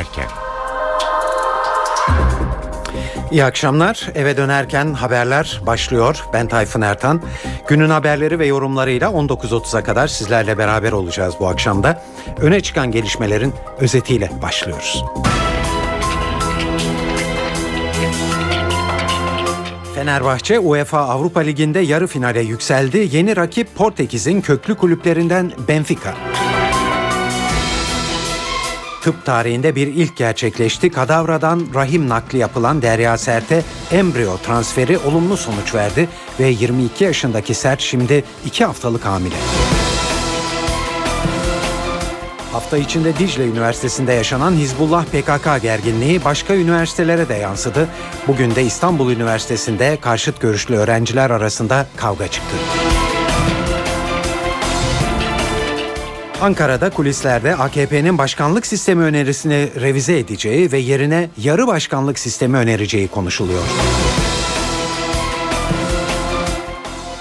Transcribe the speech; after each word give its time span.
dönerken. 0.00 0.28
İyi 3.30 3.44
akşamlar. 3.44 4.08
Eve 4.14 4.36
dönerken 4.36 4.94
haberler 4.94 5.60
başlıyor. 5.66 6.24
Ben 6.32 6.48
Tayfun 6.48 6.80
Ertan. 6.80 7.22
Günün 7.68 7.90
haberleri 7.90 8.38
ve 8.38 8.46
yorumlarıyla 8.46 9.08
19.30'a 9.08 9.82
kadar 9.82 10.08
sizlerle 10.08 10.58
beraber 10.58 10.92
olacağız 10.92 11.34
bu 11.40 11.48
akşamda. 11.48 12.02
Öne 12.40 12.60
çıkan 12.60 12.90
gelişmelerin 12.90 13.54
özetiyle 13.78 14.30
başlıyoruz. 14.42 15.04
Fenerbahçe 19.94 20.58
UEFA 20.58 20.98
Avrupa 20.98 21.40
Ligi'nde 21.40 21.80
yarı 21.80 22.06
finale 22.06 22.40
yükseldi. 22.40 23.08
Yeni 23.12 23.36
rakip 23.36 23.74
Portekiz'in 23.74 24.40
köklü 24.40 24.74
kulüplerinden 24.74 25.52
Benfica. 25.68 26.14
Tıp 29.02 29.24
tarihinde 29.24 29.74
bir 29.74 29.86
ilk 29.86 30.16
gerçekleşti. 30.16 30.90
Kadavradan 30.90 31.66
rahim 31.74 32.08
nakli 32.08 32.38
yapılan 32.38 32.82
Derya 32.82 33.18
Sert'e 33.18 33.62
embriyo 33.92 34.36
transferi 34.36 34.98
olumlu 34.98 35.36
sonuç 35.36 35.74
verdi 35.74 36.08
ve 36.40 36.46
22 36.48 37.04
yaşındaki 37.04 37.54
Sert 37.54 37.80
şimdi 37.80 38.24
2 38.46 38.64
haftalık 38.64 39.04
hamile. 39.04 39.34
Hafta 42.52 42.78
içinde 42.78 43.18
Dicle 43.18 43.46
Üniversitesi'nde 43.46 44.12
yaşanan 44.12 44.52
Hizbullah 44.52 45.04
PKK 45.04 45.62
gerginliği 45.62 46.24
başka 46.24 46.54
üniversitelere 46.54 47.28
de 47.28 47.34
yansıdı. 47.34 47.88
Bugün 48.28 48.54
de 48.54 48.62
İstanbul 48.62 49.12
Üniversitesi'nde 49.12 49.98
karşıt 50.00 50.40
görüşlü 50.40 50.76
öğrenciler 50.76 51.30
arasında 51.30 51.86
kavga 51.96 52.28
çıktı. 52.28 52.56
Ankara'da 56.40 56.90
kulislerde 56.90 57.56
AKP'nin 57.56 58.18
başkanlık 58.18 58.66
sistemi 58.66 59.02
önerisini 59.02 59.68
revize 59.80 60.18
edeceği 60.18 60.72
ve 60.72 60.78
yerine 60.78 61.30
yarı 61.36 61.66
başkanlık 61.66 62.18
sistemi 62.18 62.56
önereceği 62.56 63.08
konuşuluyor. 63.08 63.62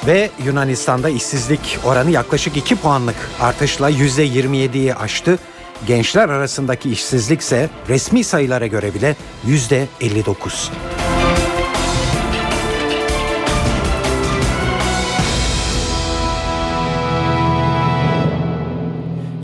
Ve 0.07 0.29
Yunanistan'da 0.45 1.09
işsizlik 1.09 1.79
oranı 1.85 2.11
yaklaşık 2.11 2.57
2 2.57 2.75
puanlık 2.75 3.15
artışla 3.39 3.91
%27'yi 3.91 4.95
aştı. 4.95 5.39
Gençler 5.87 6.29
arasındaki 6.29 6.91
işsizlik 6.91 7.41
ise 7.41 7.69
resmi 7.89 8.23
sayılara 8.23 8.67
göre 8.67 8.93
bile 8.93 9.15
%59. 9.47 10.69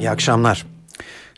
İyi 0.05 0.09
akşamlar. 0.09 0.65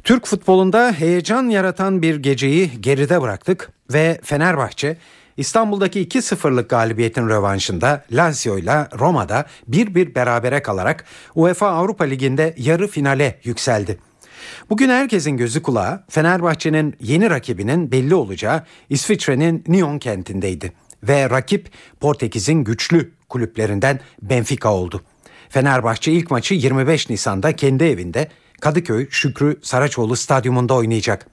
Türk 0.03 0.25
futbolunda 0.25 0.91
heyecan 0.91 1.49
yaratan 1.49 2.01
bir 2.01 2.15
geceyi 2.15 2.81
geride 2.81 3.21
bıraktık 3.21 3.71
ve 3.93 4.19
Fenerbahçe 4.23 4.97
İstanbul'daki 5.37 6.07
2-0'lık 6.07 6.69
galibiyetin 6.69 7.29
rövanşında 7.29 8.05
Lazio 8.11 8.57
ile 8.57 8.87
Roma'da 8.99 9.45
bir 9.67 9.95
bir 9.95 10.15
berabere 10.15 10.61
kalarak 10.61 11.05
UEFA 11.35 11.67
Avrupa 11.67 12.03
Ligi'nde 12.03 12.53
yarı 12.57 12.87
finale 12.87 13.39
yükseldi. 13.43 13.97
Bugün 14.69 14.89
herkesin 14.89 15.37
gözü 15.37 15.61
kulağı 15.61 16.03
Fenerbahçe'nin 16.09 16.95
yeni 16.99 17.29
rakibinin 17.29 17.91
belli 17.91 18.15
olacağı 18.15 18.63
İsviçre'nin 18.89 19.63
Nyon 19.67 19.99
kentindeydi 19.99 20.73
ve 21.03 21.29
rakip 21.29 21.69
Portekiz'in 21.99 22.63
güçlü 22.63 23.11
kulüplerinden 23.29 23.99
Benfica 24.21 24.69
oldu. 24.69 25.02
Fenerbahçe 25.49 26.11
ilk 26.11 26.31
maçı 26.31 26.53
25 26.53 27.09
Nisan'da 27.09 27.55
kendi 27.55 27.83
evinde 27.83 28.27
Kadıköy 28.61 29.08
Şükrü 29.09 29.59
Saraçoğlu 29.61 30.16
Stadyumunda 30.16 30.73
oynayacak. 30.73 31.27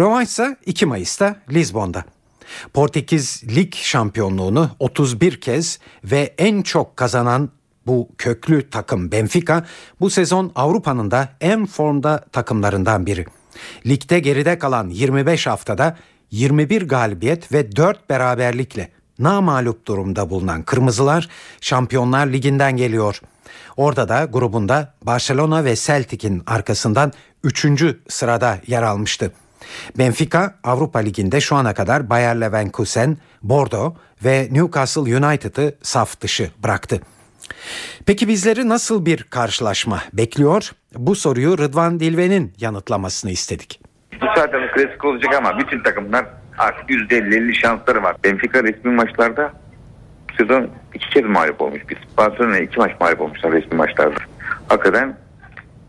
Rövanş 0.00 0.28
ise 0.28 0.56
2 0.66 0.86
Mayıs'ta 0.86 1.36
Lizbon'da. 1.50 2.04
Portekiz 2.72 3.42
lig 3.56 3.74
şampiyonluğunu 3.74 4.70
31 4.78 5.40
kez 5.40 5.78
ve 6.04 6.34
en 6.38 6.62
çok 6.62 6.96
kazanan 6.96 7.50
bu 7.86 8.08
köklü 8.18 8.70
takım 8.70 9.12
Benfica 9.12 9.64
bu 10.00 10.10
sezon 10.10 10.52
Avrupa'nın 10.54 11.10
da 11.10 11.28
en 11.40 11.66
formda 11.66 12.24
takımlarından 12.32 13.06
biri. 13.06 13.26
Ligde 13.86 14.18
geride 14.18 14.58
kalan 14.58 14.88
25 14.88 15.46
haftada 15.46 15.96
21 16.30 16.82
galibiyet 16.82 17.52
ve 17.52 17.76
4 17.76 18.10
beraberlikle 18.10 18.88
namalup 19.18 19.86
durumda 19.86 20.30
bulunan 20.30 20.62
Kırmızılar 20.62 21.28
Şampiyonlar 21.60 22.26
Ligi'nden 22.26 22.76
geliyor. 22.76 23.20
Orada 23.76 24.08
da 24.08 24.24
grubunda 24.24 24.94
Barcelona 25.02 25.64
ve 25.64 25.76
Celtic'in 25.76 26.42
arkasından 26.46 27.12
3. 27.44 27.66
sırada 28.08 28.58
yer 28.66 28.82
almıştı. 28.82 29.32
Benfica 29.98 30.54
Avrupa 30.64 30.98
Ligi'nde 30.98 31.40
şu 31.40 31.56
ana 31.56 31.74
kadar 31.74 32.10
Bayer 32.10 32.40
Leverkusen, 32.40 33.16
Bordeaux 33.42 33.96
ve 34.24 34.48
Newcastle 34.50 35.16
United'ı 35.26 35.74
saf 35.82 36.20
dışı 36.20 36.50
bıraktı. 36.62 37.00
Peki 38.06 38.28
bizleri 38.28 38.68
nasıl 38.68 39.06
bir 39.06 39.22
karşılaşma 39.22 40.02
bekliyor? 40.12 40.70
Bu 40.94 41.14
soruyu 41.14 41.58
Rıdvan 41.58 42.00
Dilve'nin 42.00 42.52
yanıtlamasını 42.58 43.30
istedik. 43.30 43.80
Bu 44.20 44.26
zaten 44.36 44.60
klasik 44.74 45.04
olacak 45.04 45.34
ama 45.34 45.58
bütün 45.58 45.82
takımlar 45.82 46.26
artık 46.58 46.90
%50-50 46.90 47.54
şansları 47.54 48.02
var. 48.02 48.16
Benfica 48.24 48.62
resmi 48.62 48.90
maçlarda 48.92 49.52
sezon 50.38 50.68
iki 50.94 51.10
kez 51.10 51.24
mağlup 51.24 51.60
olmuş. 51.60 51.82
Biz 51.90 51.98
Barcelona'ya 52.18 52.62
iki 52.62 52.78
maç 52.78 52.92
mağlup 53.00 53.20
olmuşlar 53.20 53.52
resmi 53.52 53.76
maçlarda. 53.76 54.20
Hakikaten 54.68 55.16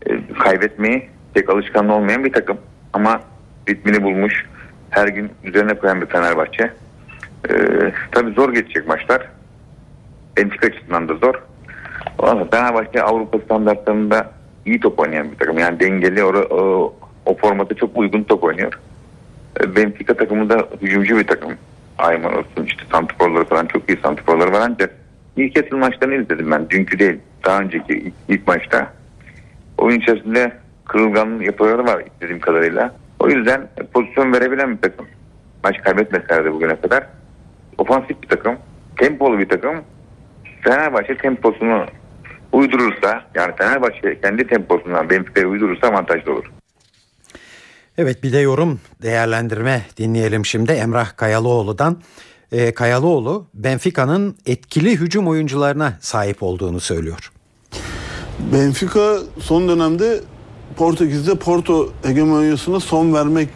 e, 0.06 0.20
kaybetmeyi 0.38 1.08
pek 1.34 1.50
alışkanlığı 1.50 1.94
olmayan 1.94 2.24
bir 2.24 2.32
takım. 2.32 2.58
Ama 2.92 3.20
ritmini 3.68 4.02
bulmuş. 4.02 4.46
Her 4.90 5.08
gün 5.08 5.30
üzerine 5.44 5.74
koyan 5.74 6.00
bir 6.00 6.06
Fenerbahçe. 6.06 6.72
E, 7.50 7.54
tabii 8.12 8.32
zor 8.32 8.52
geçecek 8.54 8.88
maçlar. 8.88 9.28
Benfica 10.36 10.68
açısından 10.68 11.08
da 11.08 11.14
zor. 11.14 11.34
Ama 12.18 12.44
Fenerbahçe 12.50 13.02
Avrupa 13.02 13.38
standartlarında 13.38 14.32
iyi 14.66 14.80
top 14.80 15.00
oynayan 15.00 15.32
bir 15.32 15.36
takım. 15.36 15.58
Yani 15.58 15.80
dengeli 15.80 16.24
o, 16.24 16.28
o, 16.28 16.94
o 17.26 17.36
formata 17.36 17.74
çok 17.74 17.96
uygun 17.96 18.22
top 18.22 18.44
oynuyor. 18.44 18.72
E, 19.60 19.76
Benfica 19.76 20.14
takımı 20.14 20.50
da 20.50 20.68
hücumcu 20.82 21.18
bir 21.18 21.26
takım. 21.26 21.52
Ayman 21.98 22.38
olsun 22.38 22.64
işte 22.64 22.82
santrforları 22.92 23.44
falan 23.44 23.66
çok 23.66 23.90
iyi 23.90 23.98
santrforları 24.02 24.52
var 24.52 24.60
ancak 24.64 24.94
ilk 25.36 25.56
Newcastle 25.56 25.76
maçlarını 25.76 26.14
izledim 26.14 26.50
ben. 26.50 26.70
Dünkü 26.70 26.98
değil 26.98 27.18
daha 27.44 27.60
önceki 27.60 27.92
ilk, 27.92 28.14
ilk 28.28 28.46
maçta. 28.46 28.92
Oyun 29.78 30.00
içerisinde 30.00 30.52
kırılgan 30.84 31.40
yapıları 31.40 31.84
var 31.84 32.02
istediğim 32.06 32.40
kadarıyla. 32.40 32.94
O 33.20 33.28
yüzden 33.28 33.68
pozisyon 33.92 34.32
verebilen 34.32 34.76
bir 34.76 34.82
takım. 34.82 35.06
Maç 35.64 35.82
kaybetmeselerdi 35.82 36.52
bugüne 36.52 36.80
kadar. 36.80 37.06
Ofansif 37.78 38.22
bir 38.22 38.28
takım. 38.28 38.56
Tempolu 38.96 39.38
bir 39.38 39.48
takım. 39.48 39.76
Fenerbahçe 40.60 41.16
temposunu 41.16 41.86
uydurursa 42.52 43.24
yani 43.34 43.52
Fenerbahçe 43.56 44.20
kendi 44.20 44.46
temposundan 44.46 45.10
Benfica'ya 45.10 45.46
uydurursa 45.46 45.88
avantajlı 45.88 46.32
olur. 46.32 46.55
Evet 47.98 48.22
bir 48.22 48.32
de 48.32 48.38
yorum 48.38 48.80
değerlendirme 49.02 49.86
dinleyelim 49.96 50.46
şimdi 50.46 50.72
Emrah 50.72 51.16
Kayalıoğlu'dan. 51.16 51.96
E, 52.52 52.74
Kayalıoğlu 52.74 53.46
Benfica'nın 53.54 54.36
etkili 54.46 54.96
hücum 54.96 55.28
oyuncularına 55.28 55.98
sahip 56.00 56.42
olduğunu 56.42 56.80
söylüyor. 56.80 57.32
Benfica 58.52 59.18
son 59.40 59.68
dönemde 59.68 60.20
Portekiz'de 60.76 61.34
Porto 61.34 61.92
hegemonyasına 62.02 62.80
son 62.80 63.14
vermek 63.14 63.48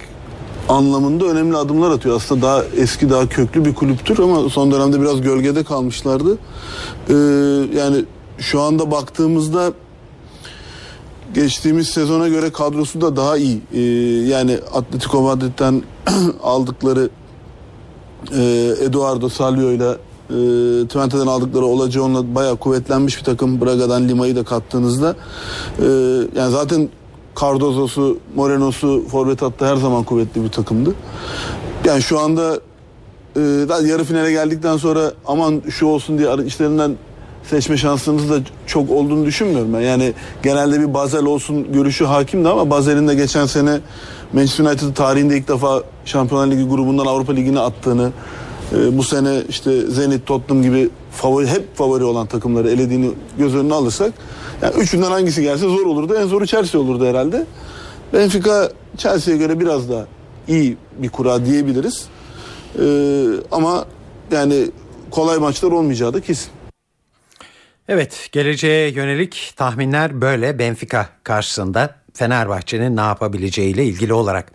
anlamında 0.68 1.24
önemli 1.24 1.56
adımlar 1.56 1.90
atıyor. 1.90 2.16
Aslında 2.16 2.42
daha 2.42 2.64
eski, 2.64 3.10
daha 3.10 3.28
köklü 3.28 3.64
bir 3.64 3.74
kulüptür 3.74 4.18
ama 4.18 4.48
son 4.48 4.72
dönemde 4.72 5.00
biraz 5.00 5.20
gölgede 5.20 5.64
kalmışlardı. 5.64 6.38
Ee, 7.08 7.14
yani 7.78 8.04
şu 8.38 8.60
anda 8.60 8.90
baktığımızda 8.90 9.72
geçtiğimiz 11.34 11.88
sezona 11.88 12.28
göre 12.28 12.52
kadrosu 12.52 13.00
da 13.00 13.16
daha 13.16 13.36
iyi. 13.36 13.60
Ee, 13.72 13.80
yani 14.28 14.58
Atletico 14.72 15.22
Madrid'den 15.22 15.82
aldıkları 16.42 17.10
e, 18.36 18.74
Eduardo 18.84 19.28
Salvio 19.28 19.70
ile 19.70 19.90
e, 20.30 20.86
Twente'den 20.86 21.26
aldıkları 21.26 21.64
Olacao'nla 21.64 22.34
bayağı 22.34 22.56
kuvvetlenmiş 22.56 23.18
bir 23.18 23.24
takım. 23.24 23.60
Braga'dan 23.60 24.08
Lima'yı 24.08 24.36
da 24.36 24.44
kattığınızda 24.44 25.16
e, 25.78 25.84
yani 26.36 26.52
zaten 26.52 26.88
Cardozo'su, 27.40 28.18
Moreno'su 28.34 29.04
forvet 29.08 29.42
hattı 29.42 29.66
her 29.66 29.76
zaman 29.76 30.02
kuvvetli 30.02 30.44
bir 30.44 30.48
takımdı. 30.48 30.94
Yani 31.84 32.02
şu 32.02 32.20
anda 32.20 32.60
e, 33.36 33.40
yarı 33.88 34.04
finale 34.04 34.32
geldikten 34.32 34.76
sonra 34.76 35.12
aman 35.26 35.62
şu 35.70 35.86
olsun 35.86 36.18
diye 36.18 36.46
işlerinden 36.46 36.96
seçme 37.44 37.76
şansınız 37.76 38.30
da 38.30 38.34
çok 38.66 38.90
olduğunu 38.90 39.26
düşünmüyorum 39.26 39.74
ben. 39.74 39.80
Yani 39.80 40.12
genelde 40.42 40.80
bir 40.80 40.94
Basel 40.94 41.24
olsun 41.24 41.72
görüşü 41.72 42.04
hakimdi 42.04 42.48
ama 42.48 42.70
Basel'in 42.70 43.08
de 43.08 43.14
geçen 43.14 43.46
sene 43.46 43.80
Manchester 44.32 44.64
United 44.64 44.94
tarihinde 44.94 45.36
ilk 45.36 45.48
defa 45.48 45.82
Şampiyonlar 46.04 46.46
Ligi 46.46 46.68
grubundan 46.68 47.06
Avrupa 47.06 47.32
Ligi'ne 47.32 47.60
attığını, 47.60 48.12
e, 48.72 48.98
bu 48.98 49.02
sene 49.02 49.42
işte 49.48 49.80
Zenit, 49.80 50.26
Tottenham 50.26 50.62
gibi 50.62 50.90
favori 51.12 51.46
hep 51.46 51.76
favori 51.76 52.04
olan 52.04 52.26
takımları 52.26 52.70
elediğini 52.70 53.10
göz 53.38 53.54
önüne 53.54 53.74
alırsak 53.74 54.12
yani 54.62 54.74
üçünden 54.74 55.10
hangisi 55.10 55.42
gelse 55.42 55.68
zor 55.68 55.86
olurdu. 55.86 56.14
En 56.14 56.26
zoru 56.26 56.46
Chelsea 56.46 56.80
olurdu 56.80 57.06
herhalde. 57.06 57.46
Benfica 58.12 58.72
Chelsea'ye 58.96 59.38
göre 59.38 59.60
biraz 59.60 59.90
daha 59.90 60.06
iyi 60.48 60.76
bir 60.98 61.08
kura 61.08 61.46
diyebiliriz. 61.46 62.04
E, 62.78 62.84
ama 63.52 63.84
yani 64.32 64.66
kolay 65.10 65.38
maçlar 65.38 65.72
olmayacağı 65.72 66.14
da 66.14 66.20
kesin. 66.20 66.50
Evet 67.92 68.28
geleceğe 68.32 68.90
yönelik 68.90 69.52
tahminler 69.56 70.20
böyle 70.20 70.58
Benfica 70.58 71.08
karşısında 71.24 71.94
Fenerbahçe'nin 72.14 72.96
ne 72.96 73.00
yapabileceğiyle 73.00 73.84
ilgili 73.84 74.12
olarak. 74.12 74.52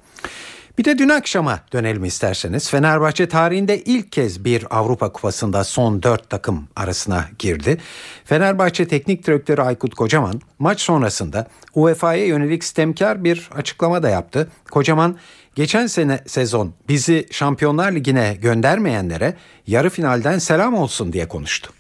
Bir 0.77 0.83
de 0.85 0.97
dün 0.97 1.09
akşama 1.09 1.59
dönelim 1.73 2.05
isterseniz. 2.05 2.69
Fenerbahçe 2.69 3.27
tarihinde 3.27 3.81
ilk 3.81 4.11
kez 4.11 4.45
bir 4.45 4.65
Avrupa 4.69 5.11
Kupası'nda 5.11 5.63
son 5.63 6.03
dört 6.03 6.29
takım 6.29 6.67
arasına 6.75 7.25
girdi. 7.39 7.77
Fenerbahçe 8.25 8.87
Teknik 8.87 9.27
Direktörü 9.27 9.61
Aykut 9.61 9.95
Kocaman 9.95 10.41
maç 10.59 10.81
sonrasında 10.81 11.47
UEFA'ya 11.73 12.25
yönelik 12.25 12.63
sistemkar 12.63 13.23
bir 13.23 13.49
açıklama 13.55 14.03
da 14.03 14.09
yaptı. 14.09 14.47
Kocaman 14.71 15.17
geçen 15.55 15.87
sene 15.87 16.19
sezon 16.27 16.73
bizi 16.89 17.27
Şampiyonlar 17.31 17.91
Ligi'ne 17.91 18.37
göndermeyenlere 18.41 19.33
yarı 19.67 19.89
finalden 19.89 20.39
selam 20.39 20.73
olsun 20.73 21.13
diye 21.13 21.27
konuştu. 21.27 21.71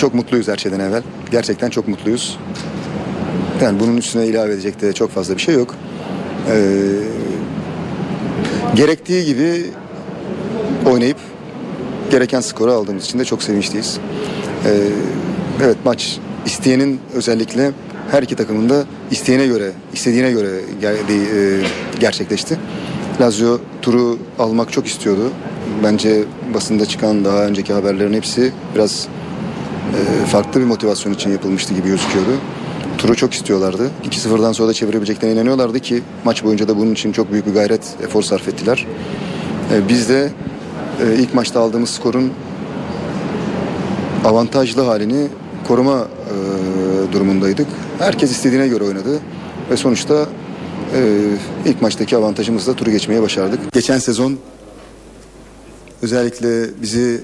Çok 0.00 0.14
mutluyuz 0.14 0.48
her 0.48 0.56
şeyden 0.56 0.80
evvel. 0.80 1.02
Gerçekten 1.30 1.70
çok 1.70 1.88
mutluyuz. 1.88 2.38
Yani 3.62 3.80
bunun 3.80 3.96
üstüne 3.96 4.26
ilave 4.26 4.52
edecek 4.52 4.80
de 4.80 4.92
çok 4.92 5.10
fazla 5.10 5.36
bir 5.36 5.40
şey 5.40 5.54
yok. 5.54 5.74
Ee, 6.50 6.80
gerektiği 8.74 9.24
gibi 9.24 9.66
oynayıp 10.86 11.16
gereken 12.10 12.40
skoru 12.40 12.72
aldığımız 12.72 13.04
için 13.04 13.18
de 13.18 13.24
çok 13.24 13.42
sevinçliyiz. 13.42 13.98
Ee, 14.66 14.70
evet 15.64 15.76
maç 15.84 16.18
isteyenin 16.46 17.00
özellikle 17.14 17.70
her 18.10 18.22
iki 18.22 18.36
takımın 18.36 18.68
da 18.68 18.84
isteğine 19.10 19.46
göre, 19.46 19.72
istediğine 19.92 20.30
göre 20.30 20.50
e, 20.82 21.18
gerçekleşti. 22.00 22.58
Lazio 23.20 23.58
turu 23.82 24.18
almak 24.38 24.72
çok 24.72 24.86
istiyordu. 24.86 25.30
Bence 25.84 26.24
basında 26.54 26.86
çıkan 26.86 27.24
daha 27.24 27.44
önceki 27.44 27.72
haberlerin 27.72 28.12
hepsi 28.12 28.52
biraz 28.74 29.08
farklı 30.26 30.60
bir 30.60 30.66
motivasyon 30.66 31.12
için 31.12 31.30
yapılmıştı 31.30 31.74
gibi 31.74 31.88
gözüküyordu. 31.88 32.30
Turu 32.98 33.16
çok 33.16 33.34
istiyorlardı. 33.34 33.90
2-0'dan 34.10 34.52
sonra 34.52 34.68
da 34.68 34.72
çevirebileceklerine 34.72 35.34
inanıyorlardı 35.34 35.80
ki 35.80 36.02
maç 36.24 36.44
boyunca 36.44 36.68
da 36.68 36.76
bunun 36.76 36.92
için 36.92 37.12
çok 37.12 37.32
büyük 37.32 37.46
bir 37.46 37.52
gayret, 37.52 37.82
efor 38.02 38.22
sarf 38.22 38.48
ettiler. 38.48 38.86
E, 39.72 39.88
biz 39.88 40.08
de 40.08 40.30
e, 41.00 41.14
ilk 41.14 41.34
maçta 41.34 41.60
aldığımız 41.60 41.90
skorun 41.90 42.32
avantajlı 44.24 44.82
halini 44.82 45.28
koruma 45.68 45.98
e, 45.98 47.12
durumundaydık. 47.12 47.66
Herkes 47.98 48.30
istediğine 48.30 48.68
göre 48.68 48.84
oynadı 48.84 49.20
ve 49.70 49.76
sonuçta 49.76 50.26
e, 50.94 51.20
ilk 51.66 51.82
maçtaki 51.82 52.16
avantajımızla 52.16 52.74
turu 52.74 52.90
geçmeye 52.90 53.22
başardık. 53.22 53.72
Geçen 53.72 53.98
sezon 53.98 54.38
özellikle 56.02 56.80
bizi 56.82 57.20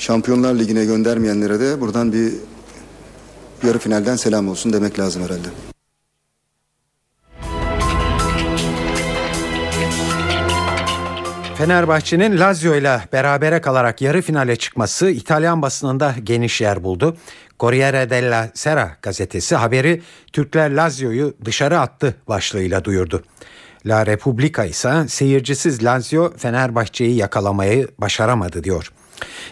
Şampiyonlar 0.00 0.54
Ligi'ne 0.54 0.84
göndermeyenlere 0.84 1.60
de 1.60 1.80
buradan 1.80 2.12
bir 2.12 2.32
yarı 3.66 3.78
finalden 3.78 4.16
selam 4.16 4.48
olsun 4.48 4.72
demek 4.72 4.98
lazım 4.98 5.22
herhalde. 5.22 5.48
Fenerbahçe'nin 11.54 12.38
Lazio 12.38 12.74
ile 12.74 13.00
berabere 13.12 13.60
kalarak 13.60 14.02
yarı 14.02 14.22
finale 14.22 14.56
çıkması 14.56 15.10
İtalyan 15.10 15.62
basınında 15.62 16.14
geniş 16.24 16.60
yer 16.60 16.84
buldu. 16.84 17.16
Corriere 17.60 18.10
della 18.10 18.50
Sera 18.54 18.96
gazetesi 19.02 19.56
haberi 19.56 20.02
Türkler 20.32 20.70
Lazio'yu 20.70 21.34
dışarı 21.44 21.80
attı 21.80 22.14
başlığıyla 22.28 22.84
duyurdu. 22.84 23.22
La 23.86 24.06
Repubblica 24.06 24.64
ise 24.64 25.08
seyircisiz 25.08 25.84
Lazio 25.84 26.32
Fenerbahçe'yi 26.36 27.16
yakalamayı 27.16 27.88
başaramadı 27.98 28.64
diyor. 28.64 28.92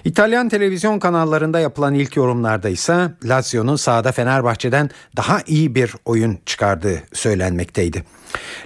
İtalyan 0.04 0.48
televizyon 0.48 0.98
kanallarında 0.98 1.60
yapılan 1.60 1.94
ilk 1.94 2.16
yorumlarda 2.16 2.68
ise 2.68 3.10
Lazio'nun 3.24 3.76
sahada 3.76 4.12
Fenerbahçe'den 4.12 4.90
daha 5.16 5.38
iyi 5.46 5.74
bir 5.74 5.94
oyun 6.04 6.38
çıkardığı 6.46 7.02
söylenmekteydi. 7.12 8.04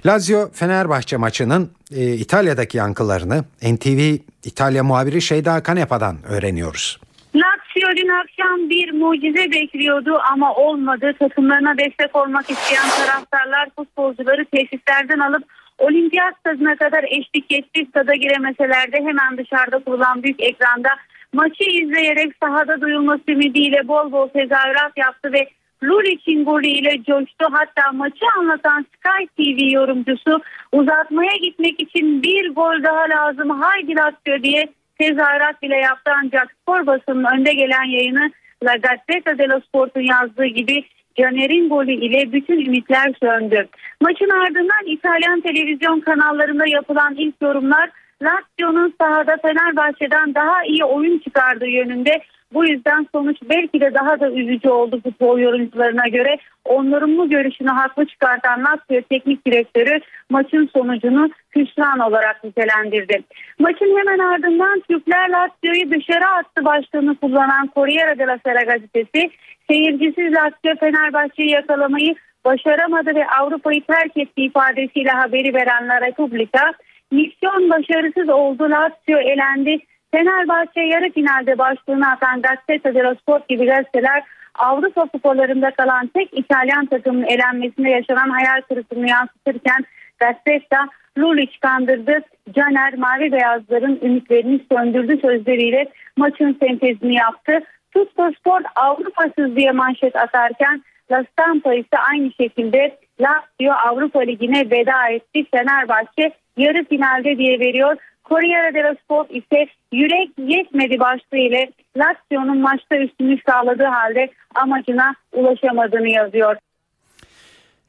Lazio 0.07 0.51
Fenerbahçe 0.53 1.17
maçının 1.17 1.71
e, 1.95 2.13
İtalya'daki 2.13 2.79
yankılarını 2.79 3.45
NTV 3.63 4.17
İtalya 4.45 4.85
muhabiri 4.85 5.23
Şeyda 5.23 5.63
Kanepa'dan 5.63 6.17
öğreniyoruz. 6.29 7.01
Lazio 7.35 7.97
dün 7.97 8.09
akşam 8.09 8.71
bir 8.71 8.93
mucize 8.93 9.53
bekliyordu 9.53 10.19
ama 10.33 10.55
olmadı. 10.55 11.13
Takımlarına 11.19 11.79
destek 11.79 12.17
olmak 12.17 12.51
isteyen 12.51 12.89
taraftarlar 12.91 13.69
futbolcuları 13.77 14.45
tesislerden 14.45 15.19
alıp 15.19 15.45
olimpiyat 15.83 16.35
stadına 16.41 16.77
kadar 16.77 17.05
eşlik 17.05 17.53
etti. 17.53 17.87
Stada 17.91 18.15
giremeseler 18.15 18.93
de 18.93 18.97
hemen 18.97 19.39
dışarıda 19.39 19.79
kurulan 19.79 20.23
büyük 20.23 20.43
ekranda 20.43 20.89
maçı 21.33 21.65
izleyerek 21.65 22.33
sahada 22.43 22.81
duyulması 22.81 23.23
ümidiyle 23.29 23.89
bol 23.89 24.13
bol 24.13 24.29
tezahürat 24.29 24.97
yaptı 24.97 25.33
ve 25.33 25.49
Luric'in 25.83 26.45
golüyle 26.45 27.03
coştu. 27.03 27.47
Hatta 27.53 27.93
maçı 27.93 28.25
anlatan 28.39 28.87
Sky 28.97 29.27
TV 29.37 29.75
yorumcusu 29.75 30.41
uzatmaya 30.73 31.37
gitmek 31.43 31.81
için 31.81 32.23
bir 32.23 32.55
gol 32.55 32.83
daha 32.83 33.03
lazım 33.09 33.51
haydi 33.51 33.97
Lazio 33.97 34.43
diye 34.43 34.69
tezahürat 34.99 35.63
bile 35.63 35.77
yaptı 35.77 36.13
ancak 36.23 36.53
spor 36.63 36.87
basının 36.87 37.25
önde 37.25 37.53
gelen 37.53 37.85
yayını 37.85 38.31
La 38.65 38.77
Gazzetta 38.77 39.39
dello 39.39 39.61
Sport'un 39.61 40.01
yazdığı 40.01 40.47
gibi 40.47 40.85
Caner'in 41.17 41.69
golü 41.69 41.93
ile 41.93 42.33
bütün 42.33 42.67
ümitler 42.67 43.15
söndü. 43.23 43.69
Maçın 44.01 44.31
ardından 44.31 44.87
İtalyan 44.87 45.41
televizyon 45.41 46.01
kanallarında 46.01 46.67
yapılan 46.67 47.15
ilk 47.15 47.35
yorumlar 47.43 47.91
Lazio'nun 48.23 48.95
sahada 49.01 49.37
Fenerbahçe'den 49.43 50.35
daha 50.35 50.65
iyi 50.65 50.85
oyun 50.85 51.19
çıkardığı 51.19 51.69
yönünde. 51.69 52.23
Bu 52.55 52.65
yüzden 52.67 53.07
sonuç 53.13 53.37
belki 53.43 53.81
de 53.81 53.95
daha 53.95 54.21
da 54.21 54.31
üzücü 54.31 54.69
oldu 54.69 55.01
futbol 55.03 55.39
yorumcularına 55.39 56.09
göre. 56.09 56.37
Onların 56.65 57.19
bu 57.19 57.29
görüşünü 57.29 57.69
haklı 57.69 58.07
çıkartan 58.07 58.65
Lazio 58.65 59.03
teknik 59.11 59.47
direktörü 59.47 60.01
maçın 60.31 60.71
sonucunu 60.73 61.31
hüsran 61.57 61.99
olarak 61.99 62.45
nitelendirdi. 62.45 63.23
Maçın 63.59 63.99
hemen 63.99 64.19
ardından 64.19 64.81
Türkler 64.81 65.31
Lazio'yu 65.31 65.91
dışarı 65.91 66.27
attı 66.27 66.65
başlığını 66.65 67.17
kullanan 67.17 67.71
Corriere 67.75 68.19
della 68.19 68.39
Sera 68.45 68.63
gazetesi 68.63 69.31
seyircisiz 69.73 70.33
Lazio 70.33 70.75
Fenerbahçe'yi 70.81 71.51
yakalamayı 71.51 72.15
başaramadı 72.45 73.15
ve 73.15 73.27
Avrupa'yı 73.27 73.83
terk 73.83 74.17
ettiği 74.17 74.47
ifadesiyle 74.47 75.11
haberi 75.11 75.55
veren 75.55 75.89
La 75.89 76.01
Repubblica 76.01 76.73
misyon 77.11 77.71
başarısız 77.71 78.29
oldu 78.29 78.71
Lazio 78.71 79.19
elendi. 79.19 79.79
Fenerbahçe 80.15 80.81
yarı 80.81 81.11
finalde 81.13 81.59
başlığını 81.59 82.11
atan 82.11 82.43
Gazzetta 82.43 82.95
dello 82.95 83.15
Sport 83.15 83.49
gibi 83.49 83.67
gazeteler 83.67 84.23
Avrupa 84.55 85.05
kupalarında 85.05 85.71
kalan 85.71 86.07
tek 86.07 86.39
İtalyan 86.39 86.87
takımının 86.87 87.27
elenmesinde 87.27 87.91
yaşanan 87.91 88.31
hayal 88.31 88.61
kırıklığını 88.69 89.09
yansıtırken 89.09 89.85
Gazzetta 90.19 90.89
Lulic 91.19 91.53
kandırdı. 91.61 92.21
Caner 92.55 92.95
mavi 92.95 93.33
beyazların 93.33 93.99
ümitlerini 94.03 94.61
söndürdü 94.73 95.21
sözleriyle 95.21 95.87
maçın 96.17 96.57
sentezini 96.61 97.15
yaptı. 97.15 97.61
Tutto 97.93 98.31
Sport 98.39 98.65
Avrupa'sız 98.75 99.57
diye 99.57 99.73
manşet 99.73 100.17
atarken 100.17 100.83
La 101.11 101.25
Stampa 101.33 101.75
ise 101.75 101.99
aynı 102.11 102.33
şekilde 102.33 102.99
Lazio 103.21 103.73
Avrupa 103.89 104.21
Ligi'ne 104.21 104.71
veda 104.71 105.09
etti. 105.09 105.45
Fenerbahçe 105.51 106.33
yarı 106.57 106.85
finalde 106.85 107.39
diye 107.39 107.61
veriyor. 107.61 107.97
Corriere 108.25 108.75
dello 108.75 108.95
Sport 109.05 109.31
ise 109.31 109.67
yürek 109.93 110.31
yetmedi 110.39 111.01
başlığı 111.01 111.39
ile 111.39 111.73
Lazio'nun 111.97 112.61
maçta 112.61 112.97
üstünlük 112.97 113.43
sağladığı 113.51 113.85
halde 113.85 114.31
amacına 114.55 115.15
ulaşamadığını 115.33 116.09
yazıyor. 116.09 116.57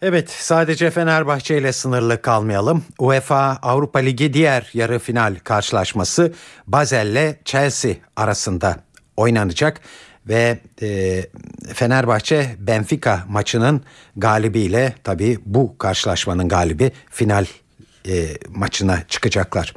Evet 0.02 0.30
sadece 0.30 0.92
Fenerbahçe 0.92 1.58
ile 1.58 1.74
sınırlı 1.74 2.22
kalmayalım. 2.22 2.84
UEFA 3.00 3.58
Avrupa 3.62 4.00
Ligi 4.00 4.34
diğer 4.34 4.70
yarı 4.74 5.00
final 5.00 5.36
karşılaşması 5.44 6.34
Basel 6.68 7.08
ile 7.08 7.40
Chelsea 7.46 7.94
arasında 8.16 8.76
oynanacak 9.17 9.82
ve 10.27 10.60
e, 10.82 11.22
Fenerbahçe 11.74 12.55
Benfica 12.60 13.24
maçının 13.27 13.84
galibiyle 14.15 14.93
tabii 15.03 15.39
bu 15.46 15.77
karşılaşmanın 15.77 16.50
galibi 16.50 16.91
final 17.10 17.46
e, 18.08 18.27
maçına 18.50 19.03
çıkacaklar. 19.08 19.74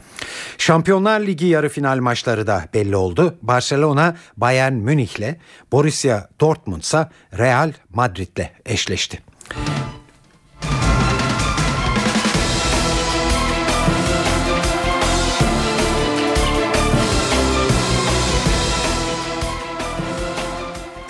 Şampiyonlar 0.58 1.20
Ligi 1.20 1.46
yarı 1.46 1.68
final 1.68 1.98
maçları 1.98 2.46
da 2.46 2.64
belli 2.74 2.96
oldu. 2.96 3.38
Barcelona 3.42 4.16
Bayern 4.36 4.72
Münih'le, 4.72 5.36
Borussia 5.72 6.28
Dortmund 6.40 6.82
ise 6.82 7.08
Real 7.38 7.72
Madrid'le 7.90 8.50
eşleşti. 8.66 9.22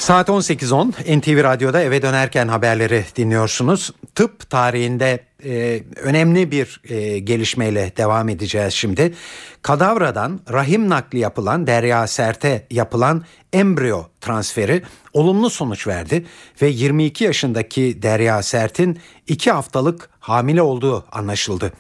Saat 0.07 0.29
18.10 0.29 1.19
NTV 1.19 1.45
Radyo'da 1.45 1.83
eve 1.83 2.03
dönerken 2.03 2.49
haberleri 2.49 3.05
dinliyorsunuz. 3.17 3.91
Tıp 4.15 4.51
tarihinde 4.51 5.25
e, 5.45 5.83
önemli 5.97 6.51
bir 6.51 6.81
e, 6.89 7.19
gelişmeyle 7.19 7.93
devam 7.97 8.29
edeceğiz 8.29 8.75
şimdi. 8.75 9.15
Kadavradan 9.63 10.41
rahim 10.53 10.89
nakli 10.89 11.19
yapılan 11.19 11.67
Derya 11.67 12.07
Sert'e 12.07 12.67
yapılan 12.71 13.25
embriyo 13.53 14.05
transferi 14.21 14.83
olumlu 15.13 15.51
sonuç 15.51 15.87
verdi 15.87 16.27
ve 16.63 16.67
22 16.67 17.25
yaşındaki 17.25 18.03
Derya 18.03 18.43
Sert'in 18.43 18.99
2 19.27 19.51
haftalık 19.51 20.09
hamile 20.21 20.63
olduğu 20.63 21.05
anlaşıldı. 21.13 21.73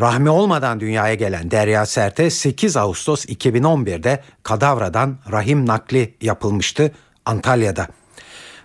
Rahmi 0.00 0.30
olmadan 0.30 0.80
dünyaya 0.80 1.14
gelen 1.14 1.50
Derya 1.50 1.86
Sert'e 1.86 2.30
8 2.30 2.76
Ağustos 2.76 3.24
2011'de 3.24 4.22
kadavradan 4.42 5.18
rahim 5.30 5.66
nakli 5.66 6.14
yapılmıştı 6.20 6.92
Antalya'da. 7.26 7.86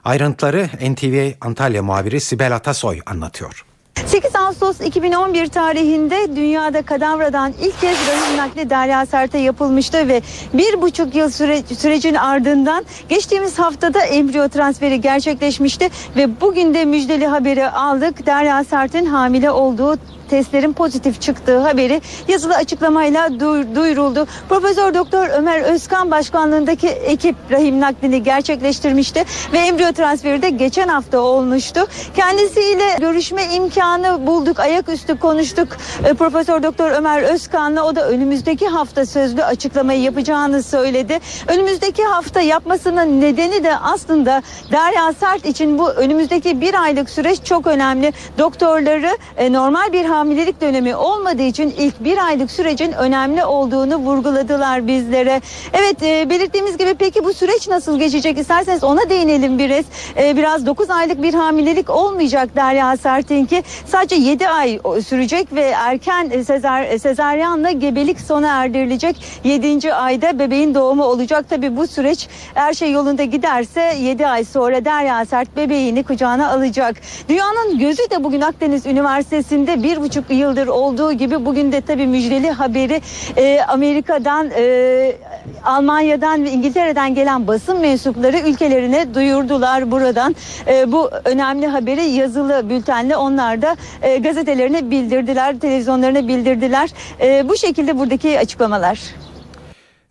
Ayrıntıları 0.06 0.70
NTV 0.92 1.32
Antalya 1.42 1.84
muhabiri 1.84 2.22
Sibel 2.22 2.56
Atasoy 2.56 3.00
anlatıyor. 3.06 3.66
8 4.06 4.36
Ağustos 4.36 4.82
2011 4.82 5.48
tarihinde 5.48 6.36
dünyada 6.36 6.82
kadavradan 6.82 7.54
ilk 7.62 7.82
kez 7.82 7.98
rahim 8.08 8.38
nakli 8.38 8.70
Derya 8.70 9.06
Sert'e 9.06 9.38
yapılmıştı 9.38 10.08
ve 10.08 10.22
bir 10.54 10.82
buçuk 10.82 11.16
yıl 11.16 11.30
süre, 11.30 11.64
sürecin 11.78 12.16
ardından 12.16 12.86
geçtiğimiz 13.10 13.60
haftada 13.60 14.02
embriyo 14.02 14.48
transferi 14.48 15.02
gerçekleşmişti 15.02 15.90
ve 16.16 16.42
bugün 16.42 16.74
de 16.74 16.86
müjdeli 16.86 17.28
haberi 17.28 17.70
aldık. 17.70 18.26
Derya 18.26 18.64
Sert'in 18.64 19.06
hamile 19.06 19.52
olduğu 19.52 19.98
testlerin 20.32 20.74
pozitif 20.74 21.22
çıktığı 21.22 21.60
haberi 21.60 22.02
yazılı 22.28 22.56
açıklamayla 22.56 23.40
duyuruldu. 23.76 24.28
Profesör 24.50 24.94
Doktor 24.94 25.28
Ömer 25.30 25.62
Özkan 25.62 26.12
başkanlığındaki 26.12 26.88
ekip 26.88 27.36
rahim 27.52 27.80
naklini 27.80 28.24
gerçekleştirmişti 28.24 29.26
ve 29.54 29.58
embriyo 29.60 29.92
transferi 29.92 30.42
de 30.42 30.50
geçen 30.50 30.88
hafta 30.88 31.20
olmuştu. 31.20 31.88
Kendisiyle 32.16 32.96
görüşme 33.00 33.44
imkanı 33.56 34.28
bulduk, 34.28 34.60
ayaküstü 34.60 35.20
konuştuk. 35.20 35.68
E, 36.04 36.14
Profesör 36.14 36.64
Doktor 36.64 36.92
Ömer 36.92 37.22
Özkan'la 37.22 37.84
o 37.84 37.96
da 37.96 38.10
önümüzdeki 38.10 38.68
hafta 38.68 39.06
sözlü 39.06 39.44
açıklamayı 39.44 40.02
yapacağını 40.02 40.64
söyledi. 40.64 41.20
Önümüzdeki 41.48 42.04
hafta 42.04 42.42
yapmasının 42.42 43.22
nedeni 43.22 43.64
de 43.64 43.78
aslında 43.78 44.42
Derya 44.72 45.14
Sert 45.14 45.46
için 45.46 45.80
bu 45.80 45.90
önümüzdeki 45.90 46.62
bir 46.62 46.84
aylık 46.84 47.10
süreç 47.10 47.44
çok 47.44 47.68
önemli. 47.68 48.14
Doktorları 48.38 49.18
e, 49.38 49.54
normal 49.54 49.94
bir 49.94 50.06
hamilelik 50.22 50.62
dönemi 50.62 50.96
olmadığı 50.96 51.42
için 51.44 51.74
ilk 51.78 52.04
bir 52.04 52.26
aylık 52.26 52.52
sürecin 52.52 52.92
önemli 52.92 53.46
olduğunu 53.46 53.96
vurguladılar 53.96 54.88
bizlere. 54.88 55.42
Evet 55.74 56.04
e, 56.04 56.30
belirttiğimiz 56.30 56.78
gibi 56.78 56.94
peki 56.94 57.24
bu 57.24 57.34
süreç 57.34 57.68
nasıl 57.68 58.00
geçecek 58.00 58.38
isterseniz 58.38 58.84
ona 58.84 59.10
değinelim 59.10 59.60
biraz. 59.60 59.86
E, 60.18 60.38
biraz 60.38 60.66
9 60.66 60.90
aylık 60.90 61.24
bir 61.24 61.34
hamilelik 61.34 61.90
olmayacak 61.90 62.56
Derya 62.56 62.98
Sertinki. 62.98 63.64
Sadece 63.86 64.16
7 64.16 64.48
ay 64.48 64.80
sürecek 65.08 65.54
ve 65.54 65.62
erken 65.62 66.30
sezar, 66.48 66.98
sezaryanla 66.98 67.72
gebelik 67.72 68.22
sona 68.22 68.48
erdirilecek. 68.48 69.16
7. 69.44 69.94
ayda 69.94 70.40
bebeğin 70.40 70.76
doğumu 70.76 71.04
olacak. 71.04 71.50
Tabi 71.50 71.78
bu 71.78 71.88
süreç 71.88 72.28
her 72.54 72.74
şey 72.74 72.92
yolunda 72.92 73.24
giderse 73.24 73.96
7 74.00 74.28
ay 74.28 74.44
sonra 74.44 74.86
Derya 74.86 75.26
Sert 75.26 75.56
bebeğini 75.58 76.04
kucağına 76.04 76.50
alacak. 76.50 76.96
Dünyanın 77.30 77.80
gözü 77.80 78.10
de 78.10 78.24
bugün 78.24 78.42
Akdeniz 78.42 78.86
Üniversitesi'nde 78.86 79.84
bir 79.84 79.98
buçuk 80.12 80.30
yıldır 80.30 80.68
olduğu 80.68 81.14
gibi 81.14 81.46
bugün 81.46 81.72
de 81.72 81.82
tabii 81.82 82.08
müjdeli 82.08 82.52
haberi 82.52 83.02
e, 83.38 83.62
Amerika'dan, 83.68 84.52
e, 84.58 85.16
Almanya'dan 85.64 86.44
ve 86.44 86.52
İngiltere'den 86.52 87.16
gelen 87.16 87.48
basın 87.48 87.80
mensupları 87.80 88.38
ülkelerine 88.40 89.14
duyurdular 89.14 89.92
buradan. 89.92 90.36
E, 90.68 90.92
bu 90.92 91.10
önemli 91.26 91.68
haberi 91.68 92.02
yazılı 92.02 92.70
bültenle 92.70 93.16
onlar 93.16 93.62
da 93.62 93.76
e, 94.02 94.18
gazetelerine 94.18 94.92
bildirdiler, 94.92 95.60
televizyonlarına 95.60 96.28
bildirdiler. 96.28 96.90
E, 97.22 97.50
bu 97.50 97.58
şekilde 97.58 98.00
buradaki 98.00 98.40
açıklamalar. 98.40 99.00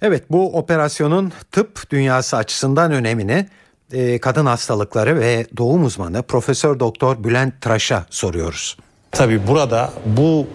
Evet 0.02 0.24
bu 0.30 0.58
operasyonun 0.58 1.32
tıp 1.52 1.90
dünyası 1.90 2.36
açısından 2.36 2.92
önemini 2.92 3.46
e, 3.92 4.18
kadın 4.20 4.46
hastalıkları 4.46 5.20
ve 5.20 5.46
doğum 5.56 5.84
uzmanı 5.84 6.22
Profesör 6.22 6.80
Doktor 6.80 7.24
Bülent 7.24 7.60
Tıraş'a 7.60 8.06
soruyoruz. 8.10 8.76
Tabi 9.12 9.46
burada 9.46 9.92
bu 10.06 10.46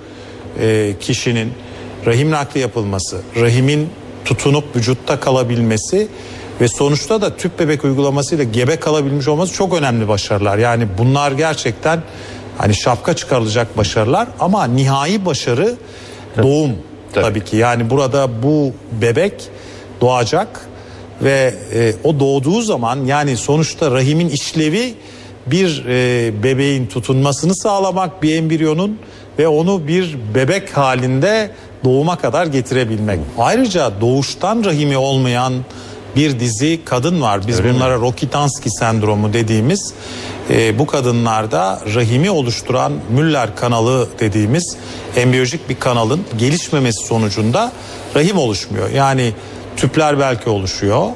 e, 0.60 0.94
kişinin 1.00 1.54
rahim 2.06 2.32
nakli 2.32 2.60
yapılması, 2.60 3.22
rahimin 3.42 3.90
tutunup 4.26 4.76
vücutta 4.76 5.20
kalabilmesi 5.20 6.08
ve 6.62 6.68
sonuçta 6.68 7.22
da 7.22 7.38
tüp 7.38 7.60
bebek 7.60 7.84
uygulamasıyla 7.84 8.44
gebe 8.44 8.76
kalabilmiş 8.76 9.28
olması 9.28 9.54
çok 9.54 9.74
önemli 9.74 10.08
başarılar. 10.08 10.58
Yani 10.58 10.88
bunlar 10.98 11.32
gerçekten 11.32 12.04
hani 12.58 12.76
şapka 12.76 13.16
çıkarılacak 13.16 13.78
başarılar 13.78 14.28
ama 14.40 14.66
nihai 14.66 15.26
başarı 15.26 15.76
doğum 16.38 16.72
tabii, 17.14 17.24
tabii 17.24 17.44
ki. 17.44 17.58
Yani 17.58 17.90
burada 17.90 18.44
bu 18.44 18.74
bebek 19.02 19.34
doğacak 20.02 20.70
ve 21.22 21.54
e, 21.74 21.94
o 22.04 22.20
doğduğu 22.20 22.62
zaman 22.62 23.06
yani 23.06 23.38
sonuçta 23.38 23.92
rahimin 23.92 24.30
işlevi 24.30 24.94
bir 25.48 25.86
e, 25.88 26.44
bebeğin 26.44 26.88
tutunmasını 26.88 27.56
sağlamak 27.56 28.24
bir 28.24 28.36
embriyonun 28.36 29.00
ve 29.40 29.48
onu 29.48 29.88
bir 29.88 30.18
bebek 30.36 30.78
halinde 30.78 31.52
doğuma 31.84 32.16
kadar 32.16 32.46
getirebilmek. 32.46 33.20
Ayrıca 33.38 34.02
doğuştan 34.02 34.64
rahimi 34.64 34.98
olmayan 34.98 35.54
bir 36.16 36.40
dizi 36.40 36.80
kadın 36.86 37.22
var. 37.22 37.48
Biz 37.48 37.60
Öyle 37.60 37.74
bunlara 37.74 37.98
mi? 37.98 38.02
Rokitansky 38.02 38.72
sendromu 38.80 39.34
dediğimiz 39.34 39.94
e, 40.50 40.80
bu 40.80 40.86
kadınlarda 40.86 41.82
rahimi 41.96 42.30
oluşturan 42.30 42.94
Müller 43.10 43.56
kanalı 43.56 44.08
dediğimiz 44.20 44.78
embiyolojik 45.16 45.70
bir 45.70 45.80
kanalın 45.80 46.22
gelişmemesi 46.38 47.08
sonucunda 47.08 47.72
rahim 48.16 48.38
oluşmuyor. 48.38 48.90
Yani 48.90 49.34
tüpler 49.78 50.20
belki 50.20 50.50
oluşuyor, 50.50 51.08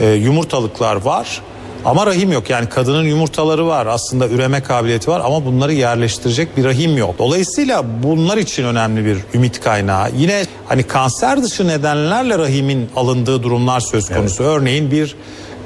e, 0.00 0.10
yumurtalıklar 0.10 0.96
var 0.96 1.42
ama 1.86 2.06
rahim 2.06 2.32
yok 2.32 2.50
yani 2.50 2.68
kadının 2.68 3.04
yumurtaları 3.04 3.66
var 3.66 3.86
aslında 3.86 4.28
üreme 4.28 4.62
kabiliyeti 4.62 5.10
var 5.10 5.22
ama 5.24 5.44
bunları 5.44 5.72
yerleştirecek 5.72 6.56
bir 6.56 6.64
rahim 6.64 6.96
yok. 6.96 7.14
Dolayısıyla 7.18 7.84
bunlar 8.02 8.36
için 8.36 8.64
önemli 8.64 9.04
bir 9.04 9.18
ümit 9.34 9.60
kaynağı. 9.60 10.10
Yine 10.16 10.44
hani 10.68 10.82
kanser 10.82 11.42
dışı 11.42 11.68
nedenlerle 11.68 12.38
rahimin 12.38 12.90
alındığı 12.96 13.42
durumlar 13.42 13.80
söz 13.80 14.08
konusu. 14.08 14.42
Evet. 14.42 14.52
Örneğin 14.56 14.90
bir 14.90 15.16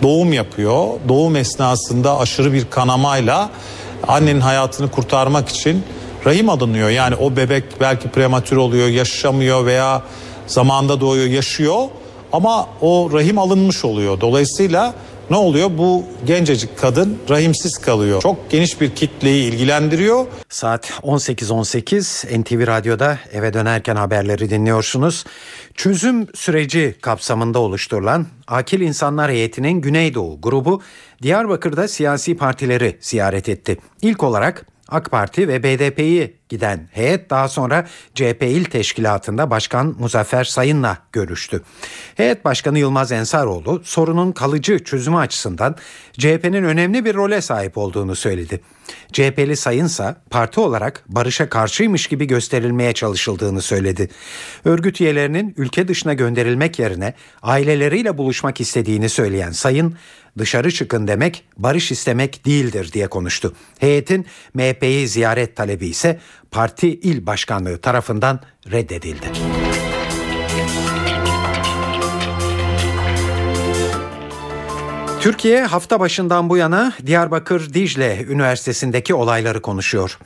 doğum 0.02 0.32
yapıyor. 0.32 0.86
Doğum 1.08 1.36
esnasında 1.36 2.18
aşırı 2.18 2.52
bir 2.52 2.64
kanamayla 2.70 3.50
annenin 4.08 4.40
hayatını 4.40 4.90
kurtarmak 4.90 5.48
için 5.48 5.82
rahim 6.26 6.48
alınıyor. 6.48 6.88
Yani 6.90 7.14
o 7.14 7.36
bebek 7.36 7.64
belki 7.80 8.08
prematür 8.08 8.56
oluyor, 8.56 8.88
yaşamıyor 8.88 9.66
veya 9.66 10.02
zamanda 10.46 11.00
doğuyor, 11.00 11.26
yaşıyor 11.26 11.88
ama 12.32 12.66
o 12.80 13.10
rahim 13.12 13.38
alınmış 13.38 13.84
oluyor. 13.84 14.20
Dolayısıyla 14.20 14.94
ne 15.30 15.36
oluyor? 15.36 15.70
Bu 15.78 16.04
gencecik 16.26 16.78
kadın 16.78 17.18
rahimsiz 17.28 17.78
kalıyor. 17.78 18.22
Çok 18.22 18.50
geniş 18.50 18.80
bir 18.80 18.90
kitleyi 18.90 19.52
ilgilendiriyor. 19.52 20.26
Saat 20.48 20.90
18.18 20.90 22.40
NTV 22.40 22.66
Radyo'da 22.66 23.18
eve 23.32 23.54
dönerken 23.54 23.96
haberleri 23.96 24.50
dinliyorsunuz. 24.50 25.24
Çözüm 25.74 26.26
süreci 26.34 26.94
kapsamında 27.00 27.58
oluşturulan 27.58 28.26
Akil 28.48 28.80
İnsanlar 28.80 29.30
Heyeti'nin 29.30 29.80
Güneydoğu 29.80 30.40
grubu 30.40 30.82
Diyarbakır'da 31.22 31.88
siyasi 31.88 32.36
partileri 32.36 32.96
ziyaret 33.00 33.48
etti. 33.48 33.78
İlk 34.02 34.22
olarak 34.22 34.66
AK 34.90 35.10
Parti 35.10 35.48
ve 35.48 35.62
BDP'yi 35.62 36.36
giden 36.48 36.88
heyet 36.92 37.30
daha 37.30 37.48
sonra 37.48 37.86
CHP 38.14 38.42
İl 38.42 38.64
Teşkilatı'nda 38.64 39.50
Başkan 39.50 39.96
Muzaffer 39.98 40.44
Sayın'la 40.44 40.98
görüştü. 41.12 41.62
Heyet 42.14 42.44
Başkanı 42.44 42.78
Yılmaz 42.78 43.12
Ensaroğlu 43.12 43.80
sorunun 43.84 44.32
kalıcı 44.32 44.84
çözümü 44.84 45.16
açısından 45.16 45.76
CHP'nin 46.12 46.64
önemli 46.64 47.04
bir 47.04 47.14
role 47.14 47.40
sahip 47.40 47.78
olduğunu 47.78 48.16
söyledi. 48.16 48.60
CHP'li 49.12 49.56
Sayınsa 49.56 50.22
parti 50.30 50.60
olarak 50.60 51.04
barışa 51.08 51.48
karşıymış 51.48 52.06
gibi 52.06 52.26
gösterilmeye 52.26 52.92
çalışıldığını 52.92 53.62
söyledi. 53.62 54.08
Örgüt 54.64 55.00
üyelerinin 55.00 55.54
ülke 55.56 55.88
dışına 55.88 56.14
gönderilmek 56.14 56.78
yerine 56.78 57.14
aileleriyle 57.42 58.18
buluşmak 58.18 58.60
istediğini 58.60 59.08
söyleyen 59.08 59.50
Sayın, 59.50 59.96
dışarı 60.38 60.70
çıkın 60.70 61.08
demek 61.08 61.44
barış 61.56 61.92
istemek 61.92 62.46
değildir 62.46 62.92
diye 62.92 63.06
konuştu. 63.06 63.54
Heyetin 63.78 64.26
MHP'yi 64.54 65.08
ziyaret 65.08 65.56
talebi 65.56 65.86
ise 65.86 66.20
parti 66.50 66.88
il 66.88 67.26
başkanlığı 67.26 67.78
tarafından 67.80 68.40
reddedildi. 68.70 69.26
Türkiye 75.20 75.64
hafta 75.64 76.00
başından 76.00 76.50
bu 76.50 76.56
yana 76.56 76.92
Diyarbakır 77.06 77.74
Dicle 77.74 78.24
Üniversitesi'ndeki 78.28 79.14
olayları 79.14 79.62
konuşuyor. 79.62 80.18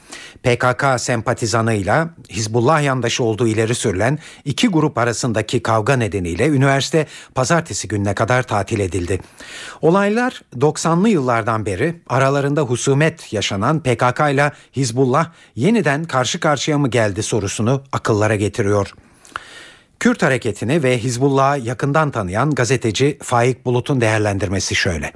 PKK 0.42 0.84
sempatizanıyla 1.00 2.10
Hizbullah 2.30 2.82
yandaşı 2.82 3.24
olduğu 3.24 3.46
ileri 3.46 3.74
sürülen 3.74 4.18
iki 4.44 4.68
grup 4.68 4.98
arasındaki 4.98 5.62
kavga 5.62 5.96
nedeniyle 5.96 6.48
üniversite 6.48 7.06
pazartesi 7.34 7.88
gününe 7.88 8.14
kadar 8.14 8.42
tatil 8.42 8.80
edildi. 8.80 9.20
Olaylar 9.82 10.42
90'lı 10.56 11.08
yıllardan 11.08 11.66
beri 11.66 12.00
aralarında 12.08 12.62
husumet 12.62 13.32
yaşanan 13.32 13.82
PKK 13.82 14.20
ile 14.32 14.52
Hizbullah 14.76 15.30
yeniden 15.56 16.04
karşı 16.04 16.40
karşıya 16.40 16.78
mı 16.78 16.88
geldi 16.88 17.22
sorusunu 17.22 17.82
akıllara 17.92 18.36
getiriyor. 18.36 18.94
Kürt 20.00 20.22
hareketini 20.22 20.82
ve 20.82 20.98
Hizbullah'ı 20.98 21.58
yakından 21.58 22.10
tanıyan 22.10 22.50
gazeteci 22.50 23.18
Faik 23.22 23.64
Bulut'un 23.64 24.00
değerlendirmesi 24.00 24.74
şöyle. 24.74 25.12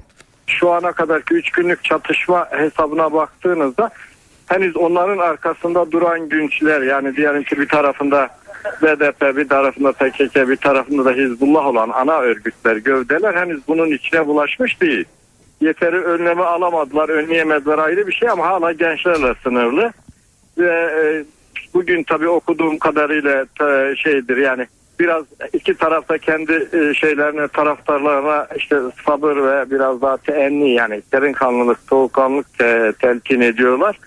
Şu 0.47 0.73
ana 0.73 0.93
kadarki 0.93 1.35
3 1.35 1.51
günlük 1.51 1.85
çatışma 1.85 2.49
hesabına 2.51 3.13
baktığınızda 3.13 3.91
henüz 4.47 4.77
onların 4.77 5.19
arkasında 5.19 5.93
duran 5.93 6.29
günçler 6.29 6.83
yani 6.83 7.17
diyelim 7.17 7.43
ki 7.43 7.61
bir 7.61 7.69
tarafında 7.69 8.29
BDP 8.83 9.37
bir 9.37 9.49
tarafında 9.49 9.93
PKK 9.93 10.49
bir 10.49 10.57
tarafında 10.57 11.05
da 11.05 11.13
Hizbullah 11.13 11.67
olan 11.67 11.91
ana 11.91 12.19
örgütler 12.19 12.77
gövdeler 12.77 13.35
henüz 13.35 13.61
bunun 13.69 13.93
içine 13.93 14.27
bulaşmış 14.27 14.81
değil. 14.81 15.05
Yeteri 15.61 15.97
önlemi 15.97 16.45
alamadılar 16.45 17.09
önleyemediler 17.09 17.79
ayrı 17.79 18.07
bir 18.07 18.13
şey 18.13 18.29
ama 18.29 18.47
hala 18.47 18.73
gençlerle 18.73 19.35
sınırlı 19.43 19.93
ve 20.59 20.71
e, 20.73 21.25
bugün 21.79 22.03
tabii 22.03 22.29
okuduğum 22.29 22.79
kadarıyla 22.79 23.47
e, 23.61 23.97
şeydir 23.97 24.37
yani 24.37 24.67
biraz 25.01 25.25
iki 25.53 25.75
tarafta 25.75 26.19
kendi 26.19 26.69
e, 26.73 26.95
şeylerine 26.95 27.49
taraftarlarına 27.49 28.47
işte 28.57 28.77
sabır 29.07 29.37
ve 29.37 29.71
biraz 29.71 30.03
daha 30.03 30.17
teenni 30.17 30.75
yani 30.75 31.03
derin 31.13 31.33
kanlılık 31.33 31.79
soğukkanlılık 31.89 32.59
te, 32.59 32.93
telkin 33.01 33.41
ediyorlar. 33.41 33.99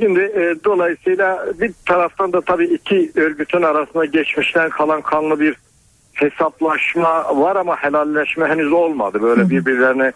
Şimdi 0.00 0.20
e, 0.20 0.54
dolayısıyla 0.64 1.46
bir 1.60 1.72
taraftan 1.86 2.32
da 2.32 2.40
tabii 2.40 2.64
iki 2.64 3.12
örgütün 3.16 3.62
arasında 3.62 4.04
geçmişten 4.04 4.70
kalan 4.70 5.00
kanlı 5.00 5.40
bir 5.40 5.56
hesaplaşma 6.12 7.40
var 7.40 7.56
ama 7.56 7.76
helalleşme 7.76 8.48
henüz 8.48 8.72
olmadı. 8.72 9.22
Böyle 9.22 9.50
birbirlerine 9.50 10.12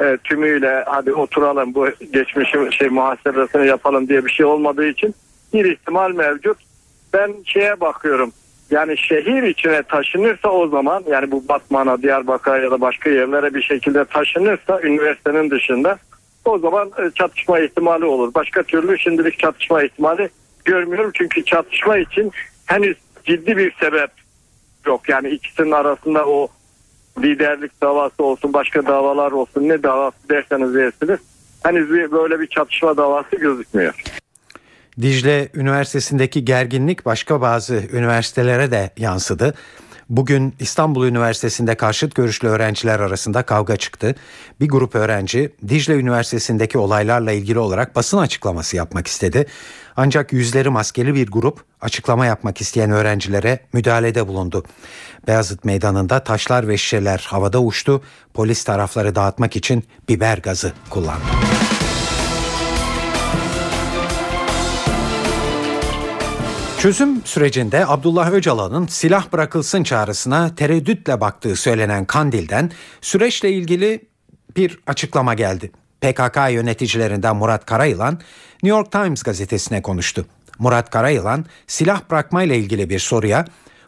e, 0.00 0.16
tümüyle 0.24 0.84
hadi 0.86 1.12
oturalım 1.12 1.74
bu 1.74 1.88
geçmişin 2.12 2.70
şey 2.70 2.88
muhasebesini 2.88 3.66
yapalım 3.66 4.08
diye 4.08 4.24
bir 4.24 4.30
şey 4.30 4.46
olmadığı 4.46 4.86
için 4.86 5.14
bir 5.52 5.64
ihtimal 5.64 6.12
mevcut. 6.12 6.58
Ben 7.12 7.34
şeye 7.44 7.80
bakıyorum. 7.80 8.32
Yani 8.70 8.98
şehir 8.98 9.42
içine 9.42 9.82
taşınırsa 9.82 10.48
o 10.48 10.68
zaman 10.68 11.04
yani 11.08 11.30
bu 11.30 11.48
Batman'a, 11.48 12.02
Diyarbakır'a 12.02 12.58
ya 12.58 12.70
da 12.70 12.80
başka 12.80 13.10
yerlere 13.10 13.54
bir 13.54 13.62
şekilde 13.62 14.04
taşınırsa 14.04 14.80
üniversitenin 14.82 15.50
dışında 15.50 15.98
o 16.44 16.58
zaman 16.58 16.90
e, 16.98 17.10
çatışma 17.14 17.58
ihtimali 17.58 18.04
olur. 18.04 18.34
Başka 18.34 18.62
türlü 18.62 18.98
şimdilik 18.98 19.38
çatışma 19.38 19.82
ihtimali 19.82 20.28
görmüyorum. 20.64 21.10
Çünkü 21.14 21.44
çatışma 21.44 21.98
için 21.98 22.32
henüz 22.66 22.96
ciddi 23.24 23.56
bir 23.56 23.72
sebep 23.80 24.10
yok. 24.86 25.08
Yani 25.08 25.28
ikisinin 25.28 25.72
arasında 25.72 26.26
o 26.26 26.48
liderlik 27.22 27.82
davası 27.82 28.24
olsun, 28.24 28.52
başka 28.52 28.86
davalar 28.86 29.32
olsun 29.32 29.68
ne 29.68 29.82
davası 29.82 30.28
derseniz 30.30 30.74
dersiniz. 30.74 31.20
Henüz 31.62 31.90
böyle 31.90 32.40
bir 32.40 32.46
çatışma 32.46 32.96
davası 32.96 33.36
gözükmüyor. 33.36 34.19
Dicle 35.00 35.48
Üniversitesi'ndeki 35.54 36.44
gerginlik 36.44 37.06
başka 37.06 37.40
bazı 37.40 37.74
üniversitelere 37.74 38.70
de 38.70 38.90
yansıdı. 38.96 39.54
Bugün 40.08 40.54
İstanbul 40.60 41.06
Üniversitesi'nde 41.06 41.74
karşıt 41.74 42.14
görüşlü 42.14 42.48
öğrenciler 42.48 43.00
arasında 43.00 43.42
kavga 43.42 43.76
çıktı. 43.76 44.14
Bir 44.60 44.68
grup 44.68 44.94
öğrenci 44.94 45.52
Dicle 45.68 45.94
Üniversitesi'ndeki 45.94 46.78
olaylarla 46.78 47.32
ilgili 47.32 47.58
olarak 47.58 47.96
basın 47.96 48.18
açıklaması 48.18 48.76
yapmak 48.76 49.06
istedi. 49.06 49.46
Ancak 49.96 50.32
yüzleri 50.32 50.68
maskeli 50.68 51.14
bir 51.14 51.30
grup 51.30 51.64
açıklama 51.80 52.26
yapmak 52.26 52.60
isteyen 52.60 52.90
öğrencilere 52.90 53.60
müdahalede 53.72 54.28
bulundu. 54.28 54.64
Beyazıt 55.26 55.64
Meydanı'nda 55.64 56.24
taşlar 56.24 56.68
ve 56.68 56.76
şişeler 56.76 57.26
havada 57.28 57.62
uçtu. 57.62 58.02
Polis 58.34 58.64
tarafları 58.64 59.14
dağıtmak 59.14 59.56
için 59.56 59.84
biber 60.08 60.38
gazı 60.38 60.72
kullandı. 60.90 61.59
Çözüm 66.80 67.26
sürecinde 67.26 67.86
Abdullah 67.86 68.32
Öcalan'ın 68.32 68.86
silah 68.86 69.32
bırakılsın 69.32 69.82
çağrısına 69.82 70.54
tereddütle 70.54 71.20
baktığı 71.20 71.56
söylenen 71.56 72.04
Kandil'den 72.04 72.70
süreçle 73.00 73.52
ilgili 73.52 74.08
bir 74.56 74.78
açıklama 74.86 75.34
geldi. 75.34 75.70
PKK 76.00 76.36
yöneticilerinden 76.50 77.36
Murat 77.36 77.66
Karayılan 77.66 78.12
New 78.62 78.78
York 78.78 78.92
Times 78.92 79.22
gazetesine 79.22 79.82
konuştu. 79.82 80.26
Murat 80.58 80.90
Karayılan 80.90 81.46
silah 81.66 82.10
bırakmayla 82.10 82.54
ilgili 82.54 82.90
bir 82.90 82.98
soruya 82.98 83.44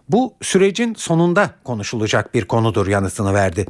bu 0.08 0.34
sürecin 0.42 0.94
sonunda 0.94 1.50
konuşulacak 1.64 2.34
bir 2.34 2.44
konudur 2.44 2.86
yanıtını 2.86 3.34
verdi. 3.34 3.66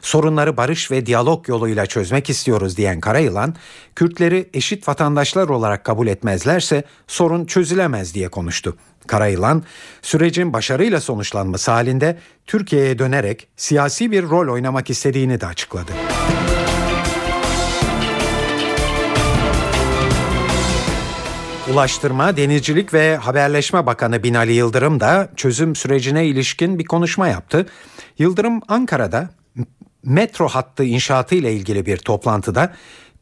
Sorunları 0.00 0.56
barış 0.56 0.90
ve 0.90 1.06
diyalog 1.06 1.48
yoluyla 1.48 1.86
çözmek 1.86 2.30
istiyoruz 2.30 2.76
diyen 2.76 3.00
Karayılan, 3.00 3.54
Kürtleri 3.96 4.50
eşit 4.54 4.88
vatandaşlar 4.88 5.48
olarak 5.48 5.84
kabul 5.84 6.06
etmezlerse 6.06 6.84
sorun 7.06 7.44
çözülemez 7.44 8.14
diye 8.14 8.28
konuştu. 8.28 8.76
Karayılan, 9.06 9.62
sürecin 10.02 10.52
başarıyla 10.52 11.00
sonuçlanması 11.00 11.70
halinde 11.70 12.18
Türkiye'ye 12.46 12.98
dönerek 12.98 13.48
siyasi 13.56 14.10
bir 14.10 14.22
rol 14.22 14.52
oynamak 14.52 14.90
istediğini 14.90 15.40
de 15.40 15.46
açıkladı. 15.46 15.92
Ulaştırma, 21.70 22.36
Denizcilik 22.36 22.94
ve 22.94 23.16
Haberleşme 23.16 23.86
Bakanı 23.86 24.22
Binali 24.22 24.52
Yıldırım 24.52 25.00
da 25.00 25.28
çözüm 25.36 25.76
sürecine 25.76 26.26
ilişkin 26.26 26.78
bir 26.78 26.84
konuşma 26.84 27.28
yaptı. 27.28 27.66
Yıldırım 28.18 28.60
Ankara'da 28.68 29.30
metro 30.02 30.48
hattı 30.48 30.84
inşaatı 30.84 31.34
ile 31.34 31.52
ilgili 31.52 31.86
bir 31.86 31.96
toplantıda 31.96 32.72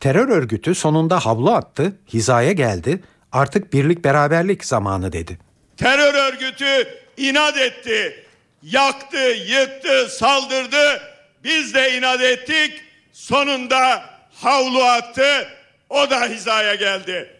terör 0.01 0.29
örgütü 0.29 0.75
sonunda 0.75 1.27
havlu 1.27 1.51
attı, 1.51 1.97
hizaya 2.13 2.53
geldi. 2.53 3.01
Artık 3.33 3.73
birlik 3.73 4.05
beraberlik 4.05 4.65
zamanı 4.65 5.13
dedi. 5.13 5.39
Terör 5.77 6.15
örgütü 6.15 6.89
inat 7.17 7.57
etti. 7.57 8.27
Yaktı, 8.63 9.37
yıktı, 9.49 10.09
saldırdı. 10.11 11.03
Biz 11.45 11.75
de 11.75 11.99
inat 11.99 12.21
ettik. 12.21 12.83
Sonunda 13.13 14.05
havlu 14.35 14.83
attı. 14.83 15.49
O 15.91 16.11
da 16.11 16.27
hizaya 16.27 16.75
geldi. 16.75 17.40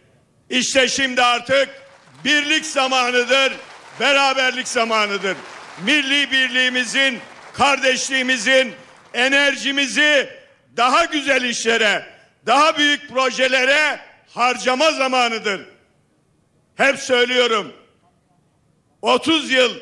İşte 0.51 0.89
şimdi 0.89 1.23
artık 1.23 1.69
birlik 2.25 2.67
zamanıdır, 2.67 3.53
beraberlik 4.01 4.69
zamanıdır. 4.69 5.37
Milli 5.85 6.31
birliğimizin, 6.31 7.19
kardeşliğimizin, 7.53 8.75
enerjimizi 9.15 10.31
daha 10.77 11.05
güzel 11.05 11.45
işlere, 11.45 12.07
daha 12.47 12.79
büyük 12.79 13.09
projelere 13.09 14.01
harcama 14.35 14.93
zamanıdır. 14.93 15.61
Hep 16.77 16.99
söylüyorum. 16.99 17.73
30 19.03 19.51
yıl 19.51 19.75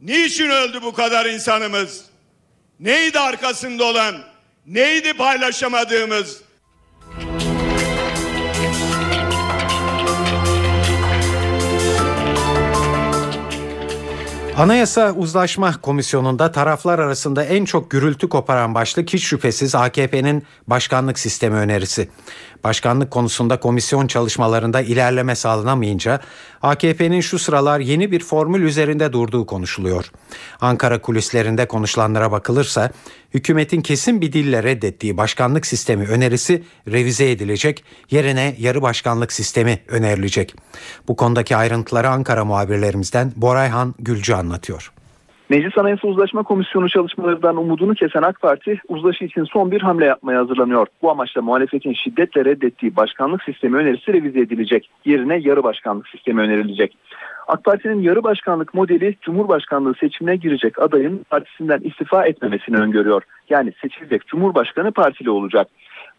niçin 0.00 0.50
öldü 0.50 0.82
bu 0.82 0.92
kadar 0.92 1.26
insanımız? 1.26 2.04
Neydi 2.80 3.18
arkasında 3.18 3.84
olan? 3.84 4.24
Neydi 4.66 5.12
paylaşamadığımız? 5.14 6.42
Anayasa 14.60 15.12
Uzlaşma 15.12 15.80
Komisyonu'nda 15.80 16.52
taraflar 16.52 16.98
arasında 16.98 17.44
en 17.44 17.64
çok 17.64 17.90
gürültü 17.90 18.28
koparan 18.28 18.74
başlık 18.74 19.12
hiç 19.12 19.24
şüphesiz 19.24 19.74
AKP'nin 19.74 20.44
başkanlık 20.66 21.18
sistemi 21.18 21.56
önerisi. 21.56 22.08
Başkanlık 22.64 23.10
konusunda 23.10 23.60
komisyon 23.60 24.06
çalışmalarında 24.06 24.80
ilerleme 24.80 25.34
sağlanamayınca 25.34 26.20
AKP'nin 26.62 27.20
şu 27.20 27.38
sıralar 27.38 27.80
yeni 27.80 28.12
bir 28.12 28.20
formül 28.20 28.62
üzerinde 28.62 29.12
durduğu 29.12 29.46
konuşuluyor. 29.46 30.10
Ankara 30.60 31.00
kulislerinde 31.00 31.68
konuşulanlara 31.68 32.32
bakılırsa 32.32 32.90
hükümetin 33.34 33.80
kesin 33.80 34.20
bir 34.20 34.32
dille 34.32 34.62
reddettiği 34.62 35.16
başkanlık 35.16 35.66
sistemi 35.66 36.06
önerisi 36.06 36.62
revize 36.88 37.30
edilecek, 37.30 37.84
yerine 38.10 38.56
yarı 38.58 38.82
başkanlık 38.82 39.32
sistemi 39.32 39.82
önerilecek. 39.88 40.54
Bu 41.08 41.16
konudaki 41.16 41.56
ayrıntıları 41.56 42.10
Ankara 42.10 42.44
muhabirlerimizden 42.44 43.32
Borayhan 43.36 43.94
Gülcü 43.98 44.34
anlatıyor. 44.34 44.92
Meclis 45.50 45.78
Anayasa 45.78 46.08
Uzlaşma 46.08 46.42
Komisyonu 46.42 46.88
çalışmalarından 46.88 47.56
umudunu 47.56 47.94
kesen 47.94 48.22
AK 48.22 48.40
Parti 48.40 48.80
uzlaşı 48.88 49.24
için 49.24 49.44
son 49.44 49.70
bir 49.70 49.80
hamle 49.80 50.04
yapmaya 50.04 50.40
hazırlanıyor. 50.40 50.86
Bu 51.02 51.10
amaçla 51.10 51.42
muhalefetin 51.42 51.92
şiddetle 51.92 52.44
reddettiği 52.44 52.96
başkanlık 52.96 53.42
sistemi 53.42 53.76
önerisi 53.76 54.12
revize 54.12 54.40
edilecek. 54.40 54.90
Yerine 55.04 55.36
yarı 55.36 55.62
başkanlık 55.62 56.08
sistemi 56.08 56.40
önerilecek. 56.40 56.96
AK 57.48 57.64
Parti'nin 57.64 58.02
yarı 58.02 58.24
başkanlık 58.24 58.74
modeli 58.74 59.16
Cumhurbaşkanlığı 59.22 59.94
seçimine 59.94 60.36
girecek 60.36 60.82
adayın 60.82 61.24
partisinden 61.30 61.80
istifa 61.80 62.26
etmemesini 62.26 62.76
öngörüyor. 62.76 63.22
Yani 63.48 63.72
seçilecek 63.82 64.26
Cumhurbaşkanı 64.26 64.92
partili 64.92 65.30
olacak. 65.30 65.68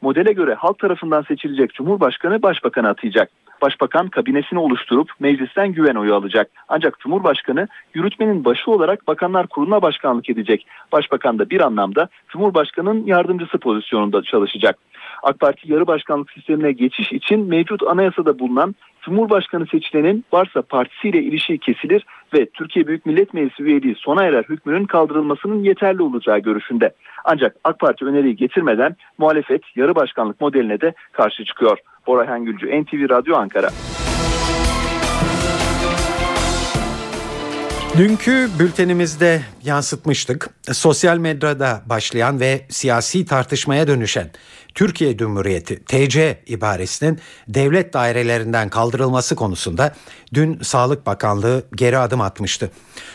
Modele 0.01 0.33
göre 0.33 0.53
halk 0.53 0.79
tarafından 0.79 1.21
seçilecek 1.21 1.73
Cumhurbaşkanı 1.73 2.41
başbakanı 2.41 2.89
atayacak. 2.89 3.29
Başbakan 3.61 4.07
kabinesini 4.09 4.59
oluşturup 4.59 5.11
meclisten 5.19 5.73
güven 5.73 5.95
oyu 5.95 6.15
alacak. 6.15 6.51
Ancak 6.67 6.99
Cumhurbaşkanı 6.99 7.67
yürütmenin 7.93 8.45
başı 8.45 8.71
olarak 8.71 9.07
Bakanlar 9.07 9.47
Kurulu'na 9.47 9.81
başkanlık 9.81 10.29
edecek. 10.29 10.67
Başbakan 10.91 11.39
da 11.39 11.49
bir 11.49 11.61
anlamda 11.61 12.09
Cumhurbaşkanı'nın 12.27 13.05
yardımcısı 13.05 13.57
pozisyonunda 13.57 14.23
çalışacak. 14.23 14.77
AK 15.23 15.39
Parti 15.39 15.71
yarı 15.71 15.87
başkanlık 15.87 16.31
sistemine 16.31 16.71
geçiş 16.71 17.11
için 17.11 17.47
mevcut 17.47 17.83
anayasada 17.83 18.39
bulunan 18.39 18.75
Cumhurbaşkanı 19.01 19.67
seçilenin 19.67 20.25
varsa 20.33 20.61
partisiyle 20.61 21.23
ilişiği 21.23 21.59
kesilir 21.59 22.05
ve 22.33 22.45
Türkiye 22.45 22.87
Büyük 22.87 23.05
Millet 23.05 23.33
Meclisi 23.33 23.63
üyeliği 23.63 23.95
sona 23.95 24.23
erer 24.23 24.43
hükmünün 24.43 24.85
kaldırılmasının 24.85 25.63
yeterli 25.63 26.01
olacağı 26.01 26.39
görüşünde. 26.39 26.93
Ancak 27.25 27.55
AK 27.63 27.79
Parti 27.79 28.05
öneriyi 28.05 28.35
getirmeden 28.35 28.95
muhalefet 29.17 29.61
yarı 29.75 29.95
başkanlık 29.95 30.41
modeline 30.41 30.81
de 30.81 30.93
karşı 31.11 31.45
çıkıyor. 31.45 31.77
Bora 32.07 32.27
Hengülcü, 32.27 32.67
NTV 32.67 33.09
Radyo 33.09 33.35
Ankara. 33.35 33.69
Dünkü 37.97 38.49
bültenimizde 38.59 39.41
yansıtmıştık. 39.63 40.49
Sosyal 40.71 41.17
medyada 41.17 41.81
başlayan 41.85 42.39
ve 42.39 42.61
siyasi 42.69 43.25
tartışmaya 43.25 43.87
dönüşen 43.87 44.31
Türkiye 44.75 45.17
Cumhuriyeti 45.17 45.85
TC 45.85 46.43
ibaresinin 46.47 47.19
devlet 47.47 47.93
dairelerinden 47.93 48.69
kaldırılması 48.69 49.35
konusunda 49.35 49.93
dün 50.33 50.59
Sağlık 50.61 51.05
Bakanlığı 51.05 51.63
geri 51.75 51.97
adım 51.97 52.21
atmıştı. 52.21 52.71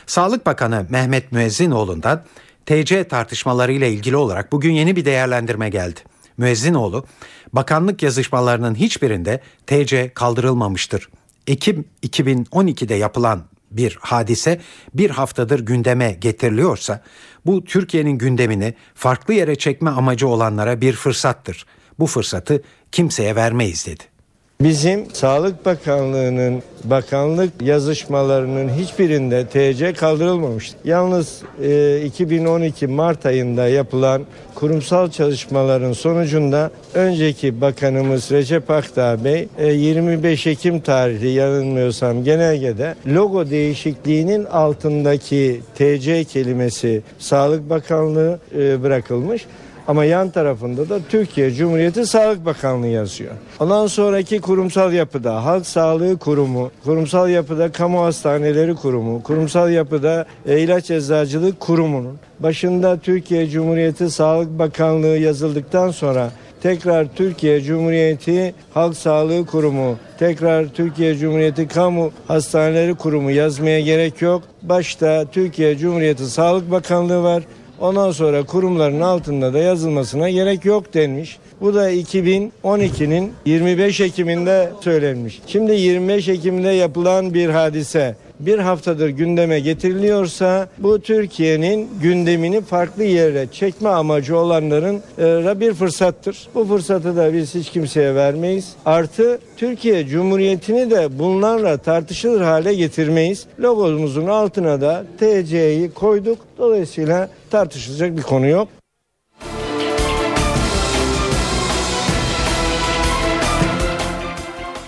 Sağlık 0.07 0.47
Bakanı 0.47 0.87
Mehmet 0.91 1.33
Müezzinoğlu'ndan 1.33 2.23
TC 2.67 3.09
tartışmalarıyla 3.09 3.87
ilgili 3.87 4.17
olarak 4.17 4.53
bugün 4.53 4.73
yeni 4.73 4.97
bir 4.97 5.05
değerlendirme 5.05 5.69
geldi. 5.69 6.01
Müezzinoğlu, 6.39 7.07
bakanlık 7.53 8.03
yazışmalarının 8.03 8.75
hiçbirinde 8.75 9.41
TC 9.67 10.11
kaldırılmamıştır. 10.15 11.09
Ekim 11.47 11.85
2012'de 12.03 12.95
yapılan 12.95 13.45
bir 13.71 13.99
hadise 14.01 14.61
bir 14.95 15.11
haftadır 15.11 15.61
gündeme 15.61 16.13
getiriliyorsa 16.13 17.03
bu 17.47 17.65
Türkiye'nin 17.65 18.19
gündemini 18.19 18.75
farklı 18.95 19.35
yere 19.35 19.57
çekme 19.57 19.91
amacı 19.91 20.29
olanlara 20.29 20.81
bir 20.81 20.93
fırsattır. 20.93 21.67
Bu 21.99 22.07
fırsatı 22.07 22.63
kimseye 22.93 23.37
vermeyiz 23.37 23.87
dedi. 23.87 24.16
Bizim 24.61 25.11
Sağlık 25.13 25.67
Bakanlığı'nın 25.67 26.63
bakanlık 26.85 27.63
yazışmalarının 27.63 28.69
hiçbirinde 28.69 29.47
TC 29.47 29.93
kaldırılmamıştır. 29.93 30.79
Yalnız 30.85 31.43
e, 31.63 32.03
2012 32.05 32.87
Mart 32.87 33.27
ayında 33.27 33.69
yapılan 33.69 34.23
kurumsal 34.55 35.11
çalışmaların 35.11 35.93
sonucunda 35.93 36.71
önceki 36.95 37.61
bakanımız 37.61 38.31
Recep 38.31 38.71
Akdağ 38.71 39.25
Bey 39.25 39.49
e, 39.59 39.73
25 39.73 40.47
Ekim 40.47 40.81
tarihli 40.81 41.29
yanılmıyorsam 41.29 42.25
genelgede 42.25 42.95
logo 43.07 43.51
değişikliğinin 43.51 44.45
altındaki 44.45 45.61
TC 45.75 46.25
kelimesi 46.25 47.03
Sağlık 47.19 47.71
Bakanlığı 47.71 48.39
e, 48.59 48.83
bırakılmış. 48.83 49.47
Ama 49.89 50.05
yan 50.05 50.31
tarafında 50.31 50.89
da 50.89 50.99
Türkiye 51.09 51.51
Cumhuriyeti 51.51 52.07
Sağlık 52.07 52.45
Bakanlığı 52.45 52.87
yazıyor. 52.87 53.33
Ondan 53.61 53.87
sonraki 53.87 54.41
kurumsal 54.41 54.93
yapıda 54.93 55.45
Halk 55.45 55.67
Sağlığı 55.67 56.19
Kurumu, 56.19 56.71
kurumsal 56.85 57.31
yapıda 57.31 57.73
Kamu 57.73 58.03
Hastaneleri 58.03 58.75
Kurumu, 58.75 59.23
kurumsal 59.23 59.71
yapıda 59.71 60.27
İlaç 60.47 60.91
Eczacılık 60.91 61.61
Kurumu'nun 61.61 62.19
başında 62.41 62.99
Türkiye 62.99 63.49
Cumhuriyeti 63.49 64.11
Sağlık 64.11 64.59
Bakanlığı 64.59 65.19
yazıldıktan 65.19 65.91
sonra 65.91 66.31
tekrar 66.63 67.07
Türkiye 67.15 67.61
Cumhuriyeti 67.61 68.55
Halk 68.75 68.97
Sağlığı 68.97 69.47
Kurumu, 69.47 69.97
tekrar 70.19 70.67
Türkiye 70.67 71.17
Cumhuriyeti 71.17 71.69
Kamu 71.69 72.11
Hastaneleri 72.29 72.95
Kurumu 72.95 73.31
yazmaya 73.31 73.81
gerek 73.81 74.23
yok. 74.23 74.43
Başta 74.63 75.25
Türkiye 75.33 75.79
Cumhuriyeti 75.79 76.27
Sağlık 76.27 76.71
Bakanlığı 76.71 77.23
var. 77.23 77.43
Ondan 77.81 78.11
sonra 78.11 78.43
kurumların 78.43 79.01
altında 79.01 79.55
da 79.55 79.59
yazılmasına 79.59 80.31
gerek 80.31 80.65
yok 80.65 80.95
denmiş. 80.95 81.39
Bu 81.61 81.75
da 81.75 81.93
2012'nin 81.93 83.33
25 83.47 84.01
Ekim'inde 84.01 84.71
söylenmiş. 84.81 85.41
Şimdi 85.47 85.73
25 85.73 86.29
Ekim'de 86.29 86.69
yapılan 86.69 87.35
bir 87.35 87.49
hadise 87.49 88.17
bir 88.41 88.59
haftadır 88.59 89.09
gündeme 89.09 89.61
getiriliyorsa 89.61 90.69
bu 90.79 91.01
Türkiye'nin 91.01 91.89
gündemini 92.03 92.61
farklı 92.61 93.05
yere 93.05 93.47
çekme 93.53 93.89
amacı 93.89 94.39
olanların 94.39 95.03
e, 95.19 95.61
bir 95.61 95.75
fırsattır. 95.75 96.49
Bu 96.55 96.65
fırsatı 96.65 97.17
da 97.17 97.33
biz 97.33 97.55
hiç 97.55 97.71
kimseye 97.71 98.15
vermeyiz. 98.15 98.75
Artı 98.85 99.39
Türkiye 99.57 100.07
Cumhuriyeti'ni 100.07 100.91
de 100.91 101.19
bunlarla 101.19 101.77
tartışılır 101.77 102.41
hale 102.41 102.75
getirmeyiz. 102.75 103.47
Logomuzun 103.61 104.27
altına 104.27 104.81
da 104.81 105.05
TC'yi 105.19 105.91
koyduk. 105.91 106.39
Dolayısıyla 106.59 107.29
tartışılacak 107.51 108.17
bir 108.17 108.23
konu 108.23 108.47
yok. 108.47 108.69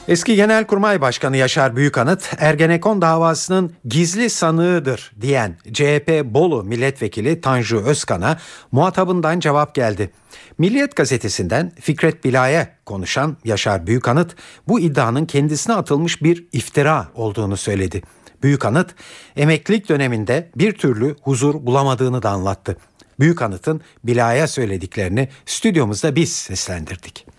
Eski 0.08 0.36
Genelkurmay 0.36 1.00
Başkanı 1.00 1.36
Yaşar 1.36 1.76
Büyükanıt, 1.76 2.34
Ergenekon 2.38 3.02
davasının 3.02 3.72
gizli 3.84 4.30
sanığıdır 4.30 5.12
diyen 5.20 5.56
CHP 5.72 6.24
Bolu 6.24 6.64
Milletvekili 6.64 7.40
Tanju 7.40 7.78
Özkan'a 7.78 8.38
muhatabından 8.72 9.40
cevap 9.40 9.74
geldi. 9.74 10.10
Milliyet 10.58 10.96
gazetesinden 10.96 11.72
Fikret 11.80 12.24
Bila'ya 12.24 12.68
konuşan 12.86 13.36
Yaşar 13.44 13.86
Büyükanıt 13.86 14.36
bu 14.68 14.80
iddianın 14.80 15.26
kendisine 15.26 15.74
atılmış 15.74 16.22
bir 16.22 16.46
iftira 16.52 17.08
olduğunu 17.14 17.56
söyledi. 17.56 18.02
Büyükanıt 18.42 18.94
emeklilik 19.36 19.88
döneminde 19.88 20.50
bir 20.56 20.72
türlü 20.72 21.16
huzur 21.22 21.54
bulamadığını 21.54 22.22
da 22.22 22.30
anlattı. 22.30 22.76
Büyükanıt'ın 23.20 23.80
Bila'ya 24.04 24.48
söylediklerini 24.48 25.28
stüdyomuzda 25.46 26.16
biz 26.16 26.32
seslendirdik. 26.32 27.37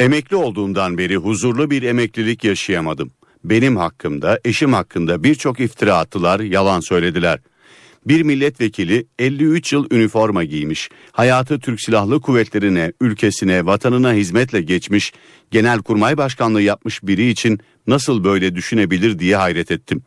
Emekli 0.00 0.36
olduğumdan 0.36 0.98
beri 0.98 1.16
huzurlu 1.16 1.70
bir 1.70 1.82
emeklilik 1.82 2.44
yaşayamadım. 2.44 3.12
Benim 3.44 3.76
hakkımda, 3.76 4.40
eşim 4.44 4.72
hakkında 4.72 5.24
birçok 5.24 5.60
iftira 5.60 5.96
attılar, 5.96 6.40
yalan 6.40 6.80
söylediler. 6.80 7.40
Bir 8.06 8.22
milletvekili 8.22 9.06
53 9.18 9.72
yıl 9.72 9.86
üniforma 9.90 10.44
giymiş, 10.44 10.88
hayatı 11.12 11.60
Türk 11.60 11.80
Silahlı 11.80 12.20
Kuvvetleri'ne, 12.20 12.92
ülkesine, 13.00 13.66
vatanına 13.66 14.12
hizmetle 14.12 14.60
geçmiş, 14.60 15.12
genelkurmay 15.50 16.16
başkanlığı 16.16 16.62
yapmış 16.62 17.02
biri 17.02 17.28
için 17.28 17.60
nasıl 17.86 18.24
böyle 18.24 18.54
düşünebilir 18.54 19.18
diye 19.18 19.36
hayret 19.36 19.70
ettim. 19.70 20.02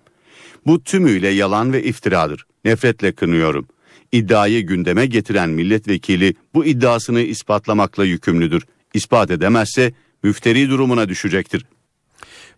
Bu 0.65 0.83
tümüyle 0.83 1.27
yalan 1.27 1.73
ve 1.73 1.83
iftiradır. 1.83 2.45
Nefretle 2.65 3.11
kınıyorum. 3.11 3.67
İddiayı 4.11 4.65
gündeme 4.65 5.05
getiren 5.05 5.49
milletvekili 5.49 6.35
bu 6.53 6.65
iddiasını 6.65 7.21
ispatlamakla 7.21 8.05
yükümlüdür. 8.05 8.63
İspat 8.93 9.31
edemezse 9.31 9.93
müfteri 10.23 10.69
durumuna 10.69 11.09
düşecektir. 11.09 11.65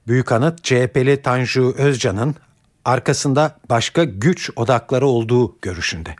Büyükanıt 0.08 0.63
CHP'li 0.63 1.22
Tanju 1.22 1.76
Özcan'ın 1.78 2.36
arkasında 2.86 3.60
başka 3.69 4.04
güç 4.04 4.50
odakları 4.56 5.08
olduğu 5.08 5.58
görüşünde. 5.62 6.15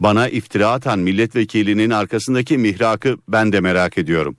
Bana 0.00 0.28
iftira 0.28 0.68
atan 0.68 0.98
milletvekilinin 0.98 1.90
arkasındaki 1.90 2.58
mihrakı 2.58 3.18
ben 3.28 3.52
de 3.52 3.60
merak 3.60 3.98
ediyorum. 3.98 4.36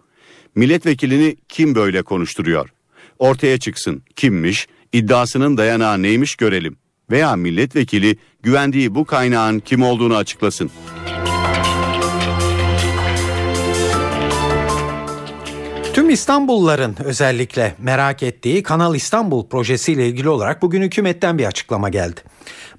Milletvekilini 0.56 1.36
kim 1.49 1.76
böyle 1.76 2.02
konuşturuyor? 2.02 2.69
Ortaya 3.19 3.58
çıksın 3.58 4.04
kimmiş, 4.15 4.67
iddiasının 4.93 5.58
dayanağı 5.58 6.02
neymiş 6.02 6.36
görelim. 6.36 6.78
Veya 7.12 7.36
milletvekili 7.36 8.17
güvendiği 8.43 8.95
bu 8.95 9.06
kaynağın 9.06 9.60
kim 9.60 9.84
olduğunu 9.84 10.15
açıklasın. 10.15 10.71
Tüm 15.93 16.10
İstanbulluların 16.10 16.95
özellikle 17.03 17.75
merak 17.79 18.23
ettiği 18.23 18.63
Kanal 18.63 18.95
İstanbul 18.95 19.47
projesiyle 19.47 20.08
ilgili 20.08 20.29
olarak 20.29 20.62
bugün 20.62 20.82
hükümetten 20.82 21.38
bir 21.38 21.45
açıklama 21.45 21.89
geldi. 21.89 22.21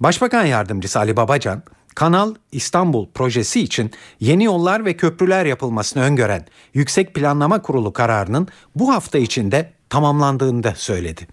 Başbakan 0.01 0.45
Yardımcısı 0.45 0.99
Ali 0.99 1.17
Babacan, 1.17 1.63
Kanal 1.95 2.35
İstanbul 2.53 3.07
projesi 3.15 3.61
için 3.61 3.91
yeni 4.21 4.45
yollar 4.45 4.85
ve 4.85 4.97
köprüler 4.97 5.47
yapılmasını 5.47 6.03
öngören 6.03 6.47
Yüksek 6.75 7.15
Planlama 7.15 7.63
Kurulu 7.63 7.93
kararının 7.93 8.49
bu 8.77 8.93
hafta 8.95 9.19
içinde 9.19 9.73
tamamlandığını 9.91 10.63
da 10.63 10.75
söyledi. 10.77 11.27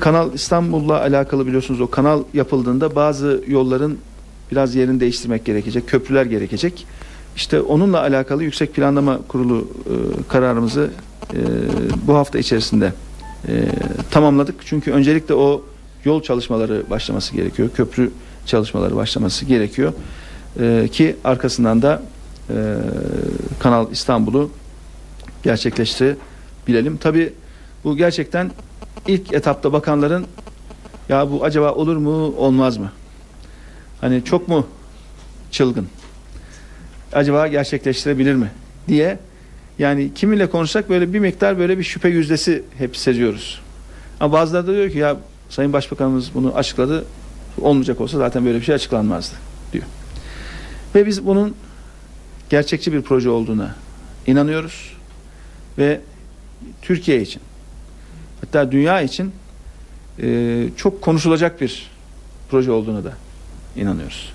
Kanal 0.00 0.34
İstanbul'la 0.34 1.00
alakalı 1.00 1.46
biliyorsunuz 1.46 1.80
o 1.80 1.90
kanal 1.90 2.22
yapıldığında 2.34 2.94
bazı 2.94 3.44
yolların 3.46 3.98
biraz 4.50 4.74
yerini 4.74 5.00
değiştirmek 5.00 5.44
gerekecek, 5.44 5.88
köprüler 5.88 6.26
gerekecek. 6.26 6.86
İşte 7.36 7.60
onunla 7.60 8.00
alakalı 8.00 8.44
Yüksek 8.44 8.74
Planlama 8.74 9.18
Kurulu 9.28 9.58
e, 9.58 9.94
kararımızı 10.28 10.90
e, 11.32 11.38
bu 12.06 12.14
hafta 12.14 12.38
içerisinde 12.38 12.92
e, 13.48 13.68
tamamladık. 14.10 14.54
Çünkü 14.66 14.92
öncelikle 14.92 15.34
o 15.34 15.62
yol 16.04 16.22
çalışmaları 16.22 16.90
başlaması 16.90 17.34
gerekiyor. 17.34 17.68
Köprü 17.74 18.10
çalışmaları 18.46 18.96
başlaması 18.96 19.44
gerekiyor. 19.44 19.92
Ki 20.92 21.16
arkasından 21.24 21.82
da 21.82 22.02
Kanal 23.58 23.90
İstanbul'u 23.92 24.50
gerçekleştirebilelim. 25.42 26.96
Tabii 26.96 27.32
bu 27.84 27.96
gerçekten 27.96 28.50
ilk 29.06 29.32
etapta 29.32 29.72
bakanların 29.72 30.26
ya 31.08 31.30
bu 31.30 31.44
acaba 31.44 31.72
olur 31.72 31.96
mu 31.96 32.34
olmaz 32.36 32.76
mı? 32.76 32.92
Hani 34.00 34.24
çok 34.24 34.48
mu 34.48 34.66
çılgın? 35.50 35.88
Acaba 37.14 37.46
gerçekleştirebilir 37.46 38.34
mi? 38.34 38.50
diye 38.88 39.18
yani 39.78 40.14
kiminle 40.14 40.46
konuşsak 40.46 40.90
böyle 40.90 41.12
bir 41.12 41.18
miktar 41.18 41.58
böyle 41.58 41.78
bir 41.78 41.84
şüphe 41.84 42.08
yüzdesi 42.08 42.62
hep 42.78 42.96
seziyoruz. 42.96 43.60
Ama 44.20 44.32
bazıları 44.32 44.66
da 44.66 44.74
diyor 44.74 44.90
ki 44.90 44.98
ya 44.98 45.16
Sayın 45.48 45.72
Başbakanımız 45.72 46.34
bunu 46.34 46.54
açıkladı. 46.54 47.04
Olmayacak 47.60 48.00
olsa 48.00 48.18
zaten 48.18 48.44
böyle 48.44 48.58
bir 48.58 48.64
şey 48.64 48.74
açıklanmazdı 48.74 49.34
diyor. 49.72 49.84
Ve 50.94 51.06
biz 51.06 51.26
bunun 51.26 51.54
gerçekçi 52.50 52.92
bir 52.92 53.02
proje 53.02 53.30
olduğuna 53.30 53.74
inanıyoruz. 54.26 54.96
Ve 55.78 56.00
Türkiye 56.82 57.22
için 57.22 57.42
hatta 58.40 58.72
dünya 58.72 59.00
için 59.00 59.32
e, 60.22 60.68
çok 60.76 61.02
konuşulacak 61.02 61.60
bir 61.60 61.90
proje 62.50 62.70
olduğuna 62.70 63.04
da 63.04 63.12
inanıyoruz. 63.76 64.32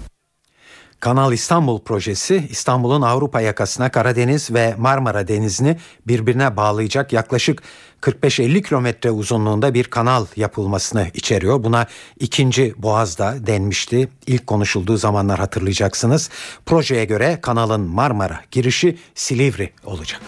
Kanal 1.00 1.34
İstanbul 1.34 1.80
projesi 1.80 2.48
İstanbul'un 2.50 3.02
Avrupa 3.02 3.42
yakasına 3.42 3.92
Karadeniz 3.92 4.54
ve 4.54 4.76
Marmara 4.78 5.28
Denizi'ni 5.28 5.78
birbirine 6.08 6.58
bağlayacak 6.58 7.14
yaklaşık 7.14 7.64
45-50 8.02 8.64
kilometre 8.64 9.12
uzunluğunda 9.12 9.74
bir 9.74 9.84
kanal 9.84 10.26
yapılmasını 10.36 11.08
içeriyor. 11.14 11.64
Buna 11.64 11.88
ikinci 12.20 12.74
Boğaz'da 12.78 13.48
denmişti. 13.48 14.10
İlk 14.28 14.48
konuşulduğu 14.48 14.98
zamanlar 14.98 15.40
hatırlayacaksınız. 15.40 16.30
Projeye 16.66 17.06
göre 17.06 17.40
kanalın 17.42 17.82
Marmara 17.82 18.40
girişi 18.52 18.98
Silivri 19.16 19.74
olacak. 19.86 20.22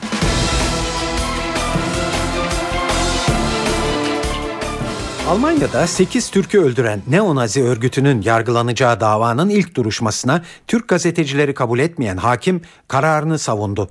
Almanya'da 5.31 5.87
8 5.87 6.29
Türk'ü 6.29 6.59
öldüren 6.59 7.01
neonazi 7.07 7.63
örgütünün 7.63 8.21
yargılanacağı 8.21 8.99
davanın 8.99 9.49
ilk 9.49 9.75
duruşmasına 9.75 10.43
Türk 10.67 10.87
gazetecileri 10.87 11.53
kabul 11.53 11.79
etmeyen 11.79 12.17
hakim 12.17 12.61
kararını 12.87 13.39
savundu. 13.39 13.89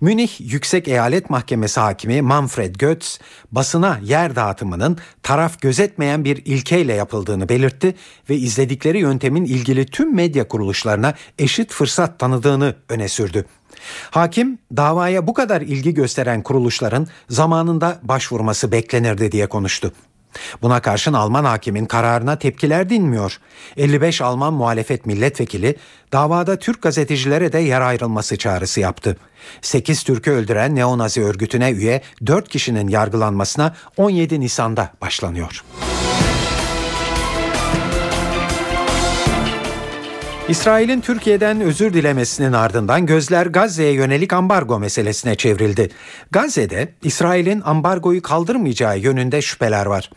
Münih 0.00 0.40
Yüksek 0.40 0.88
Eyalet 0.88 1.30
Mahkemesi 1.30 1.80
hakimi 1.80 2.22
Manfred 2.22 2.74
Götz 2.74 3.18
basına 3.52 3.98
yer 4.02 4.36
dağıtımının 4.36 4.98
taraf 5.22 5.60
gözetmeyen 5.60 6.24
bir 6.24 6.36
ilkeyle 6.44 6.92
yapıldığını 6.92 7.48
belirtti 7.48 7.94
ve 8.30 8.36
izledikleri 8.36 8.98
yöntemin 8.98 9.44
ilgili 9.44 9.86
tüm 9.86 10.14
medya 10.14 10.48
kuruluşlarına 10.48 11.14
eşit 11.38 11.72
fırsat 11.72 12.18
tanıdığını 12.18 12.76
öne 12.88 13.08
sürdü. 13.08 13.44
Hakim 14.10 14.58
davaya 14.76 15.26
bu 15.26 15.34
kadar 15.34 15.60
ilgi 15.60 15.94
gösteren 15.94 16.42
kuruluşların 16.42 17.06
zamanında 17.28 17.98
başvurması 18.02 18.72
beklenirdi 18.72 19.32
diye 19.32 19.46
konuştu. 19.46 19.92
Buna 20.62 20.80
karşın 20.80 21.12
Alman 21.12 21.44
hakimin 21.44 21.86
kararına 21.86 22.38
tepkiler 22.38 22.90
dinmiyor. 22.90 23.38
55 23.76 24.20
Alman 24.20 24.54
muhalefet 24.54 25.06
milletvekili 25.06 25.76
davada 26.12 26.58
Türk 26.58 26.82
gazetecilere 26.82 27.52
de 27.52 27.58
yer 27.58 27.80
ayrılması 27.80 28.38
çağrısı 28.38 28.80
yaptı. 28.80 29.16
8 29.62 30.02
Türk'ü 30.02 30.30
öldüren 30.30 30.74
neonazi 30.74 31.22
örgütüne 31.22 31.70
üye 31.70 32.02
4 32.26 32.48
kişinin 32.48 32.88
yargılanmasına 32.88 33.74
17 33.96 34.40
Nisan'da 34.40 34.92
başlanıyor. 35.00 35.64
İsrail'in 40.52 41.00
Türkiye'den 41.00 41.60
özür 41.60 41.94
dilemesinin 41.94 42.52
ardından 42.52 43.06
gözler 43.06 43.46
Gazze'ye 43.46 43.92
yönelik 43.92 44.32
ambargo 44.32 44.78
meselesine 44.78 45.34
çevrildi. 45.34 45.90
Gazze'de 46.30 46.92
İsrail'in 47.02 47.60
ambargoyu 47.60 48.22
kaldırmayacağı 48.22 48.98
yönünde 48.98 49.42
şüpheler 49.42 49.86
var. 49.86 50.10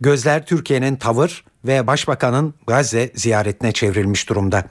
Gözler 0.00 0.46
Türkiye'nin 0.46 0.96
tavır 0.96 1.44
ve 1.64 1.86
başbakanın 1.86 2.54
Gazze 2.66 3.10
ziyaretine 3.14 3.72
çevrilmiş 3.72 4.28
durumda. 4.28 4.64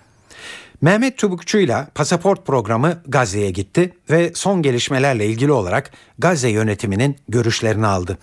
Mehmet 0.81 1.17
Çubukçu 1.17 1.57
ile 1.57 1.87
pasaport 1.95 2.45
programı 2.45 3.01
Gazze'ye 3.07 3.51
gitti 3.51 3.93
ve 4.09 4.31
son 4.35 4.61
gelişmelerle 4.61 5.25
ilgili 5.25 5.51
olarak 5.51 5.91
Gazze 6.19 6.49
yönetiminin 6.49 7.17
görüşlerini 7.29 7.87
aldı. 7.87 8.17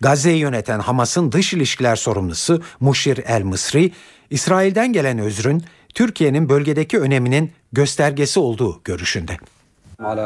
Gazze'yi 0.00 0.38
yöneten 0.38 0.78
Hamas'ın 0.78 1.32
dış 1.32 1.52
ilişkiler 1.52 1.96
sorumlusu 1.96 2.62
Muşir 2.80 3.20
El 3.26 3.42
Mısri, 3.42 3.92
İsrail'den 4.30 4.92
gelen 4.92 5.18
özrün 5.18 5.64
Türkiye'nin 5.94 6.48
bölgedeki 6.48 6.98
öneminin 6.98 7.52
göstergesi 7.72 8.40
olduğu 8.40 8.80
görüşünde. 8.84 9.36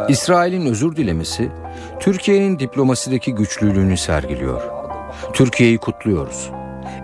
İsrail'in 0.09 0.67
özür 0.67 0.97
dilemesi 0.97 1.49
Türkiye'nin 2.01 2.59
diplomasideki 2.59 3.35
güçlülüğünü 3.35 3.97
sergiliyor. 3.97 4.63
Türkiye'yi 5.33 5.79
kutluyoruz. 5.79 6.51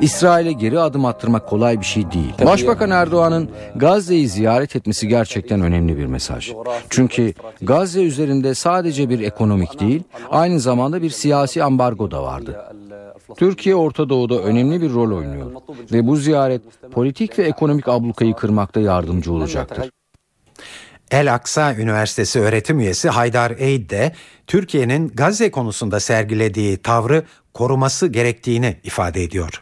İsrail'e 0.00 0.52
geri 0.52 0.80
adım 0.80 1.04
attırmak 1.04 1.48
kolay 1.48 1.80
bir 1.80 1.84
şey 1.84 2.10
değil. 2.10 2.32
Başbakan 2.44 2.90
Erdoğan'ın 2.90 3.50
Gazze'yi 3.76 4.28
ziyaret 4.28 4.76
etmesi 4.76 5.08
gerçekten 5.08 5.60
önemli 5.60 5.98
bir 5.98 6.06
mesaj. 6.06 6.52
Çünkü 6.90 7.34
Gazze 7.62 8.02
üzerinde 8.02 8.54
sadece 8.54 9.08
bir 9.08 9.20
ekonomik 9.20 9.80
değil, 9.80 10.02
aynı 10.30 10.60
zamanda 10.60 11.02
bir 11.02 11.10
siyasi 11.10 11.62
ambargo 11.62 12.10
da 12.10 12.22
vardı. 12.22 12.64
Türkiye 13.36 13.74
Orta 13.74 14.08
Doğu'da 14.08 14.42
önemli 14.42 14.82
bir 14.82 14.92
rol 14.92 15.16
oynuyor 15.16 15.52
ve 15.92 16.06
bu 16.06 16.16
ziyaret 16.16 16.62
politik 16.92 17.38
ve 17.38 17.42
ekonomik 17.42 17.88
ablukayı 17.88 18.34
kırmakta 18.34 18.80
yardımcı 18.80 19.32
olacaktır. 19.32 19.90
El 21.10 21.34
Aksa 21.34 21.74
Üniversitesi 21.74 22.40
öğretim 22.40 22.80
üyesi 22.80 23.08
Haydar 23.08 23.50
Eid 23.58 23.90
de 23.90 24.12
Türkiye'nin 24.46 25.08
Gazze 25.08 25.50
konusunda 25.50 26.00
sergilediği 26.00 26.76
tavrı 26.76 27.24
koruması 27.54 28.06
gerektiğini 28.06 28.76
ifade 28.84 29.22
ediyor. 29.22 29.61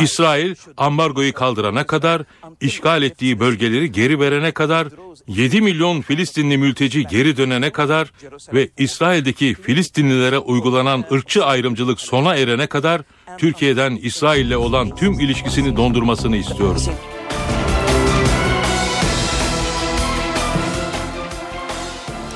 İsrail 0.00 0.54
ambargoyu 0.76 1.32
kaldırana 1.32 1.86
kadar, 1.86 2.22
işgal 2.60 3.02
ettiği 3.02 3.40
bölgeleri 3.40 3.92
geri 3.92 4.20
verene 4.20 4.52
kadar, 4.52 4.88
7 5.26 5.60
milyon 5.60 6.00
Filistinli 6.00 6.58
mülteci 6.58 7.06
geri 7.06 7.36
dönene 7.36 7.70
kadar 7.70 8.12
ve 8.54 8.68
İsrail'deki 8.78 9.54
Filistinlilere 9.54 10.38
uygulanan 10.38 11.04
ırkçı 11.12 11.44
ayrımcılık 11.44 12.00
sona 12.00 12.34
erene 12.34 12.66
kadar 12.66 13.02
Türkiye'den 13.38 13.96
İsrail'le 13.96 14.56
olan 14.56 14.96
tüm 14.96 15.20
ilişkisini 15.20 15.76
dondurmasını 15.76 16.36
istiyorum. 16.36 16.82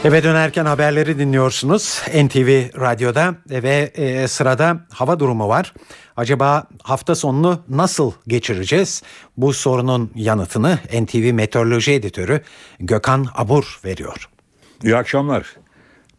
Eve 0.05 0.23
dönerken 0.23 0.65
haberleri 0.65 1.19
dinliyorsunuz 1.19 2.03
NTV 2.15 2.81
Radyo'da 2.81 3.35
ve 3.51 3.93
e, 3.95 4.29
sırada 4.29 4.87
hava 4.93 5.21
durumu 5.21 5.49
var. 5.49 5.75
Acaba 6.17 6.67
hafta 6.83 7.15
sonunu 7.15 7.65
nasıl 7.69 8.13
geçireceğiz? 8.27 9.03
Bu 9.37 9.53
sorunun 9.53 10.11
yanıtını 10.15 10.79
NTV 11.03 11.33
Meteoroloji 11.33 11.93
Editörü 11.93 12.41
Gökhan 12.81 13.27
Abur 13.35 13.81
veriyor. 13.85 14.29
İyi 14.83 14.97
akşamlar. 14.97 15.47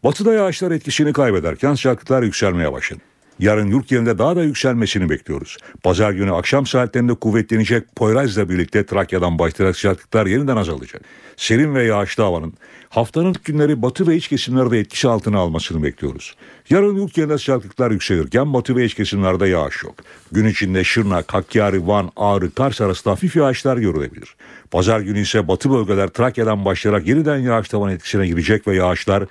Batıda 0.04 0.34
yağışlar 0.34 0.70
etkisini 0.70 1.12
kaybederken 1.12 1.74
sıcaklıklar 1.74 2.22
yükselmeye 2.22 2.72
başladı. 2.72 3.00
Yarın 3.38 3.66
yurt 3.66 3.88
genelinde 3.88 4.18
daha 4.18 4.36
da 4.36 4.42
yükselmesini 4.42 5.10
bekliyoruz. 5.10 5.56
Pazar 5.82 6.12
günü 6.12 6.32
akşam 6.32 6.66
saatlerinde 6.66 7.14
kuvvetlenecek 7.14 7.96
Poyraz'la 7.96 8.48
birlikte 8.48 8.86
Trakya'dan 8.86 9.38
başlayarak 9.38 9.76
sıcaklıklar 9.76 10.26
yeniden 10.26 10.56
azalacak. 10.56 11.02
Serin 11.36 11.74
ve 11.74 11.84
yağışlı 11.84 12.22
havanın 12.22 12.54
haftanın 12.88 13.34
günleri 13.44 13.82
batı 13.82 14.06
ve 14.06 14.16
iç 14.16 14.28
kesimlerde 14.28 14.78
etkisi 14.78 15.08
altına 15.08 15.38
almasını 15.38 15.82
bekliyoruz. 15.82 16.34
Yarın 16.70 16.96
yurt 16.96 17.14
genelinde 17.14 17.38
sıcaklıklar 17.38 17.90
yükselirken 17.90 18.54
batı 18.54 18.76
ve 18.76 18.84
iç 18.84 18.94
kesimlerde 18.94 19.48
yağış 19.48 19.82
yok. 19.82 19.94
Gün 20.32 20.46
içinde 20.46 20.84
Şırnak, 20.84 21.34
Hakkari, 21.34 21.86
Van, 21.86 22.10
Ağrı, 22.16 22.50
Kars 22.50 22.80
arasında 22.80 23.12
hafif 23.12 23.36
yağışlar 23.36 23.76
görülebilir. 23.76 24.36
Pazar 24.70 25.00
günü 25.00 25.20
ise 25.20 25.48
batı 25.48 25.70
bölgeler 25.70 26.08
Trakya'dan 26.08 26.64
başlayarak 26.64 27.06
yeniden 27.06 27.38
yağış 27.38 27.68
tavan 27.68 27.92
etkisine 27.92 28.26
girecek 28.26 28.68
ve 28.68 28.76
yağışlar 28.76 29.24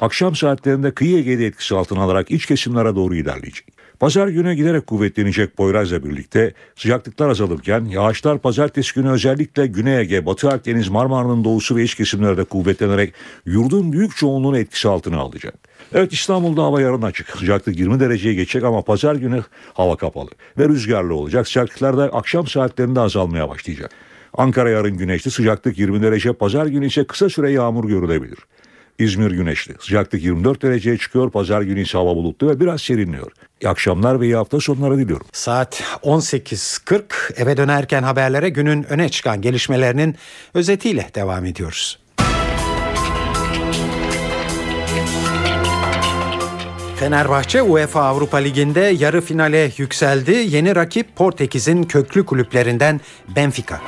akşam 0.00 0.36
saatlerinde 0.36 0.90
kıyı 0.90 1.18
Ege'de 1.18 1.46
etkisi 1.46 1.74
altına 1.74 2.02
alarak 2.02 2.30
iç 2.30 2.46
kesimlere 2.46 2.94
doğru 2.94 3.14
ilerleyecek. 3.14 3.80
Pazar 4.00 4.28
günü 4.28 4.54
giderek 4.54 4.86
kuvvetlenecek 4.86 5.56
Poyraz'la 5.56 6.04
birlikte 6.04 6.54
sıcaklıklar 6.76 7.28
azalırken 7.28 7.84
yağışlar 7.84 8.38
pazartesi 8.38 8.94
günü 8.94 9.10
özellikle 9.10 9.66
Güney 9.66 10.00
Ege, 10.00 10.26
Batı 10.26 10.48
Akdeniz, 10.48 10.88
Marmara'nın 10.88 11.44
doğusu 11.44 11.76
ve 11.76 11.82
iç 11.82 11.94
kesimlerde 11.94 12.44
kuvvetlenerek 12.44 13.14
yurdun 13.46 13.92
büyük 13.92 14.16
çoğunluğunu 14.16 14.58
etkisi 14.58 14.88
altına 14.88 15.18
alacak. 15.18 15.54
Evet 15.94 16.12
İstanbul'da 16.12 16.62
hava 16.62 16.80
yarın 16.80 17.02
açık. 17.02 17.28
Sıcaklık 17.30 17.78
20 17.78 18.00
dereceye 18.00 18.34
geçecek 18.34 18.64
ama 18.64 18.82
pazar 18.82 19.14
günü 19.14 19.42
hava 19.74 19.96
kapalı 19.96 20.30
ve 20.58 20.68
rüzgarlı 20.68 21.14
olacak. 21.14 21.48
Sıcaklıklar 21.48 21.96
da 21.96 22.04
akşam 22.04 22.46
saatlerinde 22.46 23.00
azalmaya 23.00 23.48
başlayacak. 23.48 23.90
Ankara 24.34 24.70
yarın 24.70 24.96
güneşli 24.96 25.30
sıcaklık 25.30 25.78
20 25.78 26.02
derece, 26.02 26.32
pazar 26.32 26.66
günü 26.66 26.86
ise 26.86 27.04
kısa 27.04 27.28
süre 27.28 27.50
yağmur 27.50 27.88
görülebilir. 27.88 28.38
İzmir 29.00 29.30
güneşli. 29.30 29.74
Sıcaklık 29.80 30.22
24 30.22 30.62
dereceye 30.62 30.98
çıkıyor. 30.98 31.30
Pazar 31.30 31.62
günü 31.62 31.82
ise 31.82 31.98
hava 31.98 32.16
bulutlu 32.16 32.48
ve 32.48 32.60
biraz 32.60 32.80
serinliyor. 32.80 33.32
İyi 33.62 33.68
akşamlar 33.68 34.20
ve 34.20 34.24
iyi 34.24 34.36
hafta 34.36 34.60
sonları 34.60 34.98
diliyorum. 34.98 35.26
Saat 35.32 35.82
18.40 36.02 37.02
eve 37.36 37.56
dönerken 37.56 38.02
haberlere 38.02 38.48
günün 38.48 38.82
öne 38.82 39.08
çıkan 39.08 39.42
gelişmelerinin 39.42 40.16
özetiyle 40.54 41.10
devam 41.14 41.44
ediyoruz. 41.44 41.98
Fenerbahçe 46.96 47.62
UEFA 47.62 48.02
Avrupa 48.02 48.36
Ligi'nde 48.36 48.80
yarı 48.80 49.20
finale 49.20 49.70
yükseldi. 49.76 50.32
Yeni 50.32 50.76
rakip 50.76 51.16
Portekiz'in 51.16 51.82
köklü 51.82 52.26
kulüplerinden 52.26 53.00
Benfica. 53.36 53.80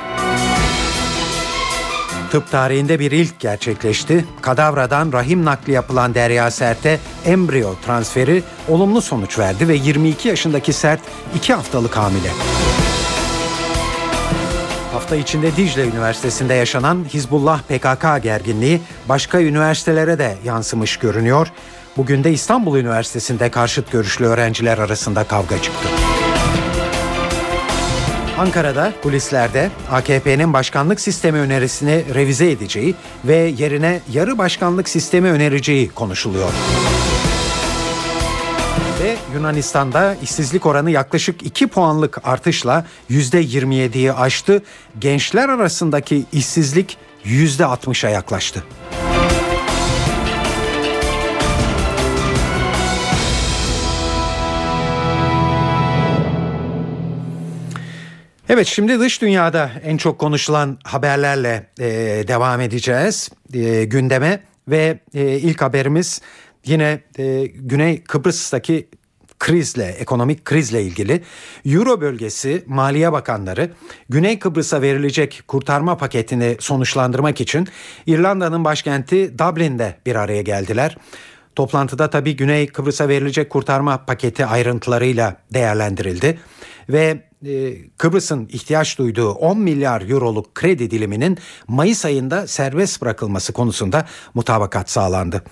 Tıp 2.33 2.51
tarihinde 2.51 2.99
bir 2.99 3.11
ilk 3.11 3.39
gerçekleşti. 3.39 4.25
Kadavradan 4.41 5.13
rahim 5.13 5.45
nakli 5.45 5.73
yapılan 5.73 6.15
Derya 6.15 6.51
Sert'e 6.51 6.99
embriyo 7.25 7.73
transferi 7.85 8.43
olumlu 8.69 9.01
sonuç 9.01 9.39
verdi 9.39 9.67
ve 9.67 9.75
22 9.75 10.27
yaşındaki 10.27 10.73
Sert 10.73 10.99
2 11.35 11.53
haftalık 11.53 11.97
hamile. 11.97 12.29
Hafta 14.93 15.15
içinde 15.15 15.55
Dicle 15.55 15.85
Üniversitesi'nde 15.85 16.53
yaşanan 16.53 17.05
Hizbullah 17.13 17.61
PKK 17.61 18.23
gerginliği 18.23 18.81
başka 19.09 19.41
üniversitelere 19.41 20.19
de 20.19 20.37
yansımış 20.43 20.97
görünüyor. 20.97 21.47
Bugün 21.97 22.23
de 22.23 22.31
İstanbul 22.31 22.77
Üniversitesi'nde 22.77 23.51
karşıt 23.51 23.91
görüşlü 23.91 24.25
öğrenciler 24.25 24.77
arasında 24.77 25.23
kavga 25.23 25.61
çıktı. 25.61 25.89
Ankara'da 28.37 28.93
kulislerde 29.03 29.69
AKP'nin 29.91 30.53
başkanlık 30.53 31.01
sistemi 31.01 31.39
önerisini 31.39 32.03
revize 32.13 32.51
edeceği 32.51 32.95
ve 33.25 33.35
yerine 33.35 34.01
yarı 34.13 34.37
başkanlık 34.37 34.89
sistemi 34.89 35.29
önereceği 35.29 35.89
konuşuluyor. 35.89 36.49
Ve 39.03 39.15
Yunanistan'da 39.33 40.15
işsizlik 40.23 40.65
oranı 40.65 40.91
yaklaşık 40.91 41.43
2 41.43 41.67
puanlık 41.67 42.27
artışla 42.27 42.85
%27'yi 43.09 44.13
aştı. 44.13 44.63
Gençler 44.99 45.49
arasındaki 45.49 46.25
işsizlik 46.31 46.97
%60'a 47.25 48.09
yaklaştı. 48.09 48.63
Evet 58.53 58.67
şimdi 58.67 58.99
dış 58.99 59.21
dünyada 59.21 59.71
en 59.83 59.97
çok 59.97 60.19
konuşulan 60.19 60.77
haberlerle 60.83 61.67
e, 61.79 61.87
devam 62.27 62.61
edeceğiz 62.61 63.29
e, 63.53 63.83
gündeme 63.83 64.43
ve 64.67 64.99
e, 65.13 65.37
ilk 65.37 65.61
haberimiz 65.61 66.21
yine 66.65 66.99
e, 67.17 67.45
Güney 67.45 68.03
Kıbrıs'taki 68.03 68.87
krizle, 69.39 69.85
ekonomik 69.85 70.45
krizle 70.45 70.83
ilgili 70.83 71.23
Euro 71.65 72.01
bölgesi 72.01 72.63
Maliye 72.67 73.11
Bakanları 73.11 73.71
Güney 74.09 74.39
Kıbrıs'a 74.39 74.81
verilecek 74.81 75.43
kurtarma 75.47 75.97
paketini 75.97 76.57
sonuçlandırmak 76.59 77.41
için 77.41 77.67
İrlanda'nın 78.05 78.65
başkenti 78.65 79.39
Dublin'de 79.39 79.95
bir 80.05 80.15
araya 80.15 80.41
geldiler. 80.41 80.97
Toplantıda 81.55 82.09
tabii 82.09 82.35
Güney 82.35 82.67
Kıbrıs'a 82.67 83.09
verilecek 83.09 83.49
kurtarma 83.49 84.05
paketi 84.05 84.45
ayrıntılarıyla 84.45 85.35
değerlendirildi 85.53 86.39
ve 86.89 87.32
Kıbrıs'ın 87.97 88.47
ihtiyaç 88.51 88.97
duyduğu 88.97 89.31
10 89.31 89.59
milyar 89.59 90.09
euroluk 90.09 90.55
kredi 90.55 90.91
diliminin 90.91 91.37
Mayıs 91.67 92.05
ayında 92.05 92.47
serbest 92.47 93.01
bırakılması 93.01 93.53
konusunda 93.53 94.05
mutabakat 94.33 94.89
sağlandı. 94.89 95.43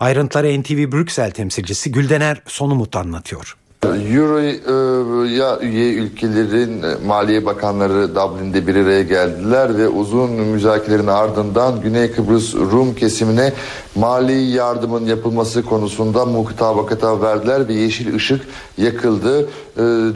Ayrıntıları 0.00 0.60
NTV 0.60 0.92
Brüksel 0.92 1.30
temsilcisi 1.30 1.92
Güldener 1.92 2.42
Sonumut 2.46 2.96
anlatıyor. 2.96 3.56
Euro'ya 3.84 5.58
üye 5.60 5.94
ülkelerin 5.94 6.84
maliye 7.06 7.46
bakanları 7.46 8.14
Dublin'de 8.14 8.66
bir 8.66 8.76
araya 8.76 9.02
geldiler 9.02 9.78
ve 9.78 9.88
uzun 9.88 10.30
müzakerelerin 10.30 11.06
ardından 11.06 11.80
Güney 11.80 12.12
Kıbrıs 12.12 12.54
Rum 12.54 12.94
kesimine 12.94 13.52
mali 13.94 14.32
yardımın 14.32 15.06
yapılması 15.06 15.62
konusunda 15.62 16.24
mutabakata 16.24 17.22
verdiler 17.22 17.68
ve 17.68 17.74
yeşil 17.74 18.14
ışık 18.14 18.40
yakıldı. 18.78 19.48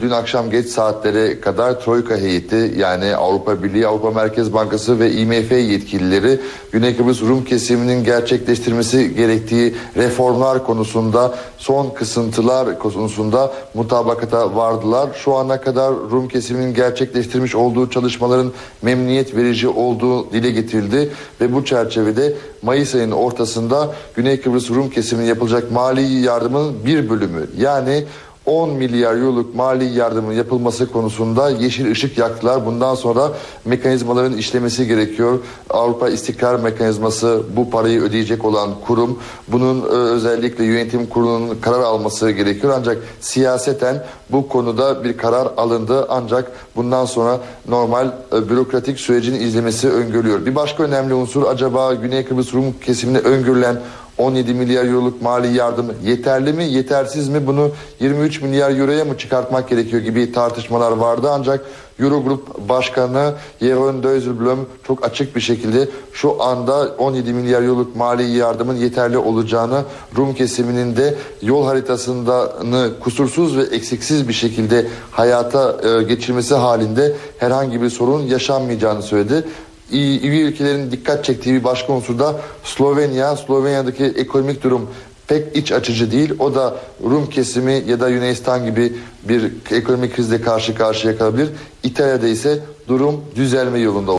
Dün 0.01 0.09
akşam 0.09 0.49
geç 0.49 0.67
saatlere 0.67 1.39
kadar 1.39 1.79
Troika 1.79 2.17
heyeti 2.17 2.73
yani 2.77 3.15
Avrupa 3.15 3.63
Birliği, 3.63 3.87
Avrupa 3.87 4.11
Merkez 4.11 4.53
Bankası 4.53 4.99
ve 4.99 5.11
IMF 5.11 5.51
yetkilileri 5.51 6.39
Güney 6.71 6.97
Kıbrıs 6.97 7.21
Rum 7.21 7.45
kesiminin 7.45 8.03
gerçekleştirmesi 8.03 9.15
gerektiği 9.15 9.75
reformlar 9.97 10.65
konusunda 10.65 11.35
son 11.57 11.89
kısıntılar 11.89 12.79
konusunda 12.79 13.53
mutabakata 13.73 14.55
vardılar. 14.55 15.09
Şu 15.23 15.35
ana 15.35 15.61
kadar 15.61 15.93
Rum 15.93 16.27
kesiminin 16.27 16.73
gerçekleştirmiş 16.73 17.55
olduğu 17.55 17.89
çalışmaların 17.89 18.51
memnuniyet 18.81 19.35
verici 19.35 19.67
olduğu 19.67 20.31
dile 20.31 20.51
getirildi 20.51 21.11
ve 21.41 21.53
bu 21.53 21.65
çerçevede 21.65 22.33
Mayıs 22.61 22.95
ayının 22.95 23.11
ortasında 23.11 23.91
Güney 24.15 24.41
Kıbrıs 24.41 24.69
Rum 24.69 24.89
kesimine 24.89 25.25
yapılacak 25.25 25.71
mali 25.71 26.21
yardımın 26.21 26.85
bir 26.85 27.09
bölümü 27.09 27.47
yani 27.57 28.05
10 28.49 28.69
milyar 28.69 29.15
euroluk 29.15 29.55
mali 29.55 29.85
yardımın 29.85 30.33
yapılması 30.33 30.91
konusunda 30.91 31.49
yeşil 31.49 31.91
ışık 31.91 32.17
yaktılar. 32.17 32.65
Bundan 32.65 32.95
sonra 32.95 33.31
mekanizmaların 33.65 34.37
işlemesi 34.37 34.87
gerekiyor. 34.87 35.39
Avrupa 35.69 36.09
İstikrar 36.09 36.59
Mekanizması 36.59 37.43
bu 37.55 37.69
parayı 37.69 38.01
ödeyecek 38.01 38.45
olan 38.45 38.69
kurum. 38.87 39.19
Bunun 39.47 39.81
özellikle 39.89 40.65
yönetim 40.65 41.05
kurulunun 41.05 41.57
karar 41.61 41.79
alması 41.81 42.31
gerekiyor. 42.31 42.73
Ancak 42.77 42.97
siyaseten 43.19 44.03
bu 44.29 44.47
konuda 44.47 45.03
bir 45.03 45.17
karar 45.17 45.47
alındı. 45.57 46.05
Ancak 46.09 46.51
bundan 46.75 47.05
sonra 47.05 47.39
normal 47.67 48.11
bürokratik 48.49 48.99
sürecin 48.99 49.33
izlemesi 49.33 49.89
öngörülüyor. 49.89 50.45
Bir 50.45 50.55
başka 50.55 50.83
önemli 50.83 51.13
unsur 51.13 51.43
acaba 51.43 51.93
Güney 51.93 52.25
Kıbrıs 52.25 52.53
Rum 52.53 52.75
kesimine 52.85 53.17
öngörülen 53.17 53.81
17 54.19 54.53
milyar 54.53 54.85
euroluk 54.85 55.21
mali 55.21 55.57
yardım 55.57 55.93
yeterli 56.05 56.53
mi 56.53 56.63
yetersiz 56.63 57.29
mi? 57.29 57.47
Bunu 57.47 57.71
23 57.99 58.41
milyar 58.41 58.79
euroya 58.79 59.05
mı 59.05 59.17
çıkartmak 59.17 59.69
gerekiyor 59.69 60.01
gibi 60.01 60.31
tartışmalar 60.31 60.91
vardı. 60.91 61.29
Ancak 61.31 61.65
Eurogrup 61.99 62.69
Başkanı 62.69 63.33
Jeroen 63.61 64.03
Dijsselbloem 64.03 64.59
çok 64.87 65.05
açık 65.05 65.35
bir 65.35 65.41
şekilde 65.41 65.89
şu 66.13 66.43
anda 66.43 66.95
17 66.97 67.33
milyar 67.33 67.61
euroluk 67.61 67.95
mali 67.95 68.23
yardımın 68.23 68.75
yeterli 68.75 69.17
olacağını 69.17 69.83
Rum 70.17 70.33
kesiminin 70.33 70.95
de 70.95 71.15
yol 71.41 71.65
haritasını 71.65 72.91
kusursuz 72.99 73.57
ve 73.57 73.61
eksiksiz 73.61 74.27
bir 74.27 74.33
şekilde 74.33 74.87
hayata 75.11 75.75
geçirmesi 76.01 76.55
halinde 76.55 77.15
herhangi 77.37 77.81
bir 77.81 77.89
sorun 77.89 78.21
yaşanmayacağını 78.21 79.01
söyledi 79.03 79.45
üye 79.91 80.41
ülkelerin 80.41 80.91
dikkat 80.91 81.25
çektiği 81.25 81.55
bir 81.55 81.63
başka 81.63 81.93
unsur 81.93 82.19
da 82.19 82.41
Slovenya. 82.63 83.35
Slovenya'daki 83.35 84.03
ekonomik 84.03 84.63
durum 84.63 84.89
pek 85.27 85.55
iç 85.55 85.71
açıcı 85.71 86.11
değil. 86.11 86.33
O 86.39 86.55
da 86.55 86.79
Rum 87.03 87.29
kesimi 87.29 87.83
ya 87.87 87.99
da 87.99 88.09
Yunanistan 88.09 88.65
gibi 88.65 88.93
bir 89.23 89.51
ekonomik 89.71 90.15
krizle 90.15 90.41
karşı 90.41 90.75
karşıya 90.75 91.17
kalabilir. 91.17 91.49
İtalya'da 91.83 92.27
ise 92.27 92.59
durum 92.87 93.25
düzelme 93.35 93.79
yolunda. 93.79 94.11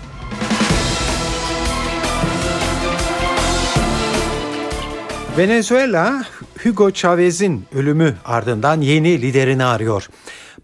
Venezuela 5.39 6.25
Hugo 6.63 6.91
Chavez'in 6.91 7.65
ölümü 7.75 8.15
ardından 8.25 8.81
yeni 8.81 9.23
liderini 9.23 9.65
arıyor. 9.65 10.09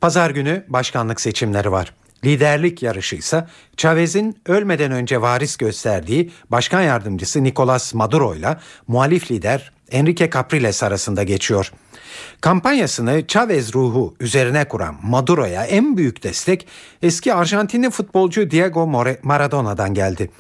Pazar 0.01 0.31
günü 0.31 0.65
başkanlık 0.69 1.21
seçimleri 1.21 1.73
var. 1.73 1.93
Liderlik 2.25 2.83
yarışı 2.83 3.17
ise 3.17 3.47
Chavez'in 3.77 4.37
ölmeden 4.47 4.93
önce 4.93 5.21
varis 5.21 5.57
gösterdiği 5.57 6.31
başkan 6.51 6.83
yardımcısı 6.83 7.45
Nicolas 7.45 7.95
Maduro 7.95 8.35
ile 8.35 8.57
muhalif 8.89 9.31
lider 9.31 9.73
Enrique 9.91 10.31
Capriles 10.31 10.83
arasında 10.83 11.23
geçiyor. 11.23 11.73
Kampanyasını 12.41 13.27
Chavez 13.27 13.75
ruhu 13.75 14.15
üzerine 14.21 14.69
kuran 14.69 14.97
Maduro'ya 15.03 15.65
en 15.65 15.97
büyük 15.97 16.23
destek 16.23 16.67
eski 17.03 17.35
Arjantinli 17.35 17.91
futbolcu 17.91 18.51
Diego 18.51 18.87
Maradona'dan 19.23 19.95
geldi. 19.95 20.31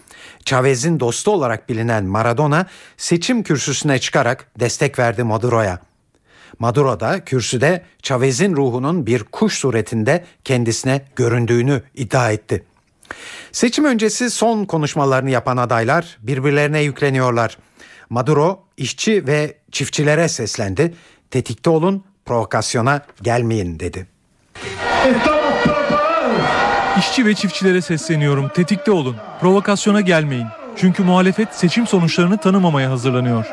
Chavez'in 0.45 1.01
dostu 1.01 1.31
olarak 1.31 1.69
bilinen 1.69 2.05
Maradona 2.05 2.67
seçim 2.97 3.43
kürsüsüne 3.43 3.99
çıkarak 3.99 4.51
destek 4.61 4.99
verdi 4.99 5.23
Maduro'ya. 5.23 5.81
Maduro 6.59 7.01
da 7.01 7.25
kürsüde 7.25 7.83
Chavez'in 8.03 8.57
ruhunun 8.57 9.07
bir 9.07 9.25
kuş 9.25 9.59
suretinde 9.59 10.25
kendisine 10.45 11.03
göründüğünü 11.17 11.83
iddia 11.95 12.31
etti. 12.31 12.65
Seçim 13.53 13.85
öncesi 13.85 14.31
son 14.31 14.65
konuşmalarını 14.65 15.31
yapan 15.31 15.57
adaylar 15.57 16.19
birbirlerine 16.23 16.81
yükleniyorlar. 16.81 17.59
Maduro 18.11 18.65
işçi 18.77 19.27
ve 19.27 19.55
çiftçilere 19.73 20.29
seslendi. 20.29 20.95
Tetikte 21.31 21.71
olun, 21.71 22.05
provokasyona 22.25 23.01
gelmeyin 23.23 23.81
dedi. 23.81 24.07
İşçi 26.99 27.27
ve 27.27 27.35
çiftçilere 27.35 27.83
sesleniyorum. 27.83 28.49
Tetikte 28.49 28.93
olun. 28.93 29.17
Provokasyona 29.41 30.01
gelmeyin. 30.01 30.47
Çünkü 30.77 31.03
muhalefet 31.03 31.55
seçim 31.55 31.87
sonuçlarını 31.87 32.39
tanımamaya 32.39 32.91
hazırlanıyor. 32.91 33.47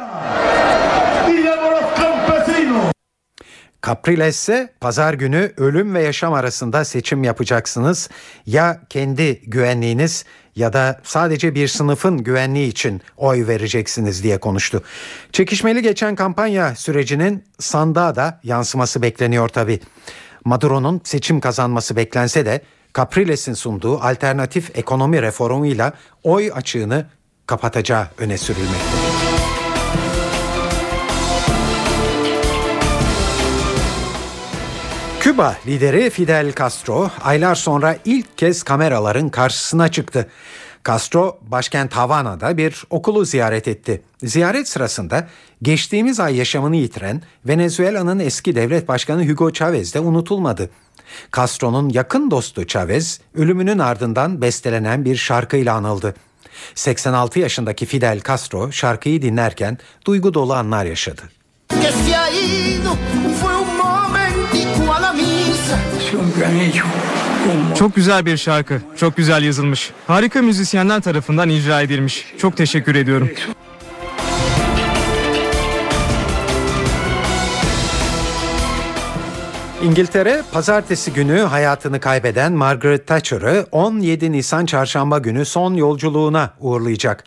Capriles 3.86 4.36
ise 4.36 4.74
pazar 4.82 5.14
günü 5.14 5.52
ölüm 5.58 5.96
ve 5.96 6.04
yaşam 6.04 6.34
arasında 6.34 6.86
seçim 6.86 7.24
yapacaksınız. 7.24 8.10
Ya 8.46 8.82
kendi 8.90 9.42
güvenliğiniz 9.42 10.26
ya 10.56 10.74
da 10.74 11.02
sadece 11.04 11.56
bir 11.56 11.68
sınıfın 11.68 12.18
güvenliği 12.18 12.68
için 12.68 13.02
oy 13.18 13.48
vereceksiniz 13.48 14.24
diye 14.24 14.38
konuştu. 14.38 14.84
Çekişmeli 15.32 15.82
geçen 15.82 16.16
kampanya 16.16 16.76
sürecinin 16.76 17.44
sandığa 17.60 18.16
da 18.16 18.40
yansıması 18.44 19.02
bekleniyor 19.02 19.50
tabii. 19.50 19.80
Maduro'nun 20.46 21.02
seçim 21.04 21.40
kazanması 21.40 21.96
beklense 21.96 22.46
de 22.46 22.62
Capriles'in 22.98 23.54
sunduğu 23.54 24.00
alternatif 24.00 24.78
ekonomi 24.78 25.22
reformuyla 25.22 25.94
oy 26.24 26.52
açığını 26.54 27.06
kapatacağı 27.48 28.08
öne 28.18 28.38
sürülmekte. 28.38 29.33
Küba 35.34 35.56
lideri 35.68 36.10
Fidel 36.10 36.54
Castro 36.60 37.12
aylar 37.24 37.56
sonra 37.56 37.98
ilk 38.06 38.38
kez 38.38 38.64
kameraların 38.64 39.30
karşısına 39.30 39.92
çıktı. 39.92 40.30
Castro 40.88 41.40
başkent 41.42 41.94
Havana'da 41.94 42.58
bir 42.58 42.84
okulu 42.90 43.26
ziyaret 43.26 43.68
etti. 43.68 44.02
Ziyaret 44.24 44.68
sırasında 44.68 45.28
geçtiğimiz 45.62 46.20
ay 46.20 46.36
yaşamını 46.36 46.76
yitiren 46.76 47.22
Venezuela'nın 47.46 48.20
eski 48.20 48.56
devlet 48.56 48.88
başkanı 48.88 49.30
Hugo 49.30 49.52
Chavez 49.52 49.94
de 49.94 50.00
unutulmadı. 50.00 50.70
Castro'nun 51.36 51.90
yakın 51.90 52.32
dostu 52.32 52.68
Chavez 52.68 53.22
ölümünün 53.36 53.80
ardından 53.80 54.42
bestelenen 54.42 55.06
bir 55.06 55.16
şarkıyla 55.16 55.76
anıldı. 55.76 56.16
86 56.76 57.40
yaşındaki 57.40 57.86
Fidel 57.86 58.22
Castro 58.28 58.72
şarkıyı 58.72 59.22
dinlerken 59.22 59.78
duygu 60.06 60.34
dolu 60.34 60.54
anlar 60.54 60.86
yaşadı. 60.86 61.22
Çok 67.76 67.96
güzel 67.96 68.26
bir 68.26 68.38
şarkı, 68.38 68.82
çok 68.98 69.18
güzel 69.18 69.44
yazılmış. 69.44 69.92
Harika 70.08 70.42
müzisyenler 70.42 71.02
tarafından 71.02 71.50
icra 71.50 71.82
edilmiş. 71.82 72.26
Çok 72.38 72.58
teşekkür 72.58 72.96
ediyorum. 72.96 73.30
İngiltere 79.84 80.44
pazartesi 80.52 81.14
günü 81.14 81.40
hayatını 81.40 82.00
kaybeden 82.00 82.54
Margaret 82.54 83.08
Thatcher'ı 83.08 83.66
17 83.72 84.32
Nisan 84.32 84.66
çarşamba 84.66 85.20
günü 85.20 85.46
son 85.46 85.74
yolculuğuna 85.74 86.54
uğurlayacak. 86.60 87.26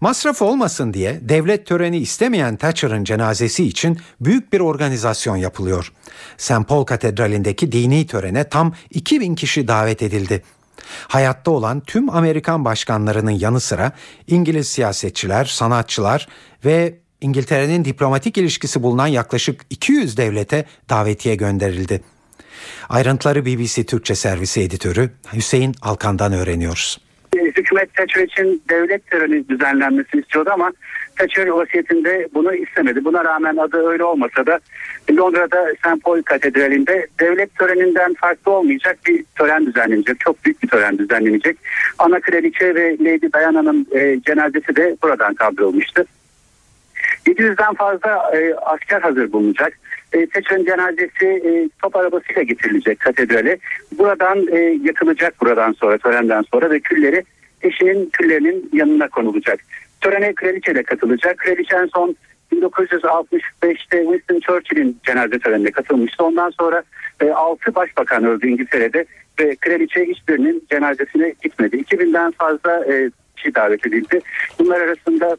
Masraf 0.00 0.42
olmasın 0.42 0.94
diye 0.94 1.20
devlet 1.22 1.66
töreni 1.66 1.98
istemeyen 1.98 2.56
Thatcher'ın 2.56 3.04
cenazesi 3.04 3.64
için 3.64 3.98
büyük 4.20 4.52
bir 4.52 4.60
organizasyon 4.60 5.36
yapılıyor. 5.36 5.92
St. 6.36 6.68
Paul 6.68 6.84
Katedrali'ndeki 6.84 7.72
dini 7.72 8.06
törene 8.06 8.48
tam 8.48 8.74
2000 8.90 9.34
kişi 9.34 9.68
davet 9.68 10.02
edildi. 10.02 10.42
Hayatta 11.08 11.50
olan 11.50 11.80
tüm 11.80 12.10
Amerikan 12.10 12.64
başkanlarının 12.64 13.30
yanı 13.30 13.60
sıra 13.60 13.92
İngiliz 14.26 14.68
siyasetçiler, 14.68 15.44
sanatçılar 15.44 16.28
ve 16.64 16.98
İngiltere'nin 17.20 17.84
diplomatik 17.84 18.38
ilişkisi 18.38 18.82
bulunan 18.82 19.06
yaklaşık 19.06 19.60
200 19.70 20.16
devlete 20.16 20.64
davetiye 20.88 21.34
gönderildi. 21.34 22.00
Ayrıntıları 22.88 23.46
BBC 23.46 23.84
Türkçe 23.84 24.14
servisi 24.14 24.60
editörü 24.60 25.10
Hüseyin 25.32 25.74
Alkan'dan 25.82 26.32
öğreniyoruz. 26.32 27.03
Hükümet 27.56 27.94
Thatcher 27.94 28.22
için 28.22 28.62
devlet 28.70 29.10
töreni 29.10 29.48
düzenlenmesini 29.48 30.20
istiyordu 30.20 30.50
ama 30.52 30.72
Thatcher 31.16 31.46
vasiyetinde 31.46 32.28
bunu 32.34 32.54
istemedi. 32.54 33.04
Buna 33.04 33.24
rağmen 33.24 33.56
adı 33.56 33.88
öyle 33.88 34.04
olmasa 34.04 34.46
da 34.46 34.60
Londra'da 35.10 35.72
St. 35.74 36.04
Paul 36.04 36.22
Katedrali'nde 36.22 37.06
devlet 37.20 37.58
töreninden 37.58 38.14
farklı 38.14 38.52
olmayacak 38.52 38.98
bir 39.06 39.24
tören 39.38 39.66
düzenlenecek. 39.66 40.20
Çok 40.20 40.44
büyük 40.44 40.62
bir 40.62 40.68
tören 40.68 40.98
düzenlenecek. 40.98 41.56
Ana 41.98 42.20
Kraliçe 42.20 42.74
ve 42.74 42.96
Lady 43.00 43.32
Diana'nın 43.32 43.86
e, 43.92 44.20
cenazesi 44.20 44.76
de 44.76 44.96
buradan 45.02 45.34
kaldırılmıştı. 45.34 46.06
700'den 47.26 47.74
fazla 47.74 48.30
e, 48.36 48.54
asker 48.54 49.00
hazır 49.00 49.32
bulunacak. 49.32 49.78
E, 50.12 50.26
Thatcher'ın 50.26 50.64
cenazesi 50.64 51.26
e, 51.26 51.68
top 51.82 51.96
arabasıyla 51.96 52.42
getirilecek 52.42 53.00
katedrale. 53.00 53.58
Buradan 53.98 54.46
e, 54.52 54.58
yakılacak 54.82 55.40
buradan 55.40 55.72
sonra 55.72 55.98
törenden 55.98 56.44
sonra 56.52 56.70
ve 56.70 56.80
külleri 56.80 57.24
eşinin 57.64 58.10
küllerinin 58.10 58.70
yanına 58.72 59.08
konulacak. 59.08 59.60
Törene 60.00 60.34
kraliçe 60.34 60.74
de 60.74 60.82
katılacak. 60.82 61.38
Kraliçe 61.38 61.76
en 61.76 61.86
son 61.86 62.16
1965'te 62.52 64.02
Winston 64.02 64.40
Churchill'in 64.40 64.98
cenaze 65.06 65.38
törenine 65.38 65.70
katılmıştı. 65.70 66.24
Ondan 66.24 66.50
sonra 66.50 66.82
e, 67.20 67.30
6 67.30 67.74
başbakan 67.74 68.24
öldü 68.24 68.48
İngiltere'de 68.48 69.04
ve 69.40 69.56
kraliçe 69.56 70.04
hiçbirinin 70.04 70.64
cenazesine 70.70 71.34
gitmedi. 71.42 71.76
2000'den 71.76 72.30
fazla 72.30 72.84
e, 72.92 73.10
kişi 73.36 73.54
davet 73.54 73.86
edildi. 73.86 74.20
Bunlar 74.58 74.80
arasında 74.80 75.36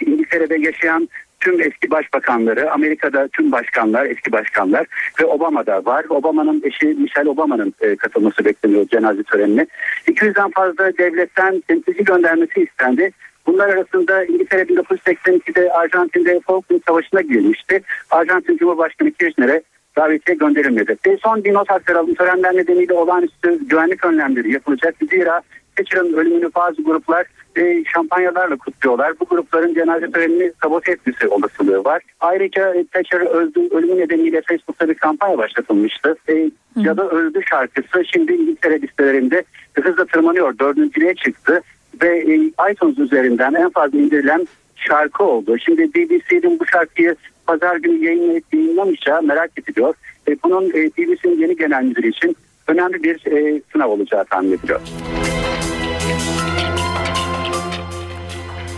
İngiltere'de 0.00 0.56
yaşayan 0.58 1.08
tüm 1.42 1.60
eski 1.60 1.90
başbakanları, 1.90 2.72
Amerika'da 2.72 3.28
tüm 3.28 3.52
başkanlar, 3.52 4.06
eski 4.06 4.32
başkanlar 4.32 4.86
ve 5.20 5.24
Obama'da 5.24 5.84
var. 5.84 6.04
Obama'nın 6.08 6.62
eşi 6.64 6.86
Michelle 6.86 7.28
Obama'nın 7.28 7.74
e, 7.80 7.96
katılması 7.96 8.44
bekleniyor 8.44 8.86
cenaze 8.88 9.22
törenine. 9.22 9.66
200'den 10.06 10.50
fazla 10.50 10.98
devletten 10.98 11.62
temsilci 11.68 12.04
göndermesi 12.04 12.60
istendi. 12.60 13.10
Bunlar 13.46 13.68
arasında 13.68 14.24
İngiltere 14.24 14.62
1982'de 14.62 15.72
Arjantin'de 15.72 16.40
Falkland 16.40 16.80
Savaşı'na 16.86 17.20
girmişti. 17.20 17.82
Arjantin 18.10 18.56
Cumhurbaşkanı 18.56 19.10
Kirchner'e 19.10 19.62
davetiye 19.96 20.36
gönderilmedi. 20.36 20.96
Ve 21.06 21.16
son 21.22 21.44
bir 21.44 21.54
not 21.54 21.70
aktaralım. 21.70 22.14
Törenler 22.14 22.56
nedeniyle 22.56 22.94
olağanüstü 22.94 23.68
güvenlik 23.68 24.04
önlemleri 24.04 24.52
yapılacak. 24.52 24.94
Zira 25.10 25.42
Thatcher'ın 25.76 26.12
ölümünü 26.12 26.50
bazı 26.54 26.82
gruplar 26.82 27.26
e, 27.56 27.84
şampanyalarla 27.84 28.56
kutluyorlar. 28.56 29.12
Bu 29.20 29.24
grupların 29.24 29.74
cenaze 29.74 30.10
törenini 30.10 30.52
sabote 30.62 30.92
etmesi 30.92 31.28
olasılığı 31.28 31.84
var. 31.84 32.02
Ayrıca 32.20 32.74
e, 32.74 32.84
Thatcher 32.86 33.20
öldü, 33.20 33.68
ölümü 33.70 34.00
nedeniyle 34.00 34.42
Facebook'ta 34.48 34.88
bir 34.88 34.94
kampanya 34.94 35.38
başlatılmıştı. 35.38 36.16
E, 36.28 36.50
Cadı 36.82 37.02
Öldü 37.02 37.40
şarkısı 37.50 38.04
şimdi 38.12 38.32
İngiltere 38.32 38.82
listelerinde 38.82 39.44
hızla 39.82 40.04
tırmanıyor. 40.04 40.58
Dördüncülüğe 40.58 41.14
çıktı 41.14 41.62
ve 42.02 42.18
e, 42.18 42.34
iTunes 42.72 42.98
üzerinden 42.98 43.54
en 43.54 43.70
fazla 43.70 43.98
indirilen 43.98 44.46
şarkı 44.76 45.24
oldu. 45.24 45.56
Şimdi 45.58 45.94
BBC'nin 45.94 46.60
bu 46.60 46.66
şarkıyı 46.66 47.16
pazar 47.46 47.76
günü 47.76 48.04
yayınlayıp 48.04 48.44
yayınlamayacağı 48.54 49.22
merak 49.22 49.50
ediliyor. 49.58 49.94
E, 50.28 50.36
bunun 50.44 50.70
e, 50.70 50.72
BBC'nin 50.72 51.38
yeni 51.38 51.56
genel 51.56 51.82
müdürü 51.82 52.08
için 52.08 52.36
önemli 52.68 53.02
bir 53.02 53.26
e, 53.26 53.62
sınav 53.72 53.88
olacağı 53.88 54.24
tahmin 54.24 54.52
ediliyor. 54.52 54.80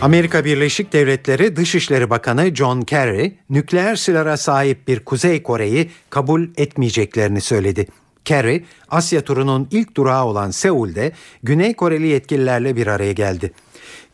Amerika 0.04 0.44
Birleşik 0.44 0.92
Devletleri 0.92 1.56
Dışişleri 1.56 2.10
Bakanı 2.10 2.54
John 2.54 2.82
Kerry, 2.82 3.36
nükleer 3.50 3.96
silahlara 3.96 4.36
sahip 4.36 4.88
bir 4.88 5.00
Kuzey 5.00 5.42
Kore'yi 5.42 5.90
kabul 6.10 6.48
etmeyeceklerini 6.56 7.40
söyledi. 7.40 7.86
Kerry, 8.24 8.64
Asya 8.90 9.20
turunun 9.20 9.68
ilk 9.70 9.96
durağı 9.96 10.24
olan 10.24 10.50
Seul'de 10.50 11.12
Güney 11.42 11.74
Koreli 11.74 12.06
yetkililerle 12.06 12.76
bir 12.76 12.86
araya 12.86 13.12
geldi. 13.12 13.52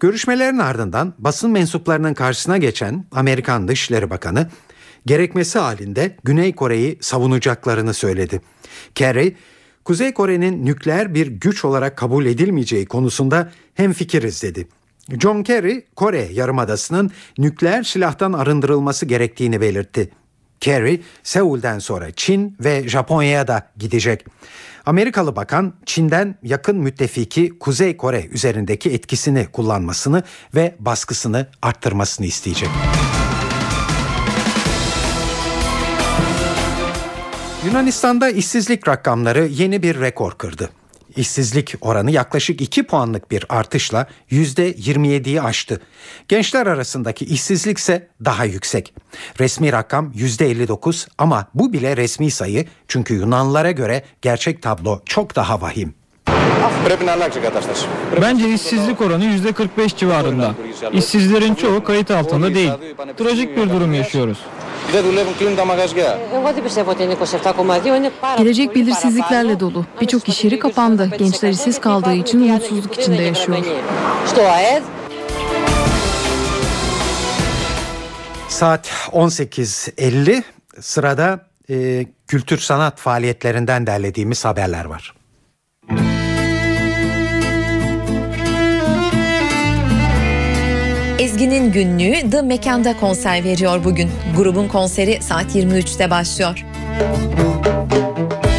Görüşmelerin 0.01 0.59
ardından 0.59 1.15
basın 1.19 1.51
mensuplarının 1.51 2.15
karşısına 2.15 2.59
geçen 2.59 3.05
Amerikan 3.13 3.69
Dışişleri 3.69 4.11
Bakanı, 4.11 4.51
gerekmesi 5.07 5.59
halinde 5.59 6.17
Güney 6.25 6.55
Kore'yi 6.55 6.99
savunacaklarını 7.01 7.95
söyledi. 7.95 8.41
Kerry, 8.95 9.37
Kuzey 9.85 10.15
Kore'nin 10.15 10.67
nükleer 10.67 11.15
bir 11.15 11.27
güç 11.27 11.65
olarak 11.65 11.97
kabul 11.97 12.27
edilmeyeceği 12.27 12.87
konusunda 12.87 13.53
hemfikiriz 13.75 14.43
dedi. 14.43 14.67
John 15.09 15.43
Kerry, 15.43 15.87
Kore 15.97 16.29
Yarımadası'nın 16.33 17.11
nükleer 17.39 17.83
silahtan 17.83 18.33
arındırılması 18.33 19.07
gerektiğini 19.07 19.61
belirtti. 19.61 20.11
Kerry, 20.61 21.03
Seul'den 21.23 21.79
sonra 21.79 22.11
Çin 22.11 22.57
ve 22.61 22.89
Japonya'ya 22.89 23.49
da 23.49 23.71
gidecek. 23.77 24.27
Amerikalı 24.87 25.37
bakan 25.37 25.75
Çin'den 25.87 26.35
yakın 26.43 26.77
müttefiki 26.77 27.59
Kuzey 27.59 27.97
Kore 27.97 28.27
üzerindeki 28.27 28.91
etkisini 28.91 29.47
kullanmasını 29.53 30.23
ve 30.55 30.75
baskısını 30.79 31.47
arttırmasını 31.63 32.27
isteyecek. 32.27 32.69
Yunanistan'da 37.67 38.31
işsizlik 38.31 38.89
rakamları 38.89 39.47
yeni 39.47 39.83
bir 39.83 40.01
rekor 40.01 40.33
kırdı. 40.33 40.71
İşsizlik 41.21 41.75
oranı 41.81 42.11
yaklaşık 42.11 42.61
2 42.61 42.83
puanlık 42.83 43.31
bir 43.31 43.45
artışla 43.49 44.07
%27'yi 44.31 45.43
aştı. 45.43 45.81
Gençler 46.29 46.67
arasındaki 46.67 47.25
işsizlik 47.25 47.79
ise 47.79 48.09
daha 48.25 48.45
yüksek. 48.45 48.95
Resmi 49.41 49.73
rakam 49.73 50.13
%59 50.13 51.09
ama 51.19 51.47
bu 51.55 51.73
bile 51.73 51.97
resmi 51.97 52.31
sayı 52.31 52.67
çünkü 52.89 53.15
Yunanlılara 53.15 53.71
göre 53.71 54.03
gerçek 54.23 54.63
tablo 54.63 55.01
çok 55.05 55.37
daha 55.37 55.61
vahim. 55.61 56.00
Bence 58.23 58.49
işsizlik 58.49 59.01
oranı 59.01 59.25
%45 59.25 59.97
civarında. 59.97 60.55
İşsizlerin 60.93 61.55
çoğu 61.55 61.85
kayıt 61.85 62.11
altında 62.11 62.55
değil. 62.55 62.73
Trajik 63.19 63.57
bir 63.57 63.71
durum 63.71 63.95
yaşıyoruz. 63.95 64.39
Gelecek 68.39 68.75
belirsizliklerle 68.75 69.61
dolu. 69.61 69.87
Birçok 70.01 70.29
iş 70.29 70.45
yeri 70.45 70.59
kapandı. 70.59 71.11
Gençler 71.19 71.51
işsiz 71.51 71.81
kaldığı 71.81 72.15
için 72.15 72.41
umutsuzluk 72.41 72.99
içinde 72.99 73.23
yaşıyor. 73.23 73.59
Saat 78.49 78.87
18.50 79.13 80.43
sırada 80.81 81.47
e, 81.71 82.07
kültür 82.29 82.59
sanat 82.59 82.99
faaliyetlerinden 82.99 83.87
derlediğimiz 83.87 84.45
haberler 84.45 84.85
var. 84.85 85.15
Ezgi'nin 91.41 91.73
günlüğü 91.73 92.31
The 92.31 92.43
Mekan'da 92.43 92.97
konser 92.97 93.45
veriyor 93.45 93.85
bugün. 93.85 94.11
Grubun 94.37 94.69
konseri 94.69 95.23
saat 95.23 95.57
23'te 95.57 96.11
başlıyor. 96.11 96.65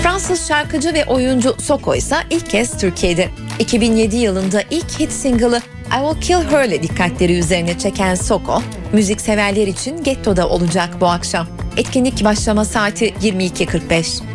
Fransız 0.04 0.48
şarkıcı 0.48 0.94
ve 0.94 1.06
oyuncu 1.06 1.56
Soko 1.60 1.96
ise 1.96 2.16
ilk 2.30 2.50
kez 2.50 2.78
Türkiye'de. 2.78 3.30
2007 3.60 4.18
yılında 4.18 4.62
ilk 4.70 5.00
hit 5.00 5.12
single'ı 5.12 5.58
I 5.58 6.14
Will 6.14 6.22
Kill 6.22 6.52
Her 6.52 6.66
ile 6.66 6.84
dikkatleri 6.84 7.38
üzerine 7.38 7.78
çeken 7.78 8.16
Soko, 8.16 8.62
müzikseverler 8.94 9.68
için 9.68 10.04
Getto'da 10.04 10.50
olacak 10.50 10.90
bu 11.02 11.08
akşam. 11.08 11.48
Etkinlik 11.78 12.24
başlama 12.24 12.66
saati 12.66 13.10
22.45. 13.10 14.31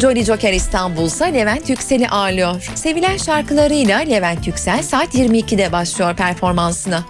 Jolly 0.00 0.24
Joker 0.24 0.52
İstanbul 0.52 1.06
ise 1.06 1.34
Levent 1.34 1.68
Yüksel'i 1.70 2.08
ağırlıyor. 2.08 2.70
Sevilen 2.74 3.16
şarkılarıyla 3.16 3.98
Levent 3.98 4.46
Yüksel 4.46 4.82
saat 4.82 5.14
22'de 5.14 5.72
başlıyor 5.72 6.16
performansına. 6.16 7.04